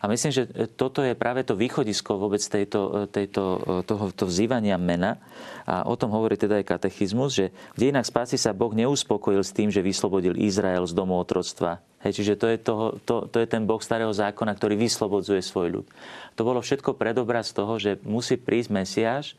A 0.01 0.09
myslím, 0.09 0.33
že 0.33 0.49
toto 0.73 1.05
je 1.05 1.13
práve 1.13 1.45
to 1.45 1.53
východisko 1.53 2.17
vôbec 2.17 2.41
tejto, 2.41 3.05
tejto, 3.13 3.43
toho, 3.85 4.09
to 4.09 4.25
vzývania 4.25 4.73
mena. 4.81 5.21
A 5.69 5.85
o 5.85 5.93
tom 5.93 6.09
hovorí 6.09 6.41
teda 6.41 6.57
aj 6.57 6.73
katechizmus, 6.73 7.37
že 7.37 7.45
v 7.77 7.87
dejinách 7.87 8.09
spásy 8.09 8.41
sa 8.41 8.49
Boh 8.49 8.73
neuspokojil 8.73 9.45
s 9.45 9.53
tým, 9.53 9.69
že 9.69 9.85
vyslobodil 9.85 10.33
Izrael 10.41 10.89
z 10.89 10.97
domu 10.97 11.21
otroctva. 11.21 11.85
Hej, 12.01 12.17
čiže 12.17 12.33
to 12.33 12.49
je, 12.49 12.57
toho, 12.57 12.85
to, 13.05 13.29
to 13.29 13.37
je 13.37 13.45
ten 13.45 13.61
Boh 13.69 13.77
starého 13.77 14.09
zákona, 14.09 14.57
ktorý 14.57 14.73
vyslobodzuje 14.73 15.37
svoj 15.45 15.67
ľud. 15.69 15.87
To 16.33 16.41
bolo 16.41 16.65
všetko 16.65 16.97
predobraz 16.97 17.53
toho, 17.53 17.77
že 17.77 18.01
musí 18.01 18.41
prísť 18.41 18.73
Mesiáš, 18.73 19.37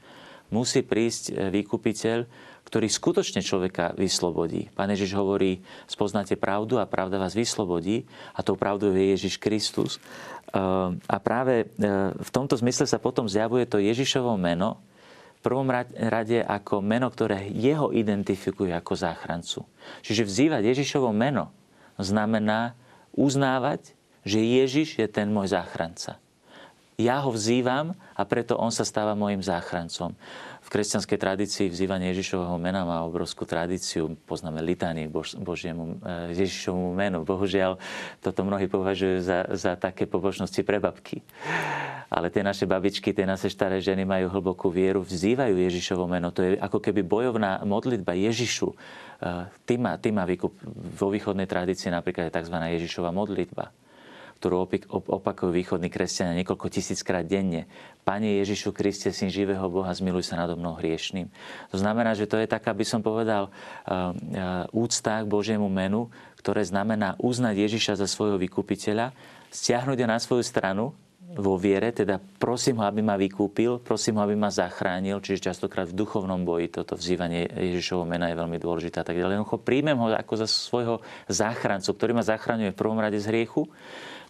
musí 0.52 0.84
prísť 0.84 1.32
e, 1.32 1.48
výkupiteľ, 1.48 2.28
ktorý 2.62 2.86
skutočne 2.86 3.42
človeka 3.42 3.96
vyslobodí. 3.98 4.70
Pán 4.76 4.92
Ježiš 4.92 5.16
hovorí, 5.18 5.64
spoznáte 5.88 6.38
pravdu 6.38 6.78
a 6.78 6.86
pravda 6.86 7.18
vás 7.18 7.34
vyslobodí 7.34 8.06
a 8.36 8.44
tou 8.44 8.54
pravdou 8.54 8.94
je 8.94 9.16
Ježiš 9.16 9.40
Kristus. 9.40 9.98
Ehm, 10.52 11.00
a 11.08 11.16
práve 11.18 11.66
e, 11.66 11.86
v 12.12 12.30
tomto 12.30 12.54
zmysle 12.60 12.86
sa 12.86 13.02
potom 13.02 13.26
zjavuje 13.26 13.66
to 13.66 13.82
Ježišovo 13.82 14.36
meno, 14.36 14.78
v 15.42 15.50
prvom 15.50 15.66
rade 15.98 16.38
ako 16.38 16.78
meno, 16.78 17.10
ktoré 17.10 17.50
jeho 17.50 17.90
identifikuje 17.90 18.70
ako 18.70 18.94
záchrancu. 18.94 19.66
Čiže 20.06 20.22
vzývať 20.22 20.62
Ježišovo 20.70 21.10
meno 21.10 21.50
znamená 21.98 22.78
uznávať, 23.10 23.98
že 24.22 24.38
Ježiš 24.38 25.02
je 25.02 25.08
ten 25.10 25.26
môj 25.34 25.50
záchranca. 25.50 26.22
Ja 27.02 27.18
ho 27.26 27.34
vzývam 27.34 27.98
a 28.14 28.22
preto 28.22 28.54
on 28.54 28.70
sa 28.70 28.86
stáva 28.86 29.18
môjim 29.18 29.42
záchrancom 29.42 30.14
kresťanskej 30.72 31.18
tradícii 31.20 31.66
vzývanie 31.68 32.16
Ježišovho 32.16 32.56
mena 32.56 32.88
má 32.88 33.04
obrovskú 33.04 33.44
tradíciu. 33.44 34.16
Poznáme 34.24 34.64
litánie 34.64 35.04
Bož, 35.04 35.36
Božiemu 35.36 36.00
eh, 36.00 36.32
Ježišovmu 36.32 36.96
menu. 36.96 37.20
Bohužiaľ, 37.28 37.76
toto 38.24 38.40
mnohí 38.40 38.72
považujú 38.72 39.20
za, 39.20 39.44
za 39.52 39.76
také 39.76 40.08
pobožnosti 40.08 40.64
pre 40.64 40.80
babky. 40.80 41.20
Ale 42.08 42.32
tie 42.32 42.40
naše 42.40 42.64
babičky, 42.64 43.12
tie 43.12 43.28
naše 43.28 43.52
staré 43.52 43.84
ženy 43.84 44.08
majú 44.08 44.32
hlbokú 44.32 44.72
vieru, 44.72 45.04
vzývajú 45.04 45.60
Ježišovo 45.60 46.08
meno. 46.08 46.32
To 46.32 46.40
je 46.40 46.56
ako 46.56 46.80
keby 46.80 47.04
bojovná 47.04 47.60
modlitba 47.68 48.16
Ježišu. 48.16 48.72
Eh, 48.72 49.52
ty 49.68 49.76
má, 49.76 50.00
ty 50.00 50.08
má 50.08 50.24
výkup. 50.24 50.56
Vo 50.96 51.12
východnej 51.12 51.44
tradícii 51.44 51.92
napríklad 51.92 52.32
je 52.32 52.36
tzv. 52.40 52.56
Ježišova 52.80 53.12
modlitba 53.12 53.76
ktorú 54.42 54.66
opakujú 54.90 55.54
východní 55.54 55.86
kresťania 55.86 56.42
niekoľko 56.42 56.66
tisíckrát 56.66 57.22
denne. 57.22 57.70
Pane 58.02 58.42
Ježišu 58.42 58.74
Kriste, 58.74 59.14
syn 59.14 59.30
živého 59.30 59.62
Boha, 59.70 59.94
zmiluj 59.94 60.26
sa 60.26 60.34
nado 60.34 60.58
mnou 60.58 60.74
hriešným. 60.74 61.30
To 61.70 61.78
znamená, 61.78 62.18
že 62.18 62.26
to 62.26 62.42
je 62.42 62.50
taká, 62.50 62.74
by 62.74 62.82
som 62.82 63.06
povedal, 63.06 63.54
eh, 63.54 64.66
úcta 64.74 65.22
k 65.22 65.30
Božiemu 65.30 65.70
menu, 65.70 66.10
ktoré 66.42 66.66
znamená 66.66 67.14
uznať 67.22 67.54
Ježiša 67.54 68.02
za 68.02 68.10
svojho 68.10 68.34
vykupiteľa, 68.42 69.14
stiahnuť 69.54 69.98
ho 70.02 70.06
na 70.10 70.18
svoju 70.18 70.42
stranu 70.42 70.90
vo 71.32 71.56
viere, 71.56 71.94
teda 71.96 72.20
prosím 72.20 72.82
ho, 72.82 72.84
aby 72.84 73.00
ma 73.00 73.16
vykúpil, 73.16 73.80
prosím 73.80 74.20
ho, 74.20 74.26
aby 74.26 74.36
ma 74.36 74.52
zachránil, 74.52 75.22
čiže 75.24 75.48
častokrát 75.48 75.88
v 75.88 75.96
duchovnom 75.96 76.44
boji 76.44 76.68
toto 76.68 76.92
vzývanie 76.92 77.48
Ježišovho 77.48 78.04
mena 78.04 78.28
je 78.28 78.36
veľmi 78.36 78.58
dôležité 78.60 79.00
a 79.00 79.06
tak 79.06 79.16
ďalej. 79.16 79.40
Jednoducho 79.40 79.64
príjmem 79.64 79.96
ho 79.96 80.12
ako 80.12 80.34
za 80.44 80.48
svojho 80.50 81.00
záchrancu, 81.32 81.88
ktorý 81.96 82.12
ma 82.12 82.24
zachraňuje 82.26 82.76
v 82.76 82.80
prvom 82.80 83.00
rade 83.00 83.16
z 83.16 83.32
hriechu, 83.32 83.64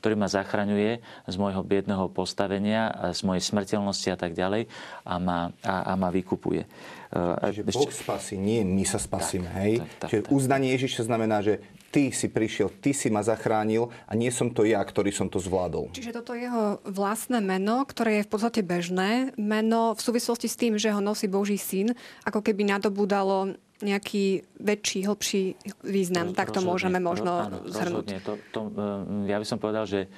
ktorý 0.03 0.18
ma 0.18 0.26
zachraňuje 0.26 0.98
z 1.30 1.36
môjho 1.38 1.62
biedného 1.62 2.11
postavenia, 2.11 2.90
z 3.14 3.22
mojej 3.22 3.46
smrteľnosti 3.46 4.09
a 4.11 4.18
tak 4.18 4.34
ďalej 4.34 4.66
a 5.07 5.14
ma, 5.22 5.55
a, 5.62 5.74
a 5.86 5.92
ma 5.94 6.11
vykupuje. 6.11 6.66
Čiže 7.14 7.70
Boh 7.70 7.92
spasí, 7.92 8.34
nie 8.34 8.66
my 8.66 8.82
sa 8.82 8.98
spasíme. 8.98 9.46
Tak, 9.46 9.59
hej? 9.62 9.72
Tak, 9.78 9.88
tak, 10.03 10.09
Čiže 10.11 10.22
tak. 10.26 10.32
uznanie 10.34 10.68
Ježiša 10.74 11.03
znamená, 11.07 11.38
že 11.44 11.62
ty 11.92 12.09
si 12.09 12.32
prišiel, 12.32 12.72
ty 12.80 12.96
si 12.96 13.12
ma 13.12 13.20
zachránil 13.20 13.92
a 14.09 14.16
nie 14.16 14.32
som 14.32 14.48
to 14.48 14.64
ja, 14.64 14.80
ktorý 14.80 15.12
som 15.12 15.28
to 15.28 15.36
zvládol. 15.36 15.92
Čiže 15.92 16.16
toto 16.16 16.32
je 16.32 16.48
jeho 16.48 16.80
vlastné 16.88 17.44
meno, 17.44 17.84
ktoré 17.84 18.24
je 18.24 18.26
v 18.26 18.30
podstate 18.32 18.61
bežné. 18.64 19.36
Meno 19.36 19.92
v 19.92 20.00
súvislosti 20.00 20.48
s 20.48 20.57
tým, 20.57 20.80
že 20.80 20.88
ho 20.88 21.05
nosí 21.05 21.28
Boží 21.28 21.61
syn, 21.61 21.92
ako 22.24 22.40
keby 22.40 22.64
nadobúdalo 22.64 23.55
nejaký 23.83 24.47
väčší, 24.62 24.99
hlbší 25.11 25.43
význam. 25.83 26.30
Roz, 26.33 26.39
tak 26.39 26.55
to 26.55 26.62
rozhodne, 26.62 26.70
môžeme 26.70 26.99
možno 27.03 27.33
áno, 27.51 27.59
zhrnúť. 27.66 28.07
To, 28.22 28.33
to, 28.55 28.61
e, 28.70 29.28
ja 29.28 29.37
by 29.43 29.47
som 29.47 29.59
povedal, 29.59 29.85
že 29.85 30.07
e, 30.07 30.09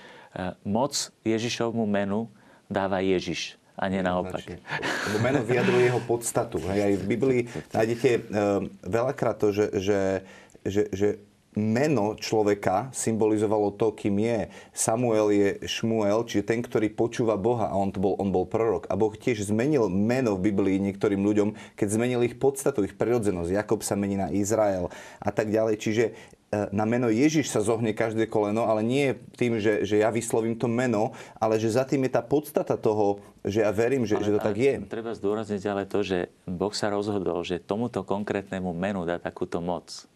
moc 0.68 0.92
Ježišovmu 1.24 1.88
menu 1.88 2.28
dáva 2.68 3.00
Ježiš 3.00 3.56
a 3.74 3.90
nie 3.90 4.00
naopak. 4.06 4.46
Lebo 5.10 5.18
meno 5.18 5.42
vyjadruje 5.42 5.90
jeho 5.90 6.02
podstatu. 6.06 6.62
Hej, 6.70 6.80
aj 6.80 6.94
v 6.94 7.04
Biblii 7.10 7.40
nájdete 7.74 8.10
uh, 8.14 8.62
veľakrát 8.86 9.36
to, 9.42 9.50
že, 9.50 9.66
že, 9.82 10.00
že, 10.62 10.82
že 10.94 11.08
meno 11.54 12.18
človeka 12.18 12.90
symbolizovalo 12.90 13.74
to, 13.74 13.94
kým 13.94 14.18
je. 14.18 14.40
Samuel 14.74 15.30
je 15.30 15.48
Šmuel, 15.64 16.26
čiže 16.26 16.46
ten, 16.46 16.60
ktorý 16.60 16.90
počúva 16.90 17.38
Boha 17.38 17.70
a 17.70 17.78
on, 17.78 17.94
to 17.94 18.02
bol, 18.02 18.18
on 18.18 18.34
bol 18.34 18.44
prorok. 18.46 18.90
A 18.90 18.98
Boh 18.98 19.14
tiež 19.14 19.46
zmenil 19.46 19.86
meno 19.88 20.34
v 20.34 20.50
Biblii 20.50 20.82
niektorým 20.82 21.22
ľuďom, 21.22 21.54
keď 21.78 21.88
zmenil 21.88 22.20
ich 22.26 22.36
podstatu, 22.36 22.82
ich 22.82 22.98
prirodzenosť. 22.98 23.54
Jakob 23.54 23.80
sa 23.86 23.94
mení 23.94 24.18
na 24.18 24.28
Izrael 24.34 24.90
a 25.22 25.30
tak 25.30 25.54
ďalej. 25.54 25.78
Čiže 25.78 26.04
e, 26.10 26.12
na 26.74 26.82
meno 26.84 27.06
Ježiš 27.06 27.54
sa 27.54 27.62
zohne 27.62 27.94
každé 27.94 28.26
koleno, 28.26 28.66
ale 28.66 28.82
nie 28.82 29.14
tým, 29.38 29.62
že, 29.62 29.86
že 29.86 30.02
ja 30.02 30.10
vyslovím 30.10 30.58
to 30.58 30.66
meno, 30.66 31.14
ale 31.38 31.62
že 31.62 31.70
za 31.70 31.86
tým 31.86 32.10
je 32.10 32.18
tá 32.18 32.22
podstata 32.26 32.74
toho, 32.74 33.22
že 33.46 33.62
ja 33.62 33.70
verím, 33.70 34.02
že, 34.02 34.18
ale, 34.18 34.26
že 34.26 34.34
to 34.34 34.40
tak 34.42 34.58
je. 34.58 34.74
Treba 34.90 35.14
zdôrazniť 35.14 35.62
ale 35.70 35.86
to, 35.86 36.02
že 36.02 36.34
Boh 36.50 36.74
sa 36.74 36.90
rozhodol, 36.90 37.46
že 37.46 37.62
tomuto 37.62 38.02
konkrétnemu 38.02 38.74
menu 38.74 39.06
dá 39.06 39.22
takúto 39.22 39.62
moc. 39.62 40.10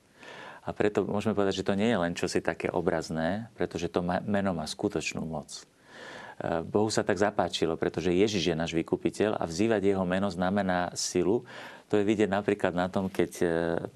A 0.68 0.76
preto 0.76 1.00
môžeme 1.08 1.32
povedať, 1.32 1.64
že 1.64 1.66
to 1.66 1.72
nie 1.72 1.88
je 1.88 1.96
len 1.96 2.12
čosi 2.12 2.44
také 2.44 2.68
obrazné, 2.68 3.48
pretože 3.56 3.88
to 3.88 4.04
meno 4.04 4.52
má 4.52 4.68
skutočnú 4.68 5.24
moc. 5.24 5.48
E, 5.56 6.60
Bohu 6.60 6.92
sa 6.92 7.00
tak 7.00 7.16
zapáčilo, 7.16 7.80
pretože 7.80 8.12
Ježiš 8.12 8.52
je 8.52 8.56
náš 8.56 8.76
vykupiteľ 8.76 9.40
a 9.40 9.48
vzývať 9.48 9.96
jeho 9.96 10.04
meno 10.04 10.28
znamená 10.28 10.92
silu. 10.92 11.48
To 11.88 11.96
je 11.96 12.04
vidieť 12.04 12.28
napríklad 12.28 12.76
na 12.76 12.92
tom, 12.92 13.08
keď 13.08 13.32
e, 13.40 13.46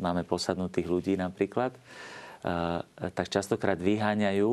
máme 0.00 0.24
posadnutých 0.24 0.88
ľudí 0.88 1.12
napríklad, 1.20 1.76
e, 1.76 1.80
tak 3.12 3.28
častokrát 3.28 3.76
vyháňajú, 3.76 4.52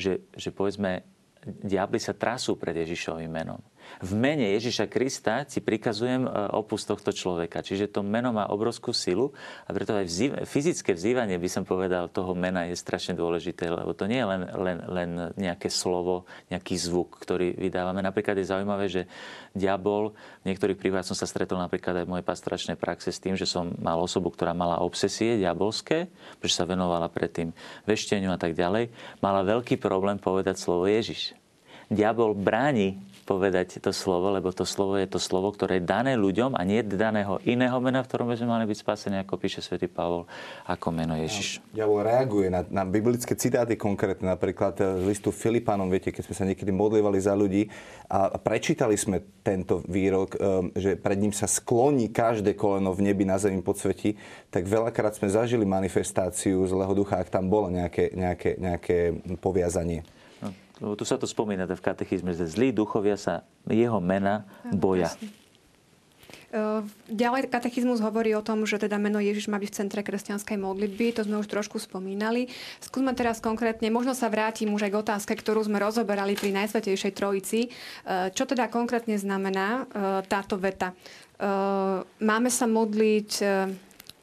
že, 0.00 0.24
že 0.32 0.48
povedzme, 0.48 1.04
diabli 1.44 2.00
sa 2.00 2.16
trasú 2.16 2.56
pred 2.56 2.72
Ježišovým 2.72 3.28
menom 3.28 3.60
v 4.02 4.12
mene 4.18 4.54
Ježiša 4.58 4.90
Krista 4.90 5.46
ti 5.46 5.62
prikazujem 5.62 6.26
e, 6.26 6.30
opus 6.54 6.82
tohto 6.88 7.14
človeka. 7.14 7.62
Čiže 7.62 7.90
to 7.90 8.00
meno 8.02 8.34
má 8.34 8.50
obrovskú 8.50 8.90
silu 8.90 9.30
a 9.66 9.70
preto 9.70 9.94
aj 9.94 10.06
vzýv- 10.06 10.38
fyzické 10.48 10.96
vzývanie, 10.96 11.38
by 11.38 11.48
som 11.50 11.62
povedal, 11.62 12.10
toho 12.10 12.34
mena 12.34 12.66
je 12.66 12.74
strašne 12.74 13.14
dôležité, 13.14 13.70
lebo 13.70 13.94
to 13.94 14.10
nie 14.10 14.18
je 14.18 14.26
len, 14.26 14.42
len, 14.50 14.78
len 14.90 15.10
nejaké 15.38 15.70
slovo, 15.70 16.26
nejaký 16.50 16.74
zvuk, 16.74 17.20
ktorý 17.22 17.54
vydávame. 17.54 18.02
Napríklad 18.02 18.38
je 18.40 18.50
zaujímavé, 18.50 18.86
že 18.90 19.02
diabol, 19.54 20.16
v 20.42 20.50
niektorých 20.50 20.78
prípadoch 20.78 21.14
som 21.14 21.18
sa 21.18 21.30
stretol 21.30 21.62
napríklad 21.62 22.02
aj 22.02 22.04
v 22.06 22.12
mojej 22.18 22.26
pastoračnej 22.26 22.76
praxe 22.78 23.14
s 23.14 23.22
tým, 23.22 23.38
že 23.38 23.46
som 23.46 23.70
mal 23.78 23.96
osobu, 24.02 24.34
ktorá 24.34 24.50
mala 24.52 24.82
obsesie 24.82 25.38
diabolské, 25.38 26.10
pretože 26.42 26.58
sa 26.58 26.66
venovala 26.66 27.06
predtým 27.06 27.54
vešteniu 27.86 28.34
a 28.34 28.38
tak 28.40 28.58
ďalej, 28.58 28.90
mala 29.22 29.46
veľký 29.46 29.78
problém 29.78 30.18
povedať 30.18 30.58
slovo 30.58 30.90
Ježiš. 30.90 31.36
Diabol 31.92 32.32
bráni 32.34 32.96
povedať 33.24 33.80
to 33.80 33.90
slovo, 33.90 34.28
lebo 34.30 34.52
to 34.52 34.68
slovo 34.68 35.00
je 35.00 35.08
to 35.08 35.16
slovo, 35.16 35.50
ktoré 35.50 35.80
je 35.80 35.88
dané 35.88 36.14
ľuďom 36.14 36.52
a 36.54 36.62
nie 36.62 36.84
daného 36.84 37.40
iného 37.48 37.74
mena, 37.80 38.04
v 38.04 38.08
ktorom 38.12 38.28
by 38.28 38.36
sme 38.36 38.52
mali 38.52 38.64
byť 38.68 38.78
spasení, 38.78 39.16
ako 39.24 39.40
píše 39.40 39.64
svätý 39.64 39.88
Pavol, 39.88 40.28
ako 40.68 40.86
meno 40.92 41.16
Ježiš. 41.16 41.64
Diabol 41.72 42.04
reaguje 42.04 42.52
na, 42.52 42.60
na 42.68 42.84
biblické 42.84 43.32
citáty 43.34 43.80
konkrétne, 43.80 44.28
napríklad 44.28 44.76
z 44.76 45.04
listu 45.08 45.32
Filipánom, 45.32 45.88
viete, 45.88 46.12
keď 46.12 46.22
sme 46.28 46.36
sa 46.36 46.44
niekedy 46.44 46.70
modlívali 46.70 47.16
za 47.16 47.32
ľudí 47.32 47.72
a 48.12 48.36
prečítali 48.36 48.94
sme 49.00 49.24
tento 49.40 49.80
výrok, 49.88 50.36
um, 50.36 50.68
že 50.76 51.00
pred 51.00 51.16
ním 51.16 51.32
sa 51.32 51.48
skloní 51.48 52.12
každé 52.12 52.52
koleno 52.54 52.92
v 52.92 53.08
nebi 53.08 53.24
na 53.24 53.40
zemi 53.40 53.64
podsvetí, 53.64 54.20
tak 54.52 54.68
veľakrát 54.68 55.16
sme 55.16 55.32
zažili 55.32 55.64
manifestáciu 55.64 56.60
zlého 56.68 56.92
ducha, 56.92 57.16
ak 57.16 57.32
tam 57.32 57.48
bolo 57.48 57.72
nejaké, 57.72 58.12
nejaké, 58.12 58.60
nejaké 58.60 58.98
poviazanie. 59.40 60.04
Lebo 60.82 60.98
tu 60.98 61.06
sa 61.06 61.14
to 61.14 61.26
spomína 61.28 61.70
v 61.70 61.78
katechizme, 61.78 62.34
že 62.34 62.50
zlí 62.50 62.74
duchovia 62.74 63.14
sa 63.14 63.46
jeho 63.70 64.02
mena 64.02 64.42
boja. 64.74 65.14
Ďalej 67.10 67.50
katechizmus 67.50 67.98
hovorí 67.98 68.30
o 68.38 68.42
tom, 68.42 68.62
že 68.62 68.78
teda 68.78 68.94
meno 68.94 69.18
Ježiš 69.18 69.50
má 69.50 69.58
byť 69.58 69.74
v 69.74 69.78
centre 69.82 70.00
kresťanskej 70.06 70.54
modlitby, 70.54 71.10
to 71.10 71.26
sme 71.26 71.42
už 71.42 71.50
trošku 71.50 71.82
spomínali. 71.82 72.46
Skúsme 72.78 73.10
teraz 73.10 73.42
konkrétne, 73.42 73.90
možno 73.90 74.14
sa 74.14 74.30
vrátim 74.30 74.70
už 74.70 74.86
aj 74.86 74.92
k 74.94 75.00
otázke, 75.02 75.32
ktorú 75.34 75.66
sme 75.66 75.82
rozoberali 75.82 76.38
pri 76.38 76.54
Najsvetejšej 76.54 77.10
Trojici. 77.10 77.74
Čo 78.06 78.46
teda 78.46 78.70
konkrétne 78.70 79.18
znamená 79.18 79.90
táto 80.30 80.54
veta? 80.54 80.94
Máme 82.22 82.50
sa 82.54 82.70
modliť 82.70 83.30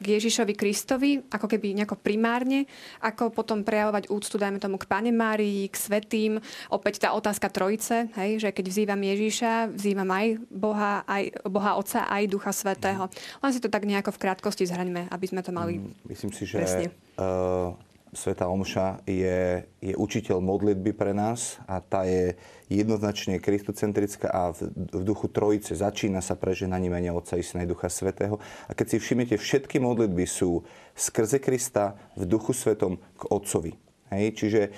k 0.02 0.18
Ježišovi 0.18 0.54
Kristovi, 0.58 1.22
ako 1.30 1.46
keby 1.46 1.78
nejako 1.78 2.02
primárne, 2.02 2.66
ako 3.06 3.30
potom 3.30 3.62
prejavovať 3.62 4.10
úctu, 4.10 4.42
dajme 4.42 4.58
tomu, 4.58 4.82
k 4.82 4.90
Pane 4.90 5.14
Márii, 5.14 5.70
k 5.70 5.76
Svetým. 5.78 6.42
Opäť 6.74 7.06
tá 7.06 7.14
otázka 7.14 7.54
trojice, 7.54 8.10
hej, 8.18 8.42
že 8.42 8.50
keď 8.50 8.66
vzývam 8.74 9.02
Ježiša, 9.06 9.78
vzývam 9.78 10.10
aj 10.10 10.28
Boha, 10.50 11.06
aj 11.06 11.24
Boha 11.46 11.78
Otca, 11.78 12.10
aj 12.10 12.26
Ducha 12.26 12.50
Svetého. 12.50 13.06
Len 13.46 13.52
si 13.54 13.62
to 13.62 13.70
tak 13.70 13.86
nejako 13.86 14.10
v 14.18 14.22
krátkosti 14.26 14.66
zhrňme, 14.66 15.14
aby 15.14 15.26
sme 15.30 15.46
to 15.46 15.54
mali 15.54 15.78
mm, 15.78 16.10
Myslím 16.10 16.34
si, 16.34 16.50
že 16.50 16.58
presne. 16.58 16.90
Uh 17.16 17.91
Sveta 18.12 18.52
Omša 18.52 19.08
je, 19.08 19.64
je 19.80 19.94
učiteľ 19.96 20.44
modlitby 20.44 20.92
pre 20.92 21.16
nás 21.16 21.64
a 21.64 21.80
tá 21.80 22.04
je 22.04 22.36
jednoznačne 22.68 23.40
kristocentrická 23.40 24.28
a 24.28 24.52
v, 24.52 24.68
v 24.92 25.04
duchu 25.08 25.32
Trojice 25.32 25.80
začína 25.80 26.20
sa 26.20 26.36
preženaním 26.36 26.92
menia 26.92 27.16
Otca 27.16 27.40
i 27.40 27.44
Syna 27.44 27.64
Ducha 27.64 27.88
Svetého. 27.88 28.36
A 28.68 28.76
keď 28.76 28.96
si 28.96 28.98
všimnete, 29.00 29.40
všetky 29.40 29.80
modlitby 29.80 30.28
sú 30.28 30.68
skrze 30.92 31.40
Krista 31.40 31.96
v 32.20 32.28
duchu 32.28 32.52
svetom 32.52 33.00
k 33.16 33.22
Otcovi. 33.32 33.91
Hej, 34.12 34.36
čiže 34.36 34.62
e, 34.68 34.70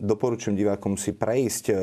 doporučujem 0.00 0.56
divákom 0.56 0.96
si 0.96 1.12
prejsť 1.12 1.64
e, 1.68 1.74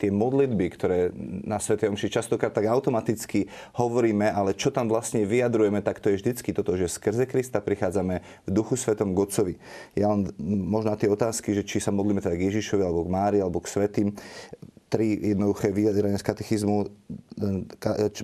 tie 0.00 0.12
modlitby, 0.12 0.66
ktoré 0.72 0.98
na 1.44 1.56
Sv. 1.56 1.80
Omši 1.80 2.12
častokrát 2.12 2.52
tak 2.52 2.68
automaticky 2.68 3.48
hovoríme, 3.76 4.28
ale 4.28 4.52
čo 4.52 4.68
tam 4.68 4.88
vlastne 4.88 5.24
vyjadrujeme, 5.24 5.80
tak 5.80 6.00
to 6.00 6.12
je 6.12 6.20
vždycky 6.20 6.52
toto, 6.52 6.76
že 6.76 6.92
skrze 6.92 7.24
Krista 7.24 7.64
prichádzame 7.64 8.20
v 8.20 8.50
duchu 8.52 8.76
svetom 8.76 9.16
Gocovi. 9.16 9.56
Ja 9.96 10.12
len 10.12 10.28
možno 10.44 10.92
tie 11.00 11.08
otázky, 11.08 11.56
že 11.56 11.64
či 11.64 11.80
sa 11.80 11.92
modlíme 11.92 12.20
teda 12.20 12.36
k 12.36 12.52
Ježišovi, 12.52 12.84
alebo 12.84 13.04
k 13.04 13.12
Mári, 13.12 13.38
alebo 13.40 13.60
k 13.64 13.72
Svetým, 13.72 14.12
tri 14.90 15.14
jednoduché 15.14 15.70
vyjadrenia 15.70 16.18
z 16.18 16.26
katechizmu, 16.26 16.76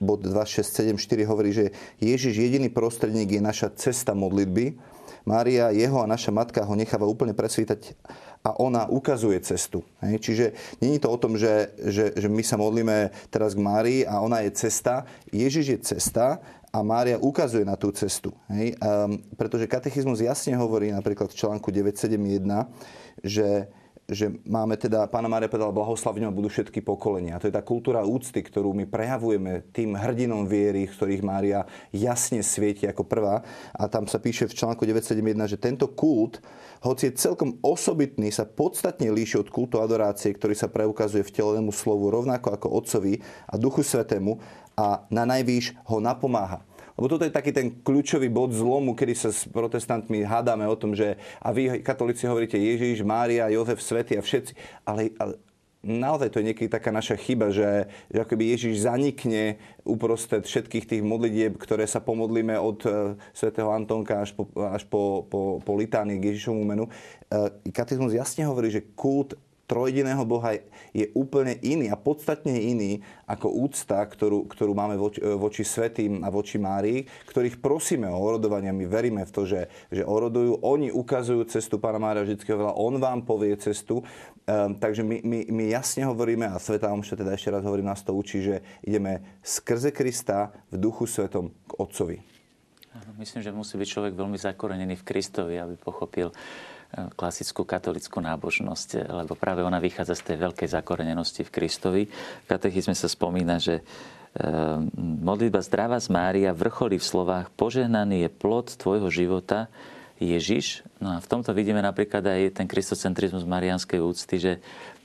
bod 0.02 0.20
2, 0.20 0.34
6, 0.34 0.98
7, 0.98 0.98
4 0.98 1.30
hovorí, 1.30 1.54
že 1.54 1.70
Ježiš 2.02 2.34
jediný 2.42 2.68
prostredník 2.68 3.38
je 3.38 3.40
naša 3.40 3.70
cesta 3.78 4.12
modlitby, 4.18 4.95
Mária, 5.26 5.74
jeho 5.74 5.98
a 5.98 6.06
naša 6.06 6.30
matka 6.30 6.62
ho 6.62 6.78
necháva 6.78 7.02
úplne 7.02 7.34
presvítať 7.34 7.98
a 8.46 8.54
ona 8.62 8.86
ukazuje 8.86 9.42
cestu. 9.42 9.82
Hej? 9.98 10.22
Čiže 10.22 10.44
není 10.78 11.02
to 11.02 11.10
o 11.10 11.18
tom, 11.18 11.34
že, 11.34 11.74
že, 11.82 12.14
že 12.14 12.30
my 12.30 12.46
sa 12.46 12.54
modlíme 12.54 13.10
teraz 13.26 13.58
k 13.58 13.60
Márii 13.66 14.00
a 14.06 14.22
ona 14.22 14.46
je 14.46 14.54
cesta. 14.54 15.02
Ježiš 15.34 15.66
je 15.66 15.78
cesta 15.82 16.38
a 16.70 16.78
Mária 16.86 17.18
ukazuje 17.18 17.66
na 17.66 17.74
tú 17.74 17.90
cestu. 17.90 18.30
Hej? 18.46 18.78
Um, 18.78 19.18
pretože 19.34 19.66
katechizmus 19.66 20.22
jasne 20.22 20.54
hovorí 20.54 20.94
napríklad 20.94 21.34
v 21.34 21.38
článku 21.42 21.74
971, 21.74 22.46
že 23.26 23.66
že 24.06 24.30
máme 24.46 24.78
teda, 24.78 25.10
pána 25.10 25.26
Mária 25.26 25.50
povedala, 25.50 25.74
blahoslavňou 25.74 26.30
budú 26.30 26.46
všetky 26.46 26.78
pokolenia. 26.78 27.42
To 27.42 27.50
je 27.50 27.56
tá 27.58 27.58
kultúra 27.66 28.06
úcty, 28.06 28.38
ktorú 28.38 28.70
my 28.70 28.86
prejavujeme 28.86 29.66
tým 29.74 29.98
hrdinom 29.98 30.46
viery, 30.46 30.86
ktorých 30.86 31.26
Mária 31.26 31.66
jasne 31.90 32.38
svieti 32.46 32.86
ako 32.86 33.02
prvá. 33.02 33.42
A 33.74 33.90
tam 33.90 34.06
sa 34.06 34.22
píše 34.22 34.46
v 34.46 34.54
článku 34.54 34.86
971, 34.86 35.50
že 35.50 35.58
tento 35.58 35.90
kult, 35.90 36.38
hoci 36.86 37.10
je 37.10 37.18
celkom 37.18 37.58
osobitný, 37.66 38.30
sa 38.30 38.46
podstatne 38.46 39.10
líši 39.10 39.42
od 39.42 39.50
kultu 39.50 39.82
adorácie, 39.82 40.30
ktorý 40.30 40.54
sa 40.54 40.70
preukazuje 40.70 41.26
vtelenému 41.26 41.74
slovu 41.74 42.06
rovnako 42.06 42.54
ako 42.54 42.66
Otcovi 42.78 43.18
a 43.50 43.58
Duchu 43.58 43.82
Svetému 43.82 44.38
a 44.78 45.02
na 45.10 45.26
najvýš 45.26 45.74
ho 45.82 45.98
napomáha. 45.98 46.62
Lebo 46.96 47.12
toto 47.12 47.28
je 47.28 47.32
taký 47.32 47.52
ten 47.52 47.68
kľúčový 47.84 48.32
bod 48.32 48.56
zlomu, 48.56 48.96
kedy 48.96 49.12
sa 49.12 49.28
s 49.28 49.44
protestantmi 49.44 50.24
hádame 50.24 50.64
o 50.64 50.76
tom, 50.80 50.96
že 50.96 51.20
a 51.44 51.52
vy 51.52 51.84
katolíci 51.84 52.24
hovoríte 52.24 52.56
Ježiš, 52.56 53.04
Mária, 53.04 53.52
Jozef, 53.52 53.84
Svety 53.84 54.16
a 54.16 54.24
všetci. 54.24 54.56
Ale, 54.88 55.12
ale 55.20 55.36
naozaj 55.84 56.32
to 56.32 56.40
je 56.40 56.48
niekedy 56.50 56.68
taká 56.72 56.90
naša 56.90 57.14
chyba, 57.20 57.54
že, 57.54 57.86
že 58.08 58.18
akoby 58.18 58.50
Ježiš 58.56 58.88
zanikne 58.88 59.60
uprostred 59.86 60.48
všetkých 60.48 60.88
tých 60.88 61.02
modlitieb, 61.06 61.54
ktoré 61.60 61.86
sa 61.86 62.02
pomodlíme 62.02 62.58
od 62.58 62.78
uh, 62.88 63.14
svätého 63.36 63.70
Antonka 63.70 64.24
až 64.24 64.34
po, 64.34 64.48
až 64.56 64.82
po, 64.88 65.28
po, 65.30 65.62
po 65.62 65.72
litány 65.78 66.18
k 66.18 66.34
Ježišovmu 66.34 66.64
menu. 66.66 66.88
Uh, 67.30 67.52
katechizmus 67.70 68.16
jasne 68.16 68.48
hovorí, 68.48 68.72
že 68.72 68.82
kult 68.98 69.38
trojediného 69.66 70.22
Boha 70.24 70.56
je 70.94 71.10
úplne 71.12 71.58
iný 71.60 71.90
a 71.90 71.98
podstatne 71.98 72.54
iný 72.54 73.02
ako 73.26 73.50
úcta, 73.66 74.00
ktorú, 74.06 74.46
ktorú 74.46 74.72
máme 74.72 74.94
voči, 74.96 75.20
voči 75.20 75.66
svetým 75.66 76.22
a 76.22 76.30
voči 76.30 76.56
Márii, 76.56 77.04
ktorých 77.28 77.58
prosíme 77.58 78.06
o 78.06 78.16
orodovanie. 78.16 78.70
My 78.70 78.86
veríme 78.86 79.22
v 79.26 79.34
to, 79.34 79.42
že, 79.44 79.66
že 79.90 80.06
orodujú. 80.06 80.62
Oni 80.62 80.88
ukazujú 80.94 81.44
cestu 81.50 81.82
Pána 81.82 81.98
Mária 81.98 82.22
vždy 82.22 82.38
veľa. 82.38 82.78
On 82.78 82.94
vám 82.96 83.26
povie 83.26 83.58
cestu. 83.58 84.06
Um, 84.46 84.78
takže 84.78 85.02
my, 85.02 85.26
my, 85.26 85.50
my 85.50 85.64
jasne 85.74 86.06
hovoríme, 86.06 86.46
a 86.46 86.62
Sveta 86.62 86.94
Omša 86.94 87.18
teda 87.18 87.34
ešte 87.34 87.50
raz 87.50 87.66
hovorím, 87.66 87.90
nás 87.90 88.06
to 88.06 88.14
učí, 88.14 88.46
že 88.46 88.62
ideme 88.86 89.42
skrze 89.42 89.90
Krista 89.90 90.54
v 90.70 90.78
duchu 90.78 91.10
svetom 91.10 91.50
k 91.66 91.72
Otcovi. 91.82 92.18
Myslím, 93.20 93.42
že 93.44 93.52
musí 93.52 93.76
byť 93.76 93.88
človek 93.90 94.12
veľmi 94.16 94.38
zakorenený 94.40 94.96
v 94.96 95.04
Kristovi, 95.04 95.60
aby 95.60 95.76
pochopil, 95.76 96.32
klasickú 97.14 97.68
katolickú 97.68 98.18
nábožnosť, 98.24 99.04
lebo 99.08 99.36
práve 99.36 99.60
ona 99.60 99.76
vychádza 99.76 100.16
z 100.16 100.32
tej 100.32 100.36
veľkej 100.48 100.68
zakorenenosti 100.72 101.44
v 101.44 101.52
Kristovi. 101.52 102.02
V 102.08 102.46
katechizme 102.48 102.96
sa 102.96 103.06
spomína, 103.06 103.60
že 103.60 103.80
e, 103.80 103.82
modlitba 104.96 105.60
zdravá 105.60 106.00
z 106.00 106.08
Mária 106.08 106.56
vrcholí 106.56 106.96
v 106.96 107.04
slovách 107.04 107.52
požehnaný 107.54 108.26
je 108.26 108.30
plod 108.32 108.72
tvojho 108.74 109.12
života, 109.12 109.68
Ježiš. 110.16 110.80
No 110.96 111.16
a 111.16 111.18
v 111.20 111.28
tomto 111.28 111.52
vidíme 111.52 111.84
napríklad 111.84 112.24
aj 112.24 112.56
ten 112.56 112.64
kristocentrizmus 112.64 113.44
marianskej 113.44 114.00
úcty, 114.00 114.40
že 114.40 114.52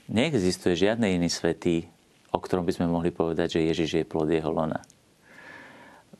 neexistuje 0.08 0.72
žiadny 0.72 1.20
iný 1.20 1.28
svetý, 1.28 1.84
o 2.32 2.40
ktorom 2.40 2.64
by 2.64 2.72
sme 2.72 2.88
mohli 2.88 3.12
povedať, 3.12 3.60
že 3.60 3.68
Ježiš 3.68 3.90
je 4.00 4.08
plod 4.08 4.32
jeho 4.32 4.48
lona. 4.48 4.80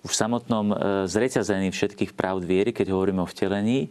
V 0.02 0.12
samotnom 0.12 0.66
e, 0.72 0.76
zreťazení 1.08 1.72
všetkých 1.72 2.12
pravd 2.12 2.42
viery, 2.44 2.70
keď 2.74 2.92
hovoríme 2.92 3.22
o 3.22 3.30
vtelení, 3.30 3.88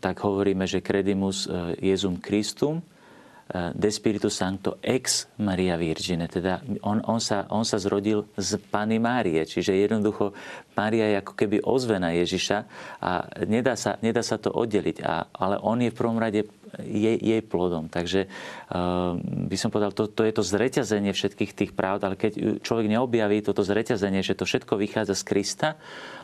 tak 0.00 0.16
hovoríme, 0.20 0.68
že 0.68 0.84
credimus 0.84 1.48
eh, 1.48 1.72
Jezum 1.80 2.20
Christum, 2.20 2.84
eh, 2.84 3.72
de 3.72 3.88
Spiritu 3.88 4.28
Sancto 4.28 4.76
ex 4.84 5.32
Maria 5.40 5.80
Virgine. 5.80 6.28
Teda 6.28 6.60
on, 6.84 7.00
on, 7.08 7.20
sa, 7.24 7.48
on 7.48 7.64
sa 7.64 7.80
zrodil 7.80 8.28
z 8.36 8.60
Pany 8.60 9.00
Márie, 9.00 9.40
čiže 9.48 9.72
jednoducho 9.72 10.36
Mária 10.76 11.08
je 11.08 11.16
ako 11.24 11.32
keby 11.32 11.64
ozvena 11.64 12.12
Ježiša 12.12 12.58
a 13.00 13.24
nedá 13.48 13.80
sa, 13.80 13.96
nedá 14.04 14.20
sa 14.20 14.36
to 14.36 14.52
oddeliť. 14.52 15.00
A, 15.00 15.24
ale 15.32 15.56
on 15.64 15.80
je 15.80 15.88
v 15.88 15.96
prvom 15.96 16.20
rade 16.20 16.44
jej, 16.78 17.18
jej 17.18 17.42
plodom. 17.42 17.90
Takže 17.90 18.30
uh, 18.70 19.18
by 19.22 19.56
som 19.58 19.74
povedal, 19.74 19.90
to, 19.90 20.06
to 20.06 20.22
je 20.22 20.32
to 20.36 20.42
zreťazenie 20.46 21.10
všetkých 21.10 21.52
tých 21.52 21.72
pravd, 21.74 22.06
ale 22.06 22.14
keď 22.14 22.62
človek 22.62 22.86
neobjaví 22.86 23.42
toto 23.42 23.66
zreťazenie, 23.66 24.22
že 24.22 24.38
to 24.38 24.46
všetko 24.46 24.78
vychádza 24.78 25.18
z 25.18 25.24
Krista, 25.26 25.68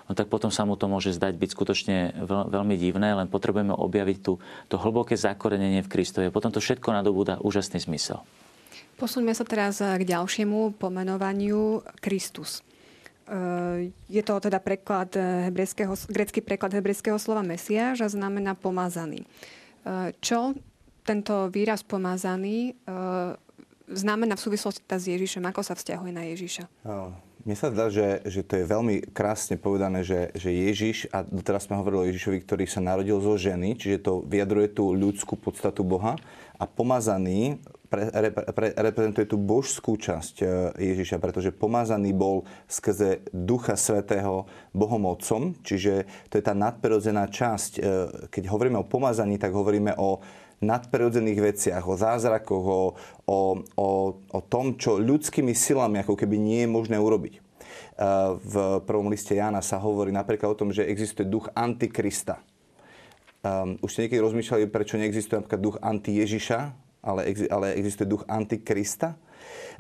no 0.07 0.15
tak 0.15 0.31
potom 0.31 0.55
sa 0.55 0.63
mu 0.63 0.79
to 0.79 0.87
môže 0.87 1.15
zdať 1.17 1.35
byť 1.35 1.51
skutočne 1.51 1.97
veľ, 2.23 2.55
veľmi 2.55 2.75
divné, 2.79 3.17
len 3.17 3.27
potrebujeme 3.27 3.75
objaviť 3.75 4.19
tu, 4.23 4.39
to 4.71 4.77
hlboké 4.79 5.19
zakorenenie 5.19 5.83
v 5.83 5.91
Kristovi. 5.91 6.31
Potom 6.31 6.55
to 6.55 6.63
všetko 6.63 6.95
nadobúda 6.95 7.43
úžasný 7.43 7.83
zmysel. 7.83 8.23
Posuňme 8.97 9.37
sa 9.37 9.45
teraz 9.45 9.85
k 9.85 10.03
ďalšiemu 10.09 10.81
pomenovaniu 10.81 11.85
Kristus. 12.01 12.65
E, 13.29 13.93
je 14.09 14.23
to 14.25 14.41
teda 14.41 14.57
preklad 14.57 15.13
grecký 16.09 16.41
preklad 16.41 16.73
hebrejského 16.73 17.21
slova 17.21 17.45
Mesiáš 17.45 18.01
a 18.01 18.09
znamená 18.09 18.57
pomazaný. 18.57 19.29
Čo 20.19 20.59
tento 21.07 21.47
výraz 21.55 21.87
pomazaný 21.87 22.75
e, 22.75 22.95
znamená 23.87 24.35
v 24.35 24.43
súvislosti 24.43 24.83
s 24.83 25.07
Ježišom? 25.07 25.47
Ako 25.47 25.63
sa 25.63 25.79
vzťahuje 25.79 26.13
na 26.13 26.27
Ježiša? 26.27 26.67
Mne 27.47 27.55
sa 27.55 27.71
zdá, 27.71 27.87
že, 27.87 28.27
že 28.27 28.43
to 28.43 28.59
je 28.59 28.67
veľmi 28.67 29.15
krásne 29.15 29.55
povedané, 29.55 30.03
že, 30.03 30.35
že 30.35 30.51
Ježiš, 30.51 31.07
a 31.15 31.23
teraz 31.47 31.71
sme 31.71 31.79
hovorili 31.79 32.03
o 32.03 32.09
Ježišovi, 32.11 32.43
ktorý 32.43 32.67
sa 32.67 32.83
narodil 32.83 33.23
zo 33.23 33.39
ženy, 33.39 33.79
čiže 33.79 34.03
to 34.03 34.27
vyjadruje 34.27 34.75
tú 34.75 34.91
ľudskú 34.91 35.39
podstatu 35.39 35.87
Boha 35.87 36.19
a 36.59 36.67
pomazaný 36.67 37.63
pre, 37.87 38.11
re, 38.11 38.31
reprezentuje 38.75 39.27
tú 39.31 39.39
božskú 39.39 39.97
časť 39.97 40.35
e, 40.43 40.47
Ježiša, 40.95 41.23
pretože 41.23 41.55
pomazaný 41.55 42.13
bol 42.13 42.45
skrze 42.67 43.25
Ducha 43.31 43.79
Svetého 43.79 44.45
Bohom 44.75 45.03
čiže 45.63 46.05
to 46.29 46.39
je 46.39 46.45
tá 46.45 46.53
nadprirodzená 46.53 47.31
časť. 47.31 47.73
E, 47.79 47.81
keď 48.29 48.43
hovoríme 48.51 48.83
o 48.83 48.89
pomazaní, 48.89 49.39
tak 49.39 49.55
hovoríme 49.55 49.95
o 49.97 50.21
nadprirodzených 50.61 51.41
veciach, 51.41 51.85
o 51.85 51.95
zázrakoch, 52.01 52.65
o, 52.65 52.83
o, 53.29 53.39
o, 53.77 53.91
o 54.19 54.41
tom, 54.45 54.81
čo 54.81 54.97
ľudskými 54.97 55.53
silami 55.53 56.01
ako 56.01 56.17
keby 56.17 56.37
nie 56.41 56.65
je 56.65 56.69
možné 56.69 56.97
urobiť. 56.97 57.35
E, 57.37 57.41
v 58.41 58.55
prvom 58.85 59.09
liste 59.09 59.37
Jána 59.37 59.63
sa 59.63 59.81
hovorí 59.81 60.11
napríklad 60.13 60.53
o 60.53 60.59
tom, 60.59 60.73
že 60.73 60.85
existuje 60.85 61.29
duch 61.29 61.49
Antikrista. 61.53 62.43
Um, 63.47 63.79
už 63.79 63.95
ste 63.95 64.01
niekedy 64.07 64.27
rozmýšľali, 64.27 64.67
prečo 64.67 64.99
neexistuje 64.99 65.39
napríklad 65.39 65.63
duch 65.63 65.79
anti-Ježiša, 65.79 66.86
ale, 67.07 67.31
ale 67.47 67.79
existuje 67.79 68.11
duch 68.11 68.27
Antikrista? 68.27 69.15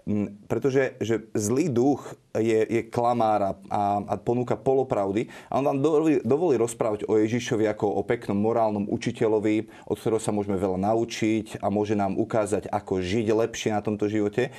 Mm, 0.06 0.46
pretože 0.46 0.94
že 1.02 1.26
zlý 1.34 1.66
duch 1.66 2.14
je, 2.30 2.62
je 2.62 2.82
klamár 2.86 3.42
a, 3.42 3.52
a 4.06 4.14
ponúka 4.14 4.54
polopravdy 4.54 5.26
a 5.50 5.58
on 5.58 5.66
vám 5.66 5.82
dovolí, 5.82 6.22
dovolí 6.22 6.54
rozprávať 6.54 7.10
o 7.10 7.18
Ježišovi 7.18 7.66
ako 7.66 7.90
o 7.90 8.06
peknom 8.06 8.38
morálnom 8.38 8.86
učiteľovi, 8.86 9.66
od 9.90 9.98
ktorého 9.98 10.22
sa 10.22 10.30
môžeme 10.30 10.62
veľa 10.62 10.78
naučiť 10.78 11.58
a 11.58 11.74
môže 11.74 11.98
nám 11.98 12.14
ukázať, 12.22 12.70
ako 12.70 13.02
žiť 13.02 13.26
lepšie 13.34 13.74
na 13.74 13.82
tomto 13.82 14.06
živote. 14.06 14.54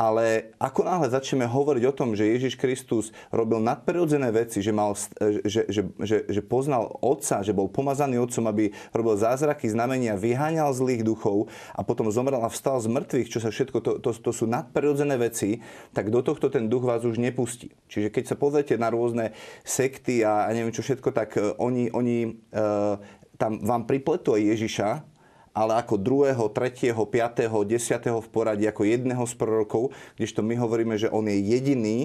Ale 0.00 0.56
ako 0.56 0.88
náhle 0.88 1.12
začneme 1.12 1.44
hovoriť 1.44 1.84
o 1.84 1.92
tom, 1.92 2.16
že 2.16 2.24
Ježiš 2.24 2.56
Kristus 2.56 3.12
robil 3.28 3.60
nadprirodzené 3.60 4.32
veci, 4.32 4.64
že, 4.64 4.72
mal, 4.72 4.96
že, 5.44 5.68
že, 5.68 5.92
že, 6.00 6.16
že 6.24 6.40
poznal 6.40 6.88
Otca, 7.04 7.44
že 7.44 7.52
bol 7.52 7.68
pomazaný 7.68 8.16
Otcom, 8.16 8.48
aby 8.48 8.72
robil 8.96 9.20
zázraky, 9.20 9.68
znamenia, 9.68 10.16
vyháňal 10.16 10.72
zlých 10.72 11.04
duchov 11.04 11.52
a 11.76 11.84
potom 11.84 12.08
zomrel 12.08 12.40
a 12.40 12.48
vstal 12.48 12.80
z 12.80 12.88
mŕtvych, 12.88 13.28
čo 13.28 13.44
sa 13.44 13.52
všetko, 13.52 13.76
to, 13.84 13.92
to, 14.00 14.16
to 14.16 14.32
sú 14.32 14.48
nadprirodzené 14.48 15.20
veci, 15.20 15.60
tak 15.92 16.08
do 16.08 16.24
tohto 16.24 16.48
ten 16.48 16.72
duch 16.72 16.88
vás 16.88 17.04
už 17.04 17.20
nepustí. 17.20 17.68
Čiže 17.92 18.08
keď 18.08 18.24
sa 18.24 18.40
pozriete 18.40 18.80
na 18.80 18.88
rôzne 18.88 19.36
sekty 19.68 20.24
a, 20.24 20.48
a 20.48 20.56
neviem 20.56 20.72
čo 20.72 20.80
všetko, 20.80 21.12
tak 21.12 21.36
uh, 21.36 21.60
oni, 21.60 21.92
oni 21.92 22.40
uh, 22.56 22.96
tam 23.36 23.60
vám 23.60 23.84
pripletú 23.84 24.32
Ježiša, 24.40 25.19
ale 25.50 25.82
ako 25.82 25.98
druhého, 25.98 26.46
tretieho, 26.54 27.02
piatého, 27.02 27.66
desiatého 27.66 28.22
v 28.22 28.28
poradí, 28.30 28.64
ako 28.70 28.86
jedného 28.86 29.24
z 29.26 29.34
prorokov, 29.34 29.90
kdežto 30.14 30.46
my 30.46 30.54
hovoríme, 30.54 30.94
že 30.94 31.10
on 31.10 31.26
je 31.26 31.38
jediný. 31.42 31.98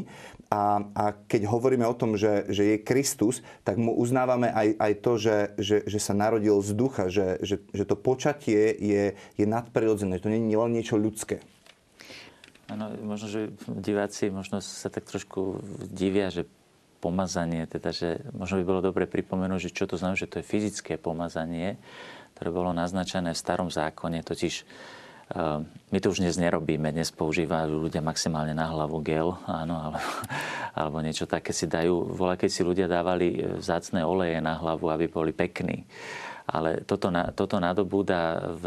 A, 0.50 0.86
a 0.94 1.04
keď 1.26 1.50
hovoríme 1.50 1.86
o 1.86 1.98
tom, 1.98 2.18
že, 2.18 2.46
že 2.50 2.76
je 2.76 2.78
Kristus, 2.82 3.42
tak 3.66 3.82
mu 3.82 3.94
uznávame 3.98 4.50
aj, 4.50 4.68
aj 4.78 4.94
to, 5.02 5.12
že, 5.18 5.38
že, 5.58 5.78
že 5.86 6.00
sa 6.02 6.14
narodil 6.14 6.58
z 6.62 6.72
ducha, 6.78 7.10
že, 7.10 7.42
že, 7.42 7.62
že 7.74 7.84
to 7.86 7.98
počatie 7.98 8.74
je, 8.78 9.18
je 9.18 9.46
nadprirodzené, 9.46 10.22
to 10.22 10.30
nie 10.30 10.46
je 10.46 10.58
len 10.58 10.74
niečo 10.74 10.98
ľudské. 11.02 11.42
Áno, 12.66 12.90
možno, 12.98 13.30
že 13.30 13.42
diváci 13.70 14.34
možno 14.34 14.58
sa 14.58 14.90
tak 14.90 15.06
trošku 15.06 15.62
divia, 15.86 16.34
že 16.34 16.50
pomazanie, 16.98 17.70
teda, 17.70 17.94
že 17.94 18.10
možno 18.34 18.58
by 18.58 18.66
bolo 18.66 18.82
dobre 18.82 19.06
pripomenúť, 19.06 19.70
že 19.70 19.76
čo 19.78 19.86
to 19.86 20.02
znamená, 20.02 20.18
že 20.18 20.26
to 20.26 20.42
je 20.42 20.50
fyzické 20.50 20.98
pomazanie, 20.98 21.78
ktoré 22.36 22.52
bolo 22.52 22.76
naznačené 22.76 23.32
v 23.32 23.40
starom 23.40 23.72
zákone, 23.72 24.20
totiž 24.20 24.54
uh, 24.62 25.64
my 25.64 25.98
to 26.04 26.12
už 26.12 26.20
dnes 26.20 26.36
nerobíme, 26.36 26.92
dnes 26.92 27.08
používajú 27.16 27.88
ľudia 27.88 28.04
maximálne 28.04 28.52
na 28.52 28.68
hlavu 28.68 29.00
gel, 29.00 29.40
áno, 29.48 29.80
alebo, 29.80 30.04
alebo 30.84 30.98
niečo 31.00 31.32
také 31.32 31.56
si 31.56 31.64
dajú. 31.72 32.12
Voľa, 32.12 32.36
keď 32.36 32.50
si 32.52 32.62
ľudia 32.68 32.92
dávali 32.92 33.40
e, 33.40 33.56
vzácne 33.64 34.04
oleje 34.04 34.44
na 34.44 34.60
hlavu, 34.60 34.92
aby 34.92 35.08
boli 35.08 35.32
pekní. 35.32 35.88
Ale 36.46 36.84
toto, 36.84 37.10
toto 37.34 37.58
nadobúda 37.58 38.52
v, 38.54 38.64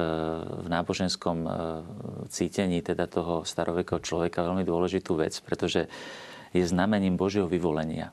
v 0.65 0.67
náboženskom 0.73 1.37
e, 1.45 1.51
cítení 2.33 2.81
teda 2.81 3.05
toho 3.05 3.45
starovekého 3.45 4.01
človeka 4.01 4.43
veľmi 4.43 4.65
dôležitú 4.65 5.21
vec, 5.21 5.37
pretože 5.45 5.87
je 6.57 6.65
znamením 6.65 7.21
Božieho 7.21 7.47
vyvolenia. 7.47 8.11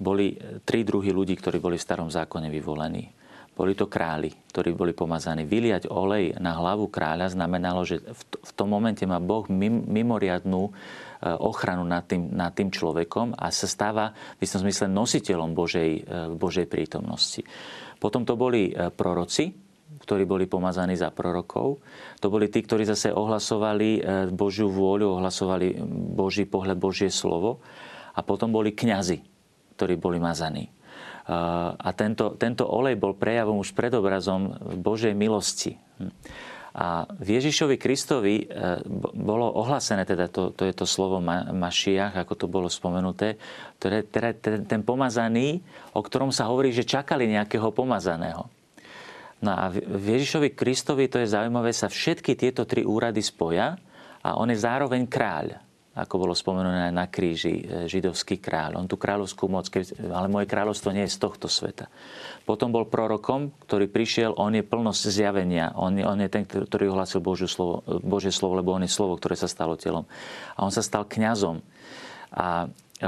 Boli 0.00 0.40
tri 0.64 0.82
druhy 0.82 1.12
ľudí, 1.12 1.36
ktorí 1.36 1.60
boli 1.60 1.76
v 1.76 1.86
starom 1.86 2.08
zákone 2.08 2.48
vyvolení 2.48 3.23
boli 3.54 3.78
to 3.78 3.86
králi, 3.86 4.34
ktorí 4.50 4.74
boli 4.74 4.90
pomazaní. 4.90 5.46
Vyliať 5.46 5.86
olej 5.86 6.34
na 6.42 6.58
hlavu 6.58 6.90
kráľa 6.90 7.32
znamenalo, 7.32 7.86
že 7.86 8.02
v 8.18 8.52
tom 8.58 8.74
momente 8.74 9.06
má 9.06 9.22
Boh 9.22 9.46
mimoriadnú 9.86 10.74
Eh, 11.24 11.32
ochranu 11.40 11.88
nad 11.88 12.04
tým, 12.04 12.36
nad 12.36 12.52
tým 12.52 12.68
človekom 12.68 13.32
a 13.40 13.48
sa 13.48 13.64
stáva 13.64 14.12
v 14.36 14.44
istom 14.44 14.60
zmysle 14.60 14.92
nositeľom 14.92 15.56
Božej, 15.56 15.90
eh, 15.96 16.28
Božej 16.28 16.68
prítomnosti. 16.68 17.40
Potom 17.96 18.28
to 18.28 18.36
boli 18.36 18.68
eh, 18.68 18.92
proroci, 18.92 19.48
ktorí 20.04 20.28
boli 20.28 20.44
pomazaní 20.44 21.00
za 21.00 21.08
prorokov. 21.08 21.80
To 22.20 22.28
boli 22.28 22.52
tí, 22.52 22.60
ktorí 22.60 22.84
zase 22.84 23.08
ohlasovali 23.08 24.04
Božiu 24.36 24.68
vôľu, 24.68 25.16
ohlasovali 25.16 25.80
Boží 26.12 26.44
pohľad, 26.44 26.76
Božie 26.76 27.08
slovo. 27.08 27.64
A 28.12 28.20
potom 28.20 28.52
boli 28.52 28.76
kňazi, 28.76 29.24
ktorí 29.80 29.96
boli 29.96 30.20
mazaní. 30.20 30.68
A 31.24 31.88
tento, 31.96 32.36
tento 32.36 32.68
olej 32.68 33.00
bol 33.00 33.16
prejavom 33.16 33.64
už 33.64 33.72
predobrazom 33.72 34.60
Božej 34.76 35.16
milosti. 35.16 35.80
A 36.74 37.06
v 37.06 37.38
Ježišovi 37.38 37.78
Kristovi 37.78 38.44
e, 38.44 38.46
bolo 39.14 39.46
ohlasené, 39.46 40.02
teda 40.02 40.26
to, 40.26 40.50
to 40.50 40.66
je 40.66 40.74
to 40.74 40.82
slovo 40.90 41.22
Mašiach, 41.54 42.18
ako 42.18 42.34
to 42.34 42.46
bolo 42.50 42.66
spomenuté, 42.66 43.38
ktoré, 43.78 44.02
teda 44.02 44.34
ten, 44.34 44.66
ten 44.66 44.80
pomazaný, 44.82 45.62
o 45.94 46.02
ktorom 46.02 46.34
sa 46.34 46.50
hovorí, 46.50 46.74
že 46.74 46.82
čakali 46.82 47.30
nejakého 47.30 47.70
pomazaného. 47.70 48.50
No 49.38 49.50
a 49.54 49.70
v 49.70 50.04
Ježišovi 50.18 50.50
Kristovi, 50.58 51.06
to 51.06 51.22
je 51.22 51.30
zaujímavé, 51.30 51.70
sa 51.70 51.86
všetky 51.86 52.34
tieto 52.34 52.66
tri 52.66 52.82
úrady 52.82 53.22
spoja 53.22 53.78
a 54.26 54.34
on 54.34 54.50
je 54.50 54.58
zároveň 54.58 55.06
kráľ 55.06 55.62
ako 55.94 56.26
bolo 56.26 56.34
spomenuté 56.34 56.90
na 56.90 57.06
kríži, 57.06 57.62
e, 57.62 57.64
židovský 57.86 58.42
kráľ. 58.42 58.82
On 58.82 58.90
tú 58.90 58.98
kráľovskú 58.98 59.46
moc, 59.46 59.70
ale 60.10 60.26
moje 60.26 60.50
kráľovstvo 60.50 60.90
nie 60.90 61.06
je 61.06 61.14
z 61.14 61.22
tohto 61.22 61.46
sveta. 61.46 61.86
Potom 62.42 62.74
bol 62.74 62.90
prorokom, 62.90 63.54
ktorý 63.62 63.86
prišiel, 63.86 64.34
on 64.34 64.58
je 64.58 64.66
plnosť 64.66 65.02
zjavenia. 65.06 65.70
On 65.78 65.94
on 65.94 66.18
je 66.18 66.28
ten, 66.28 66.42
ktorý 66.42 66.90
ohlasil 66.90 67.22
Božie 67.22 67.46
slovo, 67.46 67.86
Božie 68.02 68.34
slovo, 68.34 68.58
lebo 68.58 68.74
on 68.74 68.82
je 68.82 68.90
slovo, 68.90 69.14
ktoré 69.14 69.38
sa 69.38 69.46
stalo 69.46 69.78
telom. 69.78 70.04
A 70.58 70.66
on 70.66 70.74
sa 70.74 70.82
stal 70.82 71.06
kňazom. 71.06 71.62
A 72.34 72.66
e, 72.66 73.06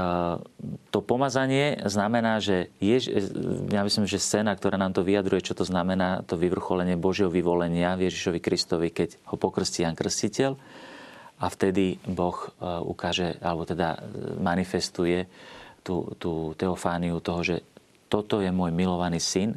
to 0.87 0.99
pomazanie 1.03 1.83
znamená, 1.83 2.39
že 2.39 2.71
je, 2.79 3.19
ja 3.67 3.83
myslím, 3.83 4.07
že 4.07 4.23
scéna, 4.23 4.55
ktorá 4.55 4.79
nám 4.79 4.95
to 4.95 5.03
vyjadruje, 5.03 5.43
čo 5.43 5.59
to 5.59 5.67
znamená, 5.67 6.23
to 6.23 6.39
vyvrcholenie 6.39 6.95
Božieho 6.95 7.27
vyvolenia 7.27 7.99
v 7.99 8.07
Ježišovi 8.07 8.39
Kristovi, 8.39 8.95
keď 8.95 9.19
ho 9.27 9.35
pokrstí 9.35 9.83
Jan 9.83 9.99
Krstiteľ, 9.99 10.55
a 11.37 11.45
vtedy 11.47 12.01
Boh 12.05 12.33
e, 12.33 12.47
ukáže, 12.81 13.37
alebo 13.41 13.63
teda 13.63 13.97
e, 13.97 13.99
manifestuje 14.41 15.29
tú, 15.85 16.17
tú 16.17 16.57
teofániu 16.57 17.21
toho, 17.21 17.41
že 17.45 17.55
toto 18.09 18.41
je 18.41 18.49
môj 18.49 18.73
milovaný 18.73 19.21
syn, 19.21 19.55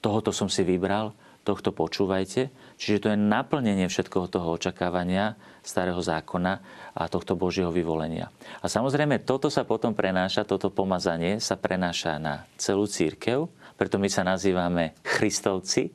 tohoto 0.00 0.32
som 0.32 0.48
si 0.48 0.64
vybral, 0.64 1.12
tohto 1.44 1.76
počúvajte. 1.76 2.48
Čiže 2.80 2.98
to 3.04 3.08
je 3.12 3.18
naplnenie 3.20 3.84
všetkoho 3.84 4.32
toho 4.32 4.56
očakávania 4.56 5.36
starého 5.60 6.00
zákona 6.00 6.52
a 6.96 7.04
tohto 7.12 7.36
Božieho 7.36 7.68
vyvolenia. 7.68 8.32
A 8.64 8.66
samozrejme, 8.66 9.22
toto 9.22 9.52
sa 9.52 9.68
potom 9.68 9.92
prenáša, 9.92 10.48
toto 10.48 10.72
pomazanie 10.72 11.38
sa 11.38 11.60
prenáša 11.60 12.16
na 12.16 12.48
celú 12.56 12.88
církev, 12.88 13.46
preto 13.76 14.00
my 14.00 14.08
sa 14.08 14.24
nazývame 14.24 14.96
Christovci 15.04 15.92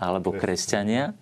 alebo 0.00 0.32
kresťania, 0.32 1.12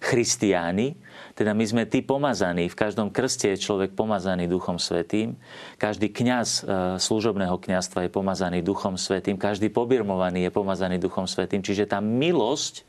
christiáni, 0.00 0.96
teda 1.36 1.52
my 1.52 1.64
sme 1.64 1.82
tí 1.84 2.00
pomazaní. 2.00 2.72
V 2.72 2.76
každom 2.76 3.12
krste 3.12 3.52
je 3.52 3.60
človek 3.60 3.92
pomazaný 3.92 4.48
Duchom 4.48 4.80
Svetým. 4.80 5.36
Každý 5.76 6.08
kňaz 6.12 6.48
e, 6.48 6.62
služobného 7.00 7.56
kňazstva 7.60 8.08
je 8.08 8.10
pomazaný 8.10 8.64
Duchom 8.64 8.96
Svetým. 8.96 9.36
Každý 9.36 9.68
pobirmovaný 9.72 10.48
je 10.48 10.52
pomazaný 10.52 10.96
Duchom 11.00 11.28
Svetým. 11.28 11.60
Čiže 11.60 11.88
tá 11.88 12.00
milosť 12.00 12.80
e, 12.80 12.82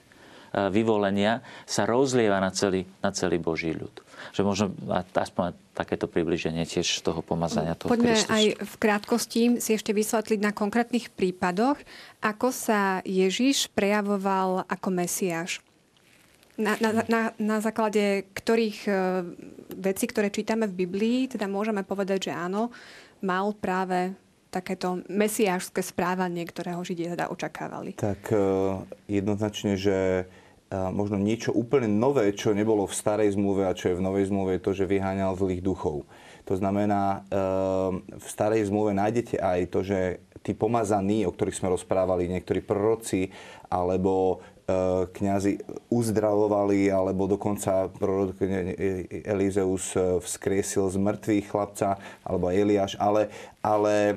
vyvolenia 0.67 1.43
sa 1.67 1.87
rozlieva 1.87 2.39
na 2.39 2.51
celý, 2.51 2.87
na 3.03 3.11
celý 3.15 3.39
Boží 3.39 3.75
ľud. 3.75 3.91
Že 4.35 4.41
možno 4.43 4.65
aspoň 5.15 5.55
takéto 5.71 6.11
približenie 6.11 6.67
tiež 6.67 7.03
toho 7.07 7.23
pomazania 7.23 7.75
toho 7.75 7.91
Poďme 7.91 8.19
Kristus. 8.19 8.35
aj 8.35 8.45
v 8.59 8.73
krátkosti 8.79 9.41
si 9.63 9.71
ešte 9.79 9.95
vysvetliť 9.95 10.39
na 10.43 10.51
konkrétnych 10.51 11.07
prípadoch, 11.11 11.79
ako 12.19 12.51
sa 12.51 12.99
Ježiš 13.07 13.71
prejavoval 13.71 14.67
ako 14.67 14.87
Mesiáš. 14.91 15.63
Na, 16.61 16.77
na, 16.77 17.01
na, 17.09 17.21
na 17.41 17.57
základe 17.57 18.29
ktorých 18.37 18.79
uh, 18.85 19.25
vecí, 19.73 20.05
ktoré 20.05 20.29
čítame 20.29 20.69
v 20.69 20.85
Biblii, 20.85 21.19
teda 21.25 21.49
môžeme 21.49 21.81
povedať, 21.81 22.29
že 22.29 22.33
áno, 22.37 22.69
mal 23.25 23.49
práve 23.57 24.13
takéto 24.53 25.01
mesiášské 25.09 25.81
správanie, 25.81 26.45
ktorého 26.45 26.85
Židia 26.85 27.17
teda 27.17 27.33
očakávali? 27.33 27.97
Tak 27.97 28.29
uh, 28.29 28.85
jednoznačne, 29.09 29.73
že 29.73 30.29
uh, 30.29 30.93
možno 30.93 31.17
niečo 31.17 31.49
úplne 31.49 31.89
nové, 31.89 32.29
čo 32.37 32.53
nebolo 32.53 32.85
v 32.85 32.93
starej 32.93 33.33
zmluve 33.33 33.65
a 33.65 33.73
čo 33.73 33.89
je 33.89 33.97
v 33.97 34.05
novej 34.05 34.29
zmluve, 34.29 34.61
je 34.61 34.65
to, 34.65 34.71
že 34.77 34.85
vyháňal 34.85 35.33
zlých 35.41 35.65
duchov. 35.65 36.05
To 36.49 36.57
znamená, 36.57 37.21
v 38.17 38.27
starej 38.27 38.65
zmluve 38.73 38.97
nájdete 38.97 39.37
aj 39.37 39.59
to, 39.69 39.85
že 39.85 40.25
tí 40.41 40.57
pomazaní, 40.57 41.21
o 41.29 41.31
ktorých 41.31 41.53
sme 41.53 41.69
rozprávali, 41.69 42.33
niektorí 42.33 42.65
proroci 42.65 43.29
alebo 43.69 44.41
E, 44.60 44.60
kňazi 45.11 45.59
uzdravovali, 45.91 46.91
alebo 46.91 47.27
dokonca 47.27 47.91
prorok 47.91 48.39
Elizeus 49.27 49.95
e, 49.95 50.19
vzkriesil 50.23 50.89
z 50.89 50.97
mŕtvych 50.97 51.45
chlapca, 51.51 51.99
alebo 52.23 52.49
Eliáš, 52.49 52.95
ale, 52.97 53.27
ale 53.61 53.93
e, 54.09 54.13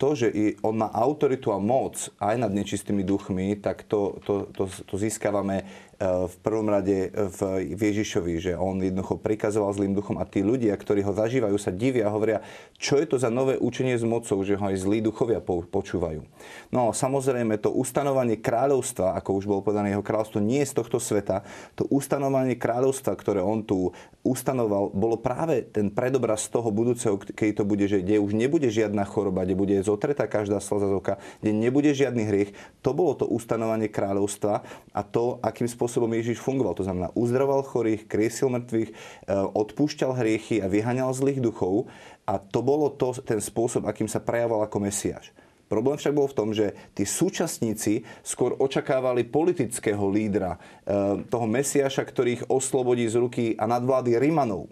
to, 0.00 0.08
že 0.16 0.32
on 0.64 0.80
má 0.80 0.88
autoritu 0.90 1.52
a 1.52 1.62
moc 1.62 2.10
aj 2.18 2.34
nad 2.40 2.50
nečistými 2.50 3.04
duchmi, 3.04 3.54
tak 3.60 3.84
to, 3.84 4.18
to, 4.24 4.48
to, 4.50 4.66
to 4.68 4.94
získavame 4.98 5.68
v 6.02 6.36
prvom 6.42 6.66
rade 6.66 7.14
v 7.14 7.78
Ježišovi, 7.78 8.34
že 8.42 8.52
on 8.58 8.82
jednoducho 8.82 9.22
prikazoval 9.22 9.70
zlým 9.70 9.94
duchom 9.94 10.18
a 10.18 10.26
tí 10.26 10.42
ľudia, 10.42 10.74
ktorí 10.74 11.04
ho 11.06 11.14
zažívajú, 11.14 11.54
sa 11.58 11.70
divia 11.70 12.10
a 12.10 12.14
hovoria, 12.14 12.42
čo 12.74 12.98
je 12.98 13.06
to 13.06 13.16
za 13.22 13.30
nové 13.30 13.54
učenie 13.54 13.94
s 13.94 14.02
mocou, 14.02 14.42
že 14.42 14.58
ho 14.58 14.64
aj 14.66 14.82
zlí 14.82 14.98
duchovia 14.98 15.38
počúvajú. 15.44 16.26
No 16.74 16.90
samozrejme, 16.90 17.60
to 17.62 17.70
ustanovanie 17.70 18.40
kráľovstva, 18.40 19.14
ako 19.14 19.30
už 19.38 19.44
bolo 19.46 19.62
povedané, 19.62 19.94
jeho 19.94 20.02
kráľovstvo 20.02 20.42
nie 20.42 20.66
je 20.66 20.70
z 20.74 20.76
tohto 20.82 20.98
sveta, 20.98 21.46
to 21.78 21.86
ustanovanie 21.86 22.58
kráľovstva, 22.58 23.14
ktoré 23.14 23.38
on 23.38 23.62
tu 23.62 23.94
ustanoval, 24.26 24.90
bolo 24.90 25.18
práve 25.18 25.62
ten 25.70 25.86
predobraz 25.86 26.50
toho 26.50 26.70
budúceho, 26.74 27.18
keď 27.18 27.62
to 27.62 27.64
bude, 27.68 27.86
že 27.86 28.02
kde 28.02 28.18
už 28.18 28.34
nebude 28.34 28.61
žiadna 28.68 29.02
choroba, 29.08 29.42
kde 29.42 29.58
bude 29.58 29.76
zotretá 29.80 30.28
každá 30.28 30.60
slza 30.62 30.90
z 30.90 30.94
oka, 30.94 31.14
kde 31.40 31.50
nebude 31.50 31.90
žiadny 31.90 32.22
hriech. 32.28 32.50
To 32.86 32.92
bolo 32.92 33.16
to 33.16 33.26
ustanovanie 33.26 33.88
kráľovstva 33.88 34.62
a 34.92 35.00
to, 35.02 35.40
akým 35.40 35.66
spôsobom 35.66 36.10
Ježiš 36.12 36.38
fungoval. 36.38 36.76
To 36.78 36.86
znamená, 36.86 37.10
uzdraval 37.16 37.64
chorých, 37.66 38.06
kriesil 38.06 38.52
mŕtvych, 38.52 38.90
e, 38.90 38.94
odpúšťal 39.32 40.12
hriechy 40.18 40.60
a 40.60 40.68
vyhaňal 40.68 41.16
zlých 41.16 41.40
duchov. 41.40 41.88
A 42.28 42.38
to 42.38 42.62
bolo 42.62 42.92
to, 42.92 43.16
ten 43.24 43.42
spôsob, 43.42 43.88
akým 43.88 44.06
sa 44.06 44.22
prejavoval 44.22 44.68
ako 44.70 44.78
Mesiáš. 44.78 45.34
Problém 45.72 45.96
však 45.96 46.12
bol 46.12 46.28
v 46.28 46.36
tom, 46.36 46.52
že 46.52 46.76
tí 46.92 47.08
súčasníci 47.08 48.04
skôr 48.20 48.52
očakávali 48.60 49.24
politického 49.24 50.04
lídra, 50.12 50.60
e, 50.84 51.24
toho 51.32 51.46
Mesiaša, 51.48 52.04
ktorý 52.04 52.30
ich 52.36 52.44
oslobodí 52.52 53.08
z 53.08 53.16
ruky 53.16 53.44
a 53.56 53.64
nadvlády 53.64 54.20
Rimanov 54.20 54.68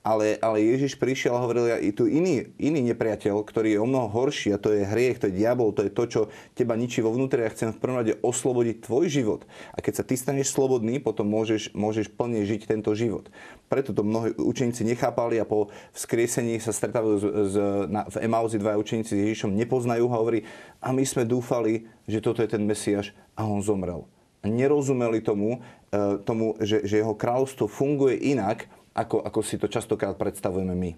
ale, 0.00 0.40
ale 0.40 0.64
Ježiš 0.64 0.96
prišiel 0.96 1.36
a 1.36 1.44
hovoril, 1.44 1.76
je 1.76 1.92
tu 1.92 2.08
iný, 2.08 2.48
iný 2.56 2.80
nepriateľ, 2.88 3.44
ktorý 3.44 3.76
je 3.76 3.82
o 3.84 3.84
mnoho 3.84 4.08
horší 4.08 4.56
a 4.56 4.62
to 4.62 4.72
je 4.72 4.88
hriech, 4.88 5.20
to 5.20 5.28
je 5.28 5.36
diabol, 5.44 5.76
to 5.76 5.84
je 5.84 5.92
to, 5.92 6.04
čo 6.08 6.20
teba 6.56 6.72
ničí 6.72 7.04
vo 7.04 7.12
vnútri. 7.12 7.44
Ja 7.44 7.52
chcem 7.52 7.76
v 7.76 7.80
prvom 7.84 8.00
rade 8.00 8.16
oslobodiť 8.24 8.88
tvoj 8.88 9.12
život. 9.12 9.44
A 9.76 9.84
keď 9.84 10.00
sa 10.00 10.04
ty 10.08 10.16
staneš 10.16 10.56
slobodný, 10.56 11.04
potom 11.04 11.28
môžeš, 11.28 11.76
môžeš 11.76 12.08
plne 12.16 12.40
žiť 12.48 12.64
tento 12.64 12.96
život. 12.96 13.28
Preto 13.68 13.92
to 13.92 14.00
mnohí 14.00 14.32
učeníci 14.40 14.88
nechápali 14.88 15.36
a 15.36 15.44
po 15.44 15.68
vzkriesení 15.92 16.56
sa 16.64 16.72
stretávajú 16.72 17.16
z, 17.20 17.24
z, 17.52 17.56
na, 17.92 18.08
v 18.08 18.16
Emauzi 18.24 18.56
dva 18.56 18.80
učeníci 18.80 19.12
s 19.12 19.20
Ježišom, 19.20 19.52
nepoznajú 19.52 20.08
ho 20.08 20.14
a 20.16 20.20
hovorí, 20.24 20.48
a 20.80 20.96
my 20.96 21.04
sme 21.04 21.28
dúfali, 21.28 21.84
že 22.08 22.24
toto 22.24 22.40
je 22.40 22.48
ten 22.48 22.64
Mesiáš 22.64 23.12
a 23.36 23.44
on 23.44 23.60
zomrel. 23.60 24.08
A 24.40 24.48
nerozumeli 24.48 25.20
tomu, 25.20 25.60
e, 25.92 26.16
tomu 26.24 26.56
že, 26.64 26.88
že 26.88 27.04
jeho 27.04 27.12
kráľovstvo 27.12 27.68
funguje 27.68 28.16
inak, 28.32 28.64
ako, 28.94 29.22
ako 29.22 29.38
si 29.42 29.56
to 29.56 29.70
častokrát 29.70 30.18
predstavujeme 30.18 30.74
my. 30.74 30.90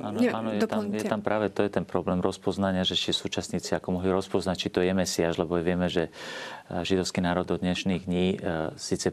Áno, 0.00 0.22
áno 0.22 0.54
je, 0.54 0.62
tam, 0.64 0.86
je 0.86 1.02
tam 1.02 1.20
práve 1.20 1.50
to 1.50 1.66
je 1.66 1.70
ten 1.70 1.82
problém 1.82 2.22
rozpoznania, 2.22 2.86
že 2.86 2.94
či 2.94 3.10
súčasníci 3.10 3.74
ako 3.74 3.98
mohli 3.98 4.08
rozpoznať, 4.08 4.56
či 4.56 4.68
to 4.70 4.80
je 4.80 4.94
Mesiáš, 4.94 5.36
lebo 5.36 5.58
vieme, 5.58 5.90
že 5.90 6.08
e, 6.08 6.10
židovský 6.86 7.20
národ 7.20 7.44
do 7.44 7.58
dnešných 7.58 8.06
dní 8.06 8.26
e, 8.32 8.36
síce 8.78 9.12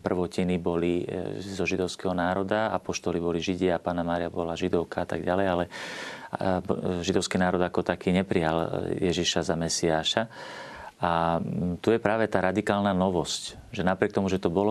prvotiny 0.00 0.62
boli 0.62 1.02
e, 1.02 1.42
zo 1.42 1.66
židovského 1.66 2.14
národa, 2.14 2.70
apoštoli 2.70 3.18
boli 3.18 3.42
Židia, 3.42 3.76
a 3.76 3.82
Pána 3.82 4.06
Mária 4.06 4.30
bola 4.30 4.54
židovka 4.54 5.02
a 5.02 5.08
tak 5.10 5.26
ďalej, 5.26 5.46
ale 5.46 5.64
židovský 7.04 7.36
národ 7.36 7.60
ako 7.60 7.84
taký 7.84 8.08
neprijal 8.08 8.88
Ježiša 8.96 9.44
za 9.44 9.52
Mesiáša. 9.52 10.22
A 11.02 11.42
tu 11.82 11.90
je 11.90 11.98
práve 11.98 12.30
tá 12.30 12.38
radikálna 12.38 12.94
novosť, 12.94 13.58
že 13.74 13.82
napriek 13.82 14.14
tomu, 14.14 14.30
že 14.30 14.38
to 14.38 14.54
bolo 14.54 14.70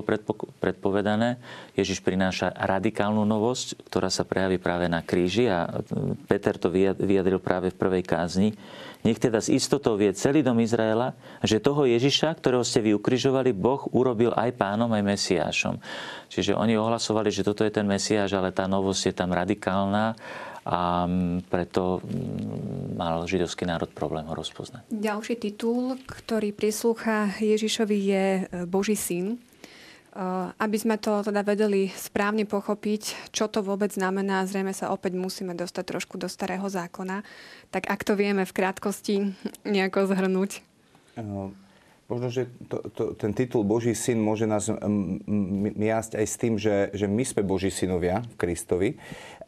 predpovedané, 0.64 1.36
Ježiš 1.76 2.00
prináša 2.00 2.56
radikálnu 2.56 3.28
novosť, 3.28 3.84
ktorá 3.92 4.08
sa 4.08 4.24
prejaví 4.24 4.56
práve 4.56 4.88
na 4.88 5.04
kríži 5.04 5.52
a 5.52 5.84
Peter 6.32 6.56
to 6.56 6.72
vyjadril 6.72 7.44
práve 7.44 7.76
v 7.76 7.80
prvej 7.80 8.08
kázni. 8.08 8.56
Nech 9.04 9.20
teda 9.20 9.44
s 9.44 9.52
istotou 9.52 10.00
vie 10.00 10.16
celý 10.16 10.40
dom 10.40 10.56
Izraela, 10.64 11.20
že 11.44 11.60
toho 11.60 11.84
Ježiša, 11.84 12.40
ktorého 12.40 12.64
ste 12.64 12.80
vy 12.80 12.96
ukrižovali, 12.96 13.52
Boh 13.52 13.84
urobil 13.92 14.32
aj 14.32 14.56
pánom, 14.56 14.88
aj 14.96 15.04
Mesiášom. 15.04 15.84
Čiže 16.32 16.56
oni 16.56 16.80
ohlasovali, 16.80 17.28
že 17.28 17.44
toto 17.44 17.68
je 17.68 17.76
ten 17.76 17.84
Mesiáš, 17.84 18.40
ale 18.40 18.56
tá 18.56 18.72
novosť 18.72 19.12
je 19.12 19.14
tam 19.20 19.36
radikálna 19.36 20.16
a 20.62 21.10
preto 21.50 22.06
mal 22.94 23.26
židovský 23.26 23.66
národ 23.66 23.90
problém 23.90 24.22
ho 24.30 24.34
rozpoznať. 24.38 24.86
Ďalší 24.94 25.42
titul, 25.42 25.98
ktorý 26.06 26.54
prislúcha 26.54 27.34
Ježišovi 27.42 27.98
je 27.98 28.26
e, 28.26 28.44
Boží 28.70 28.94
syn. 28.94 29.36
E, 29.36 29.38
aby 30.54 30.78
sme 30.78 31.02
to 31.02 31.26
teda 31.26 31.42
vedeli 31.42 31.90
správne 31.90 32.46
pochopiť, 32.46 33.34
čo 33.34 33.50
to 33.50 33.66
vôbec 33.66 33.90
znamená, 33.90 34.46
zrejme 34.46 34.70
sa 34.70 34.94
opäť 34.94 35.18
musíme 35.18 35.58
dostať 35.58 35.98
trošku 35.98 36.22
do 36.22 36.30
starého 36.30 36.70
zákona. 36.70 37.26
Tak 37.74 37.90
ak 37.90 38.02
to 38.06 38.14
vieme 38.14 38.46
v 38.46 38.54
krátkosti 38.54 39.16
nejako 39.66 40.14
zhrnúť. 40.14 40.62
Možno, 42.12 42.28
že 42.28 42.52
to, 42.68 42.84
to, 42.92 43.04
ten 43.16 43.32
titul 43.32 43.64
Boží 43.64 43.96
syn 43.96 44.20
môže 44.20 44.44
nás 44.44 44.68
miasť 44.68 46.20
aj 46.20 46.26
s 46.28 46.36
tým, 46.36 46.60
že, 46.60 46.92
že 46.92 47.08
my 47.08 47.24
sme 47.24 47.40
Boží 47.48 47.72
synovia 47.72 48.20
v 48.20 48.36
Kristovi. 48.36 48.90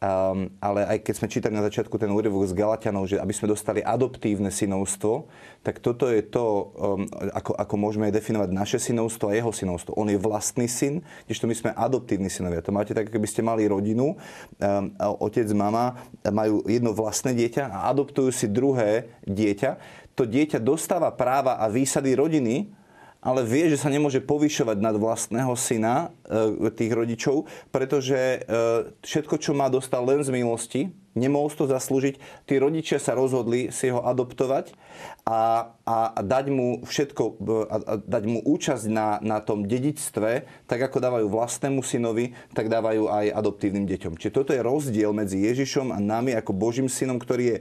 Um, 0.03 0.51
ale 0.59 0.83
aj 0.83 0.97
keď 1.03 1.13
sme 1.15 1.31
čítali 1.31 1.55
na 1.55 1.63
začiatku 1.63 1.95
ten 1.95 2.11
úryvok 2.11 2.43
z 2.47 2.55
Galatianov, 2.55 3.07
že 3.07 3.19
aby 3.19 3.31
sme 3.31 3.51
dostali 3.51 3.79
adoptívne 3.79 4.51
synovstvo, 4.51 5.31
tak 5.63 5.79
toto 5.79 6.11
je 6.11 6.19
to, 6.23 6.75
um, 6.75 7.07
ako, 7.31 7.55
ako 7.55 7.75
môžeme 7.79 8.11
definovať 8.11 8.51
naše 8.51 8.79
synovstvo 8.83 9.31
a 9.31 9.35
jeho 9.39 9.51
synovstvo. 9.55 9.95
On 9.95 10.07
je 10.07 10.19
vlastný 10.19 10.67
syn, 10.67 11.07
kdežto 11.27 11.47
my 11.47 11.55
sme 11.55 11.71
adoptívni 11.71 12.27
synovia. 12.27 12.63
To 12.67 12.75
máte 12.75 12.91
tak, 12.91 13.11
keby 13.11 13.27
ste 13.27 13.47
mali 13.47 13.63
rodinu, 13.63 14.15
um, 14.15 14.91
otec, 15.23 15.47
mama 15.55 15.95
majú 16.27 16.67
jedno 16.67 16.91
vlastné 16.91 17.31
dieťa 17.31 17.71
a 17.71 17.87
adoptujú 17.91 18.31
si 18.35 18.51
druhé 18.51 19.07
dieťa 19.23 20.02
to 20.13 20.29
dieťa 20.29 20.61
dostáva 20.61 21.09
práva 21.13 21.57
a 21.57 21.65
výsady 21.69 22.13
rodiny, 22.13 22.69
ale 23.23 23.47
vie, 23.47 23.71
že 23.71 23.79
sa 23.79 23.87
nemôže 23.87 24.19
povyšovať 24.19 24.77
nad 24.83 24.99
vlastného 24.99 25.55
syna 25.55 26.11
e, 26.27 26.67
tých 26.75 26.91
rodičov, 26.91 27.47
pretože 27.71 28.19
e, 28.19 28.39
všetko, 28.99 29.39
čo 29.39 29.55
má, 29.55 29.71
dostal 29.71 30.03
len 30.03 30.19
z 30.27 30.29
milosti, 30.35 30.81
nemohol 31.15 31.47
to 31.55 31.63
zaslúžiť. 31.63 32.19
Tí 32.43 32.59
rodičia 32.59 32.99
sa 32.99 33.15
rozhodli 33.15 33.71
si 33.71 33.87
ho 33.87 34.03
adoptovať 34.03 34.75
a, 35.23 35.71
a, 35.87 35.97
dať 36.19 36.45
mu 36.51 36.83
všetko, 36.83 37.23
e, 37.23 37.53
a, 37.71 37.75
a 37.79 37.93
dať 38.03 38.23
mu 38.27 38.43
účasť 38.43 38.85
na, 38.91 39.23
na 39.23 39.39
tom 39.39 39.63
dedičstve, 39.63 40.43
tak 40.67 40.79
ako 40.83 40.99
dávajú 40.99 41.25
vlastnému 41.31 41.79
synovi, 41.79 42.35
tak 42.51 42.67
dávajú 42.67 43.07
aj 43.07 43.31
adoptívnym 43.39 43.87
deťom. 43.87 44.19
Čiže 44.19 44.35
toto 44.35 44.51
je 44.51 44.59
rozdiel 44.59 45.15
medzi 45.15 45.39
Ježišom 45.39 45.95
a 45.95 45.97
nami 46.03 46.35
ako 46.35 46.51
Božím 46.51 46.91
synom, 46.91 47.23
ktorý 47.23 47.55
je 47.55 47.57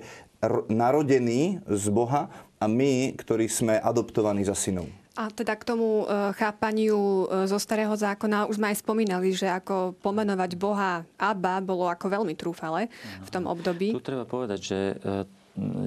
narodený 0.66 1.62
z 1.70 1.86
Boha 1.94 2.26
a 2.58 2.66
my, 2.66 3.14
ktorí 3.14 3.46
sme 3.46 3.78
adoptovaní 3.78 4.42
za 4.42 4.58
synov. 4.58 5.01
A 5.12 5.28
teda 5.28 5.52
k 5.60 5.64
tomu 5.68 6.08
e, 6.08 6.32
chápaniu 6.32 7.28
e, 7.28 7.44
zo 7.44 7.60
starého 7.60 7.92
zákona 7.92 8.48
už 8.48 8.56
sme 8.56 8.72
aj 8.72 8.80
spomínali, 8.80 9.36
že 9.36 9.44
ako 9.44 9.92
pomenovať 10.00 10.56
Boha 10.56 11.04
Abba 11.20 11.60
bolo 11.60 11.84
ako 11.84 12.08
veľmi 12.08 12.32
trúfale 12.32 12.88
v 13.20 13.28
tom 13.28 13.44
období. 13.44 13.92
Tu 13.92 14.00
treba 14.00 14.24
povedať, 14.24 14.60
že 14.64 14.78
e, 14.96 15.41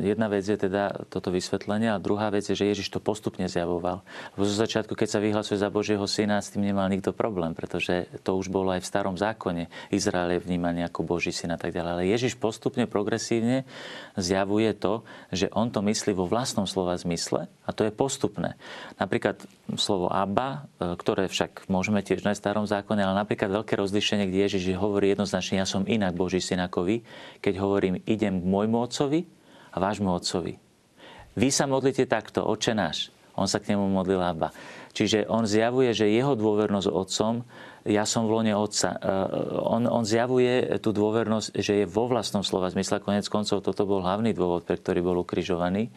jedna 0.06 0.30
vec 0.30 0.46
je 0.46 0.58
teda 0.58 1.10
toto 1.10 1.34
vysvetlenie 1.34 1.90
a 1.90 1.98
druhá 1.98 2.30
vec 2.30 2.46
je, 2.46 2.54
že 2.54 2.70
Ježiš 2.70 2.94
to 2.94 3.02
postupne 3.02 3.50
zjavoval. 3.50 4.06
Lebo 4.38 4.44
zo 4.46 4.54
začiatku, 4.54 4.94
keď 4.94 5.08
sa 5.10 5.20
vyhlasuje 5.24 5.58
za 5.58 5.74
Božieho 5.74 6.06
syna, 6.06 6.38
s 6.38 6.54
tým 6.54 6.70
nemal 6.70 6.86
nikto 6.86 7.18
problém, 7.18 7.58
pretože 7.58 8.06
to 8.22 8.38
už 8.38 8.54
bolo 8.54 8.70
aj 8.70 8.86
v 8.86 8.90
starom 8.90 9.18
zákone. 9.18 9.70
Izrael 9.90 10.38
je 10.38 10.46
vnímaný 10.46 10.86
ako 10.86 11.02
Boží 11.02 11.34
syn 11.34 11.58
a 11.58 11.60
tak 11.60 11.74
ďalej. 11.74 11.92
Ale 11.98 12.12
Ježiš 12.14 12.38
postupne, 12.38 12.86
progresívne 12.86 13.66
zjavuje 14.14 14.70
to, 14.78 15.02
že 15.34 15.50
on 15.50 15.74
to 15.74 15.82
myslí 15.82 16.14
vo 16.14 16.30
vlastnom 16.30 16.70
slova 16.70 16.94
zmysle 17.02 17.50
a 17.66 17.70
to 17.74 17.90
je 17.90 17.92
postupné. 17.92 18.54
Napríklad 19.02 19.42
slovo 19.74 20.14
Abba, 20.14 20.70
e, 20.78 20.94
ktoré 20.94 21.26
však 21.26 21.66
môžeme 21.66 22.06
tiež 22.06 22.22
na 22.22 22.38
starom 22.38 22.70
zákone, 22.70 23.02
ale 23.02 23.18
napríklad 23.18 23.50
veľké 23.50 23.74
rozlišenie, 23.82 24.30
kde 24.30 24.46
Ježiš 24.46 24.78
hovorí 24.78 25.10
jednoznačne, 25.10 25.58
ja 25.58 25.66
som 25.66 25.90
inak 25.90 26.14
Boží 26.14 26.38
syn 26.38 26.62
ako 26.62 26.86
vy, 26.86 27.02
keď 27.42 27.58
hovorím, 27.58 27.98
idem 28.06 28.38
k 28.38 28.46
môjmu 28.46 28.78
otcovi, 28.78 29.26
a 29.76 29.78
vášmu 29.78 30.08
otcovi. 30.08 30.56
Vy 31.36 31.52
sa 31.52 31.68
modlite 31.68 32.08
takto, 32.08 32.48
oče 32.48 32.72
náš. 32.72 33.12
On 33.36 33.44
sa 33.44 33.60
k 33.60 33.76
nemu 33.76 33.92
modlil 33.92 34.24
Abba. 34.24 34.56
Čiže 34.96 35.28
on 35.28 35.44
zjavuje, 35.44 35.92
že 35.92 36.08
jeho 36.08 36.40
dôvernosť 36.40 36.88
otcom, 36.88 37.44
ja 37.86 38.08
som 38.08 38.26
v 38.26 38.34
lone 38.40 38.56
otca. 38.56 38.96
E, 38.96 39.00
on, 39.60 39.86
on 39.86 40.08
zjavuje 40.08 40.80
tú 40.80 40.96
dôvernosť, 40.96 41.54
že 41.54 41.84
je 41.84 41.86
vo 41.86 42.08
vlastnom 42.08 42.42
slova 42.42 42.72
zmysle. 42.72 43.04
Konec 43.04 43.28
koncov 43.28 43.60
toto 43.60 43.84
bol 43.84 44.02
hlavný 44.02 44.32
dôvod, 44.32 44.64
pre 44.64 44.80
ktorý 44.80 45.04
bol 45.04 45.20
ukrižovaný, 45.22 45.92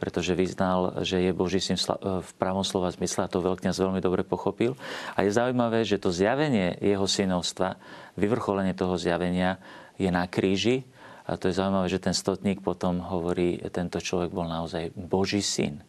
pretože 0.00 0.32
vyznal, 0.32 1.04
že 1.04 1.20
je 1.22 1.30
Boží 1.36 1.60
syn 1.60 1.76
v 2.00 2.30
pravom 2.40 2.64
slova 2.64 2.88
zmysle 2.90 3.28
a 3.28 3.30
to 3.30 3.44
veľkňaz 3.44 3.76
veľmi 3.76 4.00
dobre 4.00 4.24
pochopil. 4.24 4.74
A 5.14 5.22
je 5.22 5.30
zaujímavé, 5.30 5.84
že 5.84 6.00
to 6.00 6.10
zjavenie 6.10 6.74
jeho 6.80 7.04
synovstva, 7.04 7.78
vyvrcholenie 8.16 8.74
toho 8.74 8.96
zjavenia 8.98 9.60
je 10.00 10.08
na 10.08 10.26
kríži, 10.26 10.88
a 11.28 11.36
to 11.36 11.52
je 11.52 11.60
zaujímavé, 11.60 11.92
že 11.92 12.00
ten 12.00 12.16
stotník 12.16 12.64
potom 12.64 13.04
hovorí, 13.04 13.60
tento 13.68 14.00
človek 14.00 14.32
bol 14.32 14.48
naozaj 14.48 14.96
Boží 14.96 15.44
syn. 15.44 15.84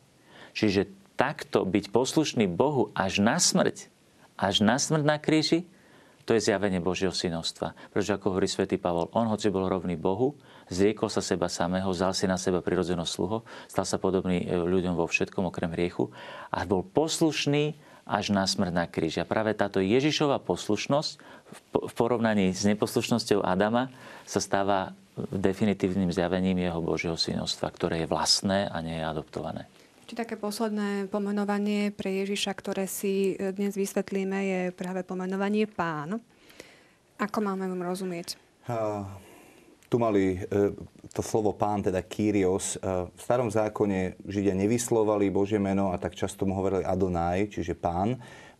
Čiže 0.51 0.91
takto 1.15 1.63
byť 1.63 1.95
poslušný 1.95 2.51
Bohu 2.51 2.91
až 2.91 3.23
na 3.23 3.39
smrť, 3.39 3.87
až 4.35 4.59
na 4.59 4.75
smrť 4.75 5.03
na 5.07 5.15
kríži, 5.15 5.63
to 6.27 6.37
je 6.37 6.45
zjavenie 6.45 6.77
Božieho 6.77 7.15
synovstva. 7.15 7.73
Pretože 7.89 8.19
ako 8.19 8.35
hovorí 8.35 8.45
svätý 8.45 8.77
Pavol, 8.77 9.09
on 9.17 9.31
hoci 9.31 9.49
bol 9.49 9.65
rovný 9.65 9.97
Bohu, 9.97 10.37
zriekol 10.69 11.09
sa 11.09 11.25
seba 11.25 11.49
samého, 11.49 11.89
vzal 11.89 12.13
si 12.13 12.29
na 12.29 12.37
seba 12.37 12.61
prirodzenosť 12.61 13.09
sluho, 13.09 13.41
stal 13.65 13.87
sa 13.87 13.97
podobný 13.97 14.45
e, 14.45 14.53
ľuďom 14.53 14.93
vo 14.93 15.09
všetkom 15.09 15.49
okrem 15.49 15.73
hriechu 15.73 16.13
a 16.53 16.67
bol 16.69 16.85
poslušný 16.85 17.73
až 18.05 18.29
na 18.29 18.45
smrť 18.45 18.73
na 18.73 18.85
kríži. 18.85 19.21
A 19.21 19.29
práve 19.29 19.57
táto 19.57 19.81
Ježišova 19.81 20.37
poslušnosť 20.45 21.11
v 21.73 21.93
porovnaní 21.97 22.53
s 22.53 22.61
neposlušnosťou 22.61 23.41
Adama 23.41 23.89
sa 24.29 24.37
stáva 24.37 24.93
definitívnym 25.27 26.11
zjavením 26.13 26.63
jeho 26.63 26.79
Božieho 26.79 27.17
synovstva, 27.19 27.73
ktoré 27.73 28.03
je 28.03 28.11
vlastné 28.11 28.71
a 28.71 28.77
nie 28.79 28.99
je 28.99 29.05
adoptované. 29.05 29.67
Či 30.09 30.17
také 30.17 30.41
posledné 30.41 31.05
pomenovanie 31.13 31.93
pre 31.93 32.25
Ježiša, 32.25 32.57
ktoré 32.57 32.89
si 32.89 33.37
dnes 33.37 33.77
vysvetlíme, 33.77 34.37
je 34.41 34.61
práve 34.73 35.05
pomenovanie 35.05 35.69
pán. 35.69 36.17
Ako 37.21 37.45
máme 37.45 37.69
vám 37.69 37.83
rozumieť? 37.85 38.39
Uh, 38.65 39.05
tu 39.85 40.01
mali 40.01 40.41
uh, 40.41 40.73
to 41.13 41.21
slovo 41.21 41.53
pán, 41.53 41.85
teda 41.85 42.01
Kyrios. 42.01 42.79
Uh, 42.81 43.05
v 43.13 43.21
starom 43.21 43.53
zákone 43.53 44.17
Židia 44.25 44.57
nevyslovali 44.57 45.29
Božie 45.29 45.61
meno 45.61 45.93
a 45.93 46.01
tak 46.01 46.17
často 46.17 46.47
mu 46.47 46.57
hovorili 46.57 46.81
Adonai, 46.87 47.45
čiže 47.45 47.77
pán. 47.77 48.17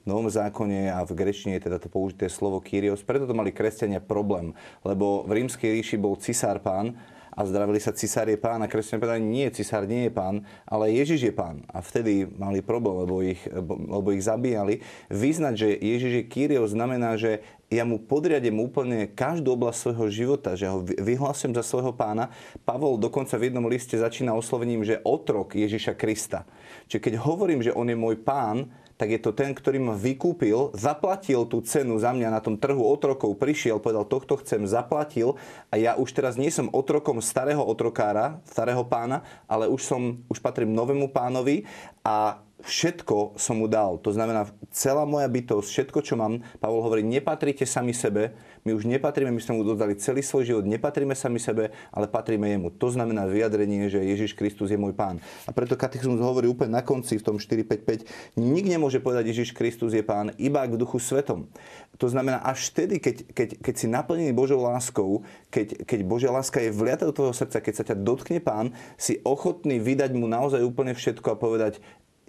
Novom 0.10 0.26
zákone 0.26 0.90
a 0.90 1.06
v 1.06 1.14
grečtine 1.14 1.62
je 1.62 1.70
teda 1.70 1.78
to 1.78 1.86
použité 1.86 2.26
slovo 2.26 2.58
Kyrios. 2.58 3.06
Preto 3.06 3.30
to 3.30 3.38
mali 3.38 3.54
kresťania 3.54 4.02
problém, 4.02 4.58
lebo 4.82 5.22
v 5.30 5.46
rímskej 5.46 5.70
ríši 5.78 6.02
bol 6.02 6.18
cisár 6.18 6.58
pán 6.66 6.98
a 7.30 7.46
zdravili 7.46 7.78
sa 7.80 7.96
cisár 7.96 8.28
je 8.28 8.36
pán 8.36 8.60
a 8.60 8.68
kresťania 8.68 9.00
povedali, 9.00 9.24
nie, 9.24 9.48
cisár 9.54 9.86
nie 9.86 10.10
je 10.10 10.12
pán, 10.12 10.44
ale 10.66 10.92
Ježiš 10.92 11.30
je 11.30 11.34
pán. 11.34 11.62
A 11.70 11.80
vtedy 11.80 12.26
mali 12.26 12.60
problém, 12.66 13.06
lebo 13.06 13.22
ich, 13.24 13.40
lebo 13.88 14.12
ich 14.12 14.26
zabíjali. 14.26 14.82
Vyznať, 15.08 15.54
že 15.56 15.70
Ježiš 15.78 16.14
je 16.20 16.24
Kyrios 16.28 16.76
znamená, 16.76 17.16
že 17.16 17.40
ja 17.70 17.86
mu 17.86 18.02
podriadem 18.02 18.58
úplne 18.58 19.08
každú 19.08 19.54
oblasť 19.54 19.78
svojho 19.78 20.06
života, 20.10 20.58
že 20.58 20.68
ho 20.68 20.82
vyhlasujem 20.82 21.54
za 21.54 21.62
svojho 21.62 21.94
pána. 21.94 22.34
Pavol 22.66 22.98
dokonca 22.98 23.38
v 23.38 23.54
jednom 23.54 23.70
liste 23.70 23.94
začína 23.94 24.34
oslovením, 24.34 24.82
že 24.82 25.00
otrok 25.06 25.54
Ježiša 25.54 25.94
Krista. 25.94 26.50
Čiže 26.90 27.00
keď 27.08 27.14
hovorím, 27.22 27.62
že 27.62 27.72
on 27.72 27.88
je 27.88 27.96
môj 27.96 28.18
pán, 28.20 28.74
tak 29.00 29.16
je 29.16 29.20
to 29.24 29.32
ten, 29.32 29.56
ktorý 29.56 29.80
ma 29.80 29.96
vykúpil, 29.96 30.76
zaplatil 30.76 31.48
tú 31.48 31.64
cenu 31.64 31.96
za 31.96 32.12
mňa 32.12 32.36
na 32.36 32.44
tom 32.44 32.60
trhu 32.60 32.84
otrokov, 32.84 33.40
prišiel, 33.40 33.80
povedal, 33.80 34.04
tohto 34.04 34.36
chcem, 34.44 34.68
zaplatil 34.68 35.40
a 35.72 35.80
ja 35.80 35.96
už 35.96 36.12
teraz 36.12 36.36
nie 36.36 36.52
som 36.52 36.68
otrokom 36.76 37.24
starého 37.24 37.64
otrokára, 37.64 38.44
starého 38.44 38.84
pána, 38.84 39.24
ale 39.48 39.72
už 39.72 39.82
som, 39.88 40.20
už 40.28 40.44
patrím 40.44 40.76
novému 40.76 41.08
pánovi 41.16 41.64
a 42.04 42.44
všetko 42.60 43.40
som 43.40 43.64
mu 43.64 43.72
dal. 43.72 43.96
To 44.04 44.12
znamená, 44.12 44.52
celá 44.76 45.08
moja 45.08 45.32
bytosť, 45.32 45.68
všetko, 45.72 46.00
čo 46.04 46.20
mám, 46.20 46.44
Pavol 46.60 46.84
hovorí, 46.84 47.00
nepatríte 47.08 47.64
sami 47.64 47.96
sebe, 47.96 48.36
my 48.70 48.78
už 48.78 48.86
nepatríme, 48.86 49.34
my 49.34 49.42
sme 49.42 49.58
mu 49.58 49.64
dodali 49.66 49.98
celý 49.98 50.22
svoj 50.22 50.46
život, 50.46 50.66
nepatríme 50.70 51.18
sami 51.18 51.42
sebe, 51.42 51.74
ale 51.90 52.06
patríme 52.06 52.46
jemu. 52.46 52.70
To 52.78 52.94
znamená 52.94 53.26
vyjadrenie, 53.26 53.90
že 53.90 53.98
Ježiš 53.98 54.38
Kristus 54.38 54.70
je 54.70 54.78
môj 54.78 54.94
pán. 54.94 55.18
A 55.50 55.52
preto 55.52 55.74
katechizmus 55.74 56.22
hovorí 56.22 56.46
úplne 56.46 56.78
na 56.78 56.86
konci 56.86 57.18
v 57.18 57.26
tom 57.26 57.42
455, 57.42 58.38
nik 58.38 58.66
nemôže 58.70 59.02
povedať 59.02 59.34
Ježiš 59.34 59.58
Kristus 59.58 59.98
je 59.98 60.06
pán, 60.06 60.30
iba 60.38 60.62
ak 60.62 60.78
v 60.78 60.82
duchu 60.86 61.02
svetom. 61.02 61.50
To 61.98 62.06
znamená, 62.06 62.46
až 62.46 62.70
vtedy, 62.70 63.02
keď, 63.02 63.26
keď, 63.34 63.50
keď 63.58 63.74
si 63.74 63.90
naplnený 63.90 64.32
Božou 64.38 64.62
láskou, 64.62 65.26
keď, 65.50 65.90
keď 65.90 66.00
Božia 66.06 66.30
láska 66.30 66.62
je 66.62 66.70
vliata 66.70 67.10
do 67.10 67.16
tvojho 67.18 67.34
srdca, 67.34 67.58
keď 67.58 67.74
sa 67.74 67.84
ťa 67.90 67.98
dotkne 67.98 68.38
pán, 68.38 68.78
si 69.02 69.18
ochotný 69.26 69.82
vydať 69.82 70.14
mu 70.14 70.30
naozaj 70.30 70.62
úplne 70.62 70.94
všetko 70.94 71.34
a 71.34 71.42
povedať, 71.42 71.82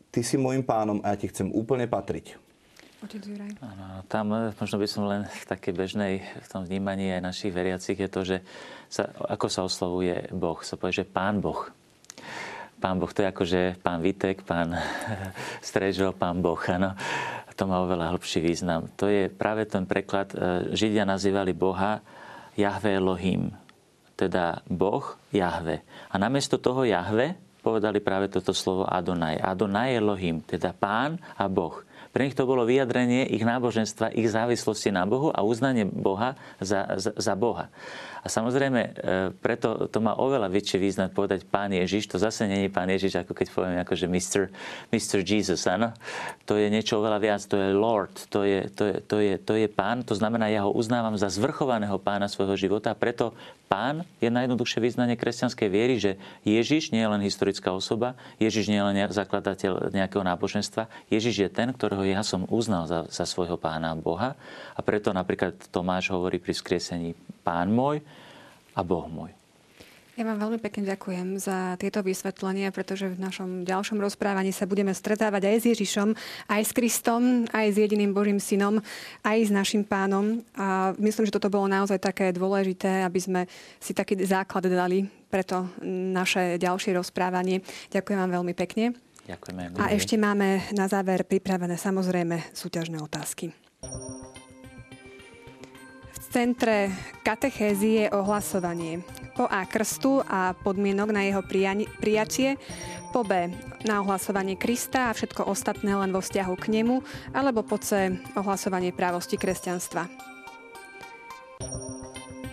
ty 0.08 0.24
si 0.24 0.40
môjim 0.40 0.64
pánom 0.64 1.04
a 1.04 1.12
ja 1.12 1.20
ti 1.20 1.28
chcem 1.28 1.52
úplne 1.52 1.84
patriť. 1.84 2.49
Otec 3.00 3.24
Juraj. 3.24 3.56
Áno, 3.64 4.04
tam 4.12 4.28
eh, 4.36 4.52
možno 4.60 4.76
by 4.76 4.88
som 4.88 5.08
len 5.08 5.24
v 5.24 5.44
takej 5.48 5.72
bežnej 5.72 6.12
v 6.20 6.46
tom 6.52 6.68
vnímaní 6.68 7.08
aj 7.16 7.24
našich 7.24 7.48
veriacich 7.48 7.96
je 7.96 8.08
to, 8.12 8.20
že 8.28 8.36
sa, 8.92 9.08
ako 9.08 9.46
sa 9.48 9.64
oslovuje 9.64 10.28
Boh. 10.36 10.60
Sa 10.60 10.76
povie, 10.76 11.00
že 11.00 11.08
Pán 11.08 11.40
Boh. 11.40 11.72
Pán 12.76 13.00
Boh, 13.00 13.08
to 13.08 13.24
je 13.24 13.30
ako, 13.32 13.44
že 13.48 13.76
pán 13.80 14.04
Vitek, 14.04 14.44
pán 14.44 14.76
Strežo, 15.64 16.12
pán 16.12 16.44
Boh. 16.44 16.60
Ano. 16.68 16.92
To 17.56 17.68
má 17.68 17.80
oveľa 17.80 18.16
hĺbší 18.16 18.40
význam. 18.40 18.88
To 18.96 19.08
je 19.08 19.32
práve 19.32 19.64
ten 19.64 19.88
preklad. 19.88 20.36
Eh, 20.36 20.76
Židia 20.76 21.08
nazývali 21.08 21.56
Boha 21.56 22.04
Jahve 22.52 23.00
Elohim, 23.00 23.48
teda 24.12 24.60
Boh 24.68 25.16
Jahve. 25.32 25.80
A 26.12 26.20
namiesto 26.20 26.60
toho 26.60 26.84
Jahve 26.84 27.32
povedali 27.64 28.00
práve 28.04 28.28
toto 28.28 28.52
slovo 28.52 28.84
Adonai. 28.84 29.40
Adonai 29.40 29.96
Elohim, 29.96 30.44
teda 30.44 30.76
pán 30.76 31.16
a 31.40 31.48
Boh. 31.48 31.80
Pre 32.10 32.26
nich 32.26 32.34
to 32.34 32.42
bolo 32.42 32.66
vyjadrenie 32.66 33.22
ich 33.30 33.46
náboženstva, 33.46 34.10
ich 34.10 34.26
závislosti 34.26 34.90
na 34.90 35.06
Bohu 35.06 35.30
a 35.30 35.46
uznanie 35.46 35.86
Boha 35.86 36.34
za, 36.58 36.98
za, 36.98 37.14
za 37.14 37.34
Boha. 37.38 37.70
A 38.20 38.28
samozrejme, 38.28 38.80
e, 38.80 38.90
preto 39.40 39.88
to 39.88 39.98
má 40.04 40.12
oveľa 40.16 40.52
väčší 40.52 40.76
význam 40.76 41.08
povedať 41.08 41.48
Pán 41.48 41.72
Ježiš. 41.72 42.12
To 42.12 42.16
zase 42.20 42.44
nie 42.44 42.68
je 42.68 42.70
Pán 42.70 42.88
Ježiš, 42.92 43.24
ako 43.24 43.32
keď 43.32 43.46
poviem 43.48 43.80
akože 43.80 44.06
Mr. 44.06 44.52
Mr. 44.92 45.18
Jesus, 45.24 45.64
áno. 45.64 45.96
To 46.44 46.60
je 46.60 46.68
niečo 46.68 47.00
oveľa 47.00 47.18
viac, 47.22 47.40
to 47.48 47.56
je 47.56 47.70
Lord, 47.72 48.12
to 48.28 48.44
je, 48.44 48.68
to, 48.68 48.82
je, 48.84 48.96
to, 49.00 49.16
je, 49.24 49.34
to 49.40 49.52
je 49.56 49.66
Pán, 49.72 50.04
to 50.04 50.12
znamená, 50.12 50.52
ja 50.52 50.68
ho 50.68 50.72
uznávam 50.72 51.16
za 51.16 51.32
zvrchovaného 51.32 51.96
pána 51.96 52.28
svojho 52.28 52.58
života, 52.60 52.92
preto 52.92 53.32
Pán 53.70 54.02
je 54.18 54.26
najjednoduchšie 54.34 54.82
význanie 54.82 55.14
kresťanskej 55.14 55.68
viery, 55.70 55.94
že 55.94 56.18
Ježiš 56.42 56.90
nie 56.90 57.06
je 57.06 57.12
len 57.14 57.22
historická 57.22 57.70
osoba, 57.70 58.18
Ježiš 58.42 58.66
nie 58.66 58.82
je 58.82 58.86
len 58.90 58.98
zakladateľ 59.06 59.94
nejakého 59.94 60.26
náboženstva, 60.26 60.90
Ježiš 61.06 61.46
je 61.46 61.48
ten, 61.48 61.70
ktorého 61.70 62.02
ja 62.02 62.26
som 62.26 62.50
uznal 62.50 62.90
za, 62.90 63.06
za 63.06 63.22
svojho 63.22 63.54
pána 63.54 63.94
Boha 63.94 64.34
a 64.74 64.80
preto 64.82 65.14
napríklad 65.14 65.54
Tomáš 65.70 66.10
hovorí 66.10 66.42
pri 66.42 66.50
skriesení 66.50 67.14
Pán 67.46 67.70
môj 67.70 68.02
a 68.74 68.80
Boh 68.82 69.06
môj. 69.10 69.32
Ja 70.20 70.28
vám 70.28 70.36
veľmi 70.36 70.60
pekne 70.60 70.84
ďakujem 70.84 71.40
za 71.40 71.80
tieto 71.80 72.04
vysvetlenia, 72.04 72.68
pretože 72.76 73.08
v 73.08 73.16
našom 73.16 73.64
ďalšom 73.64 73.96
rozprávaní 73.96 74.52
sa 74.52 74.68
budeme 74.68 74.92
stretávať 74.92 75.48
aj 75.48 75.56
s 75.56 75.64
Ježišom, 75.72 76.08
aj 76.50 76.62
s 76.66 76.76
Kristom, 76.76 77.48
aj 77.48 77.72
s 77.72 77.76
jediným 77.80 78.12
Božím 78.12 78.36
synom, 78.36 78.84
aj 79.24 79.48
s 79.48 79.50
našim 79.54 79.80
pánom. 79.80 80.44
A 80.60 80.92
myslím, 81.00 81.24
že 81.24 81.32
toto 81.32 81.48
bolo 81.48 81.72
naozaj 81.72 82.04
také 82.04 82.36
dôležité, 82.36 83.00
aby 83.00 83.16
sme 83.16 83.40
si 83.80 83.96
taký 83.96 84.20
základ 84.20 84.68
dali 84.68 85.08
pre 85.32 85.40
to 85.40 85.64
naše 85.88 86.60
ďalšie 86.60 86.92
rozprávanie. 87.00 87.64
Ďakujem 87.88 88.20
vám 88.20 88.44
veľmi 88.44 88.52
pekne. 88.52 88.92
Ďakujeme. 89.24 89.78
A 89.80 89.94
ešte 89.96 90.20
máme 90.20 90.68
na 90.76 90.84
záver 90.84 91.24
pripravené 91.24 91.80
samozrejme 91.80 92.52
súťažné 92.52 93.00
otázky 93.00 93.56
centre 96.30 96.94
katechézy 97.26 98.06
je 98.06 98.06
ohlasovanie. 98.14 99.02
Po 99.34 99.50
A 99.50 99.66
krstu 99.66 100.22
a 100.22 100.54
podmienok 100.54 101.10
na 101.10 101.26
jeho 101.26 101.42
prijatie, 101.98 102.54
po 103.10 103.26
B 103.26 103.50
na 103.82 103.98
ohlasovanie 104.00 104.54
Krista 104.54 105.10
a 105.10 105.16
všetko 105.16 105.50
ostatné 105.50 105.90
len 105.98 106.14
vo 106.14 106.22
vzťahu 106.22 106.54
k 106.54 106.70
nemu, 106.80 107.02
alebo 107.34 107.66
po 107.66 107.76
C 107.82 108.14
ohlasovanie 108.38 108.94
právosti 108.94 109.34
kresťanstva. 109.34 110.06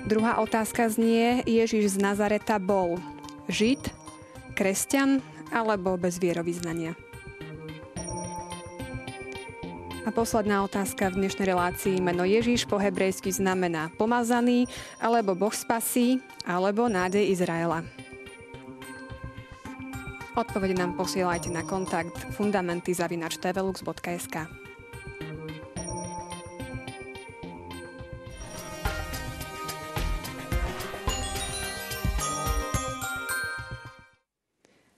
Druhá 0.08 0.42
otázka 0.42 0.90
znie, 0.90 1.46
Ježiš 1.46 1.96
z 1.96 1.98
Nazareta 2.02 2.58
bol 2.58 2.98
žid, 3.46 3.80
kresťan 4.58 5.22
alebo 5.54 6.00
bez 6.00 6.18
vierovýznania. 6.18 7.07
A 10.08 10.16
posledná 10.16 10.64
otázka 10.64 11.12
v 11.12 11.20
dnešnej 11.20 11.52
relácii. 11.52 12.00
Meno 12.00 12.24
Ježiš 12.24 12.64
po 12.64 12.80
hebrejsky 12.80 13.28
znamená 13.28 13.92
pomazaný, 14.00 14.64
alebo 15.04 15.36
Boh 15.36 15.52
spasí, 15.52 16.24
alebo 16.48 16.88
nádej 16.88 17.28
Izraela. 17.28 17.84
Odpovede 20.32 20.80
nám 20.80 20.96
posielajte 20.96 21.52
na 21.52 21.68
kontakt 21.68 22.16
fundamenty.tvlux.sk. 22.40 24.67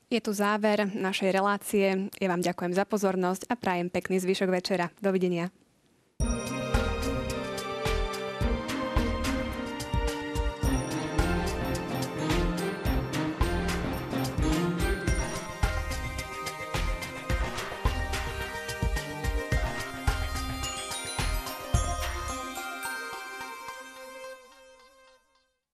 Je 0.09 0.17
tu 0.17 0.33
záver 0.33 0.89
našej 0.89 1.29
relácie. 1.29 2.09
Ja 2.17 2.27
vám 2.33 2.41
ďakujem 2.41 2.73
za 2.73 2.81
pozornosť 2.81 3.45
a 3.45 3.53
prajem 3.53 3.93
pekný 3.93 4.17
zvyšok 4.17 4.49
večera. 4.49 4.89
Dovidenia. 5.05 5.53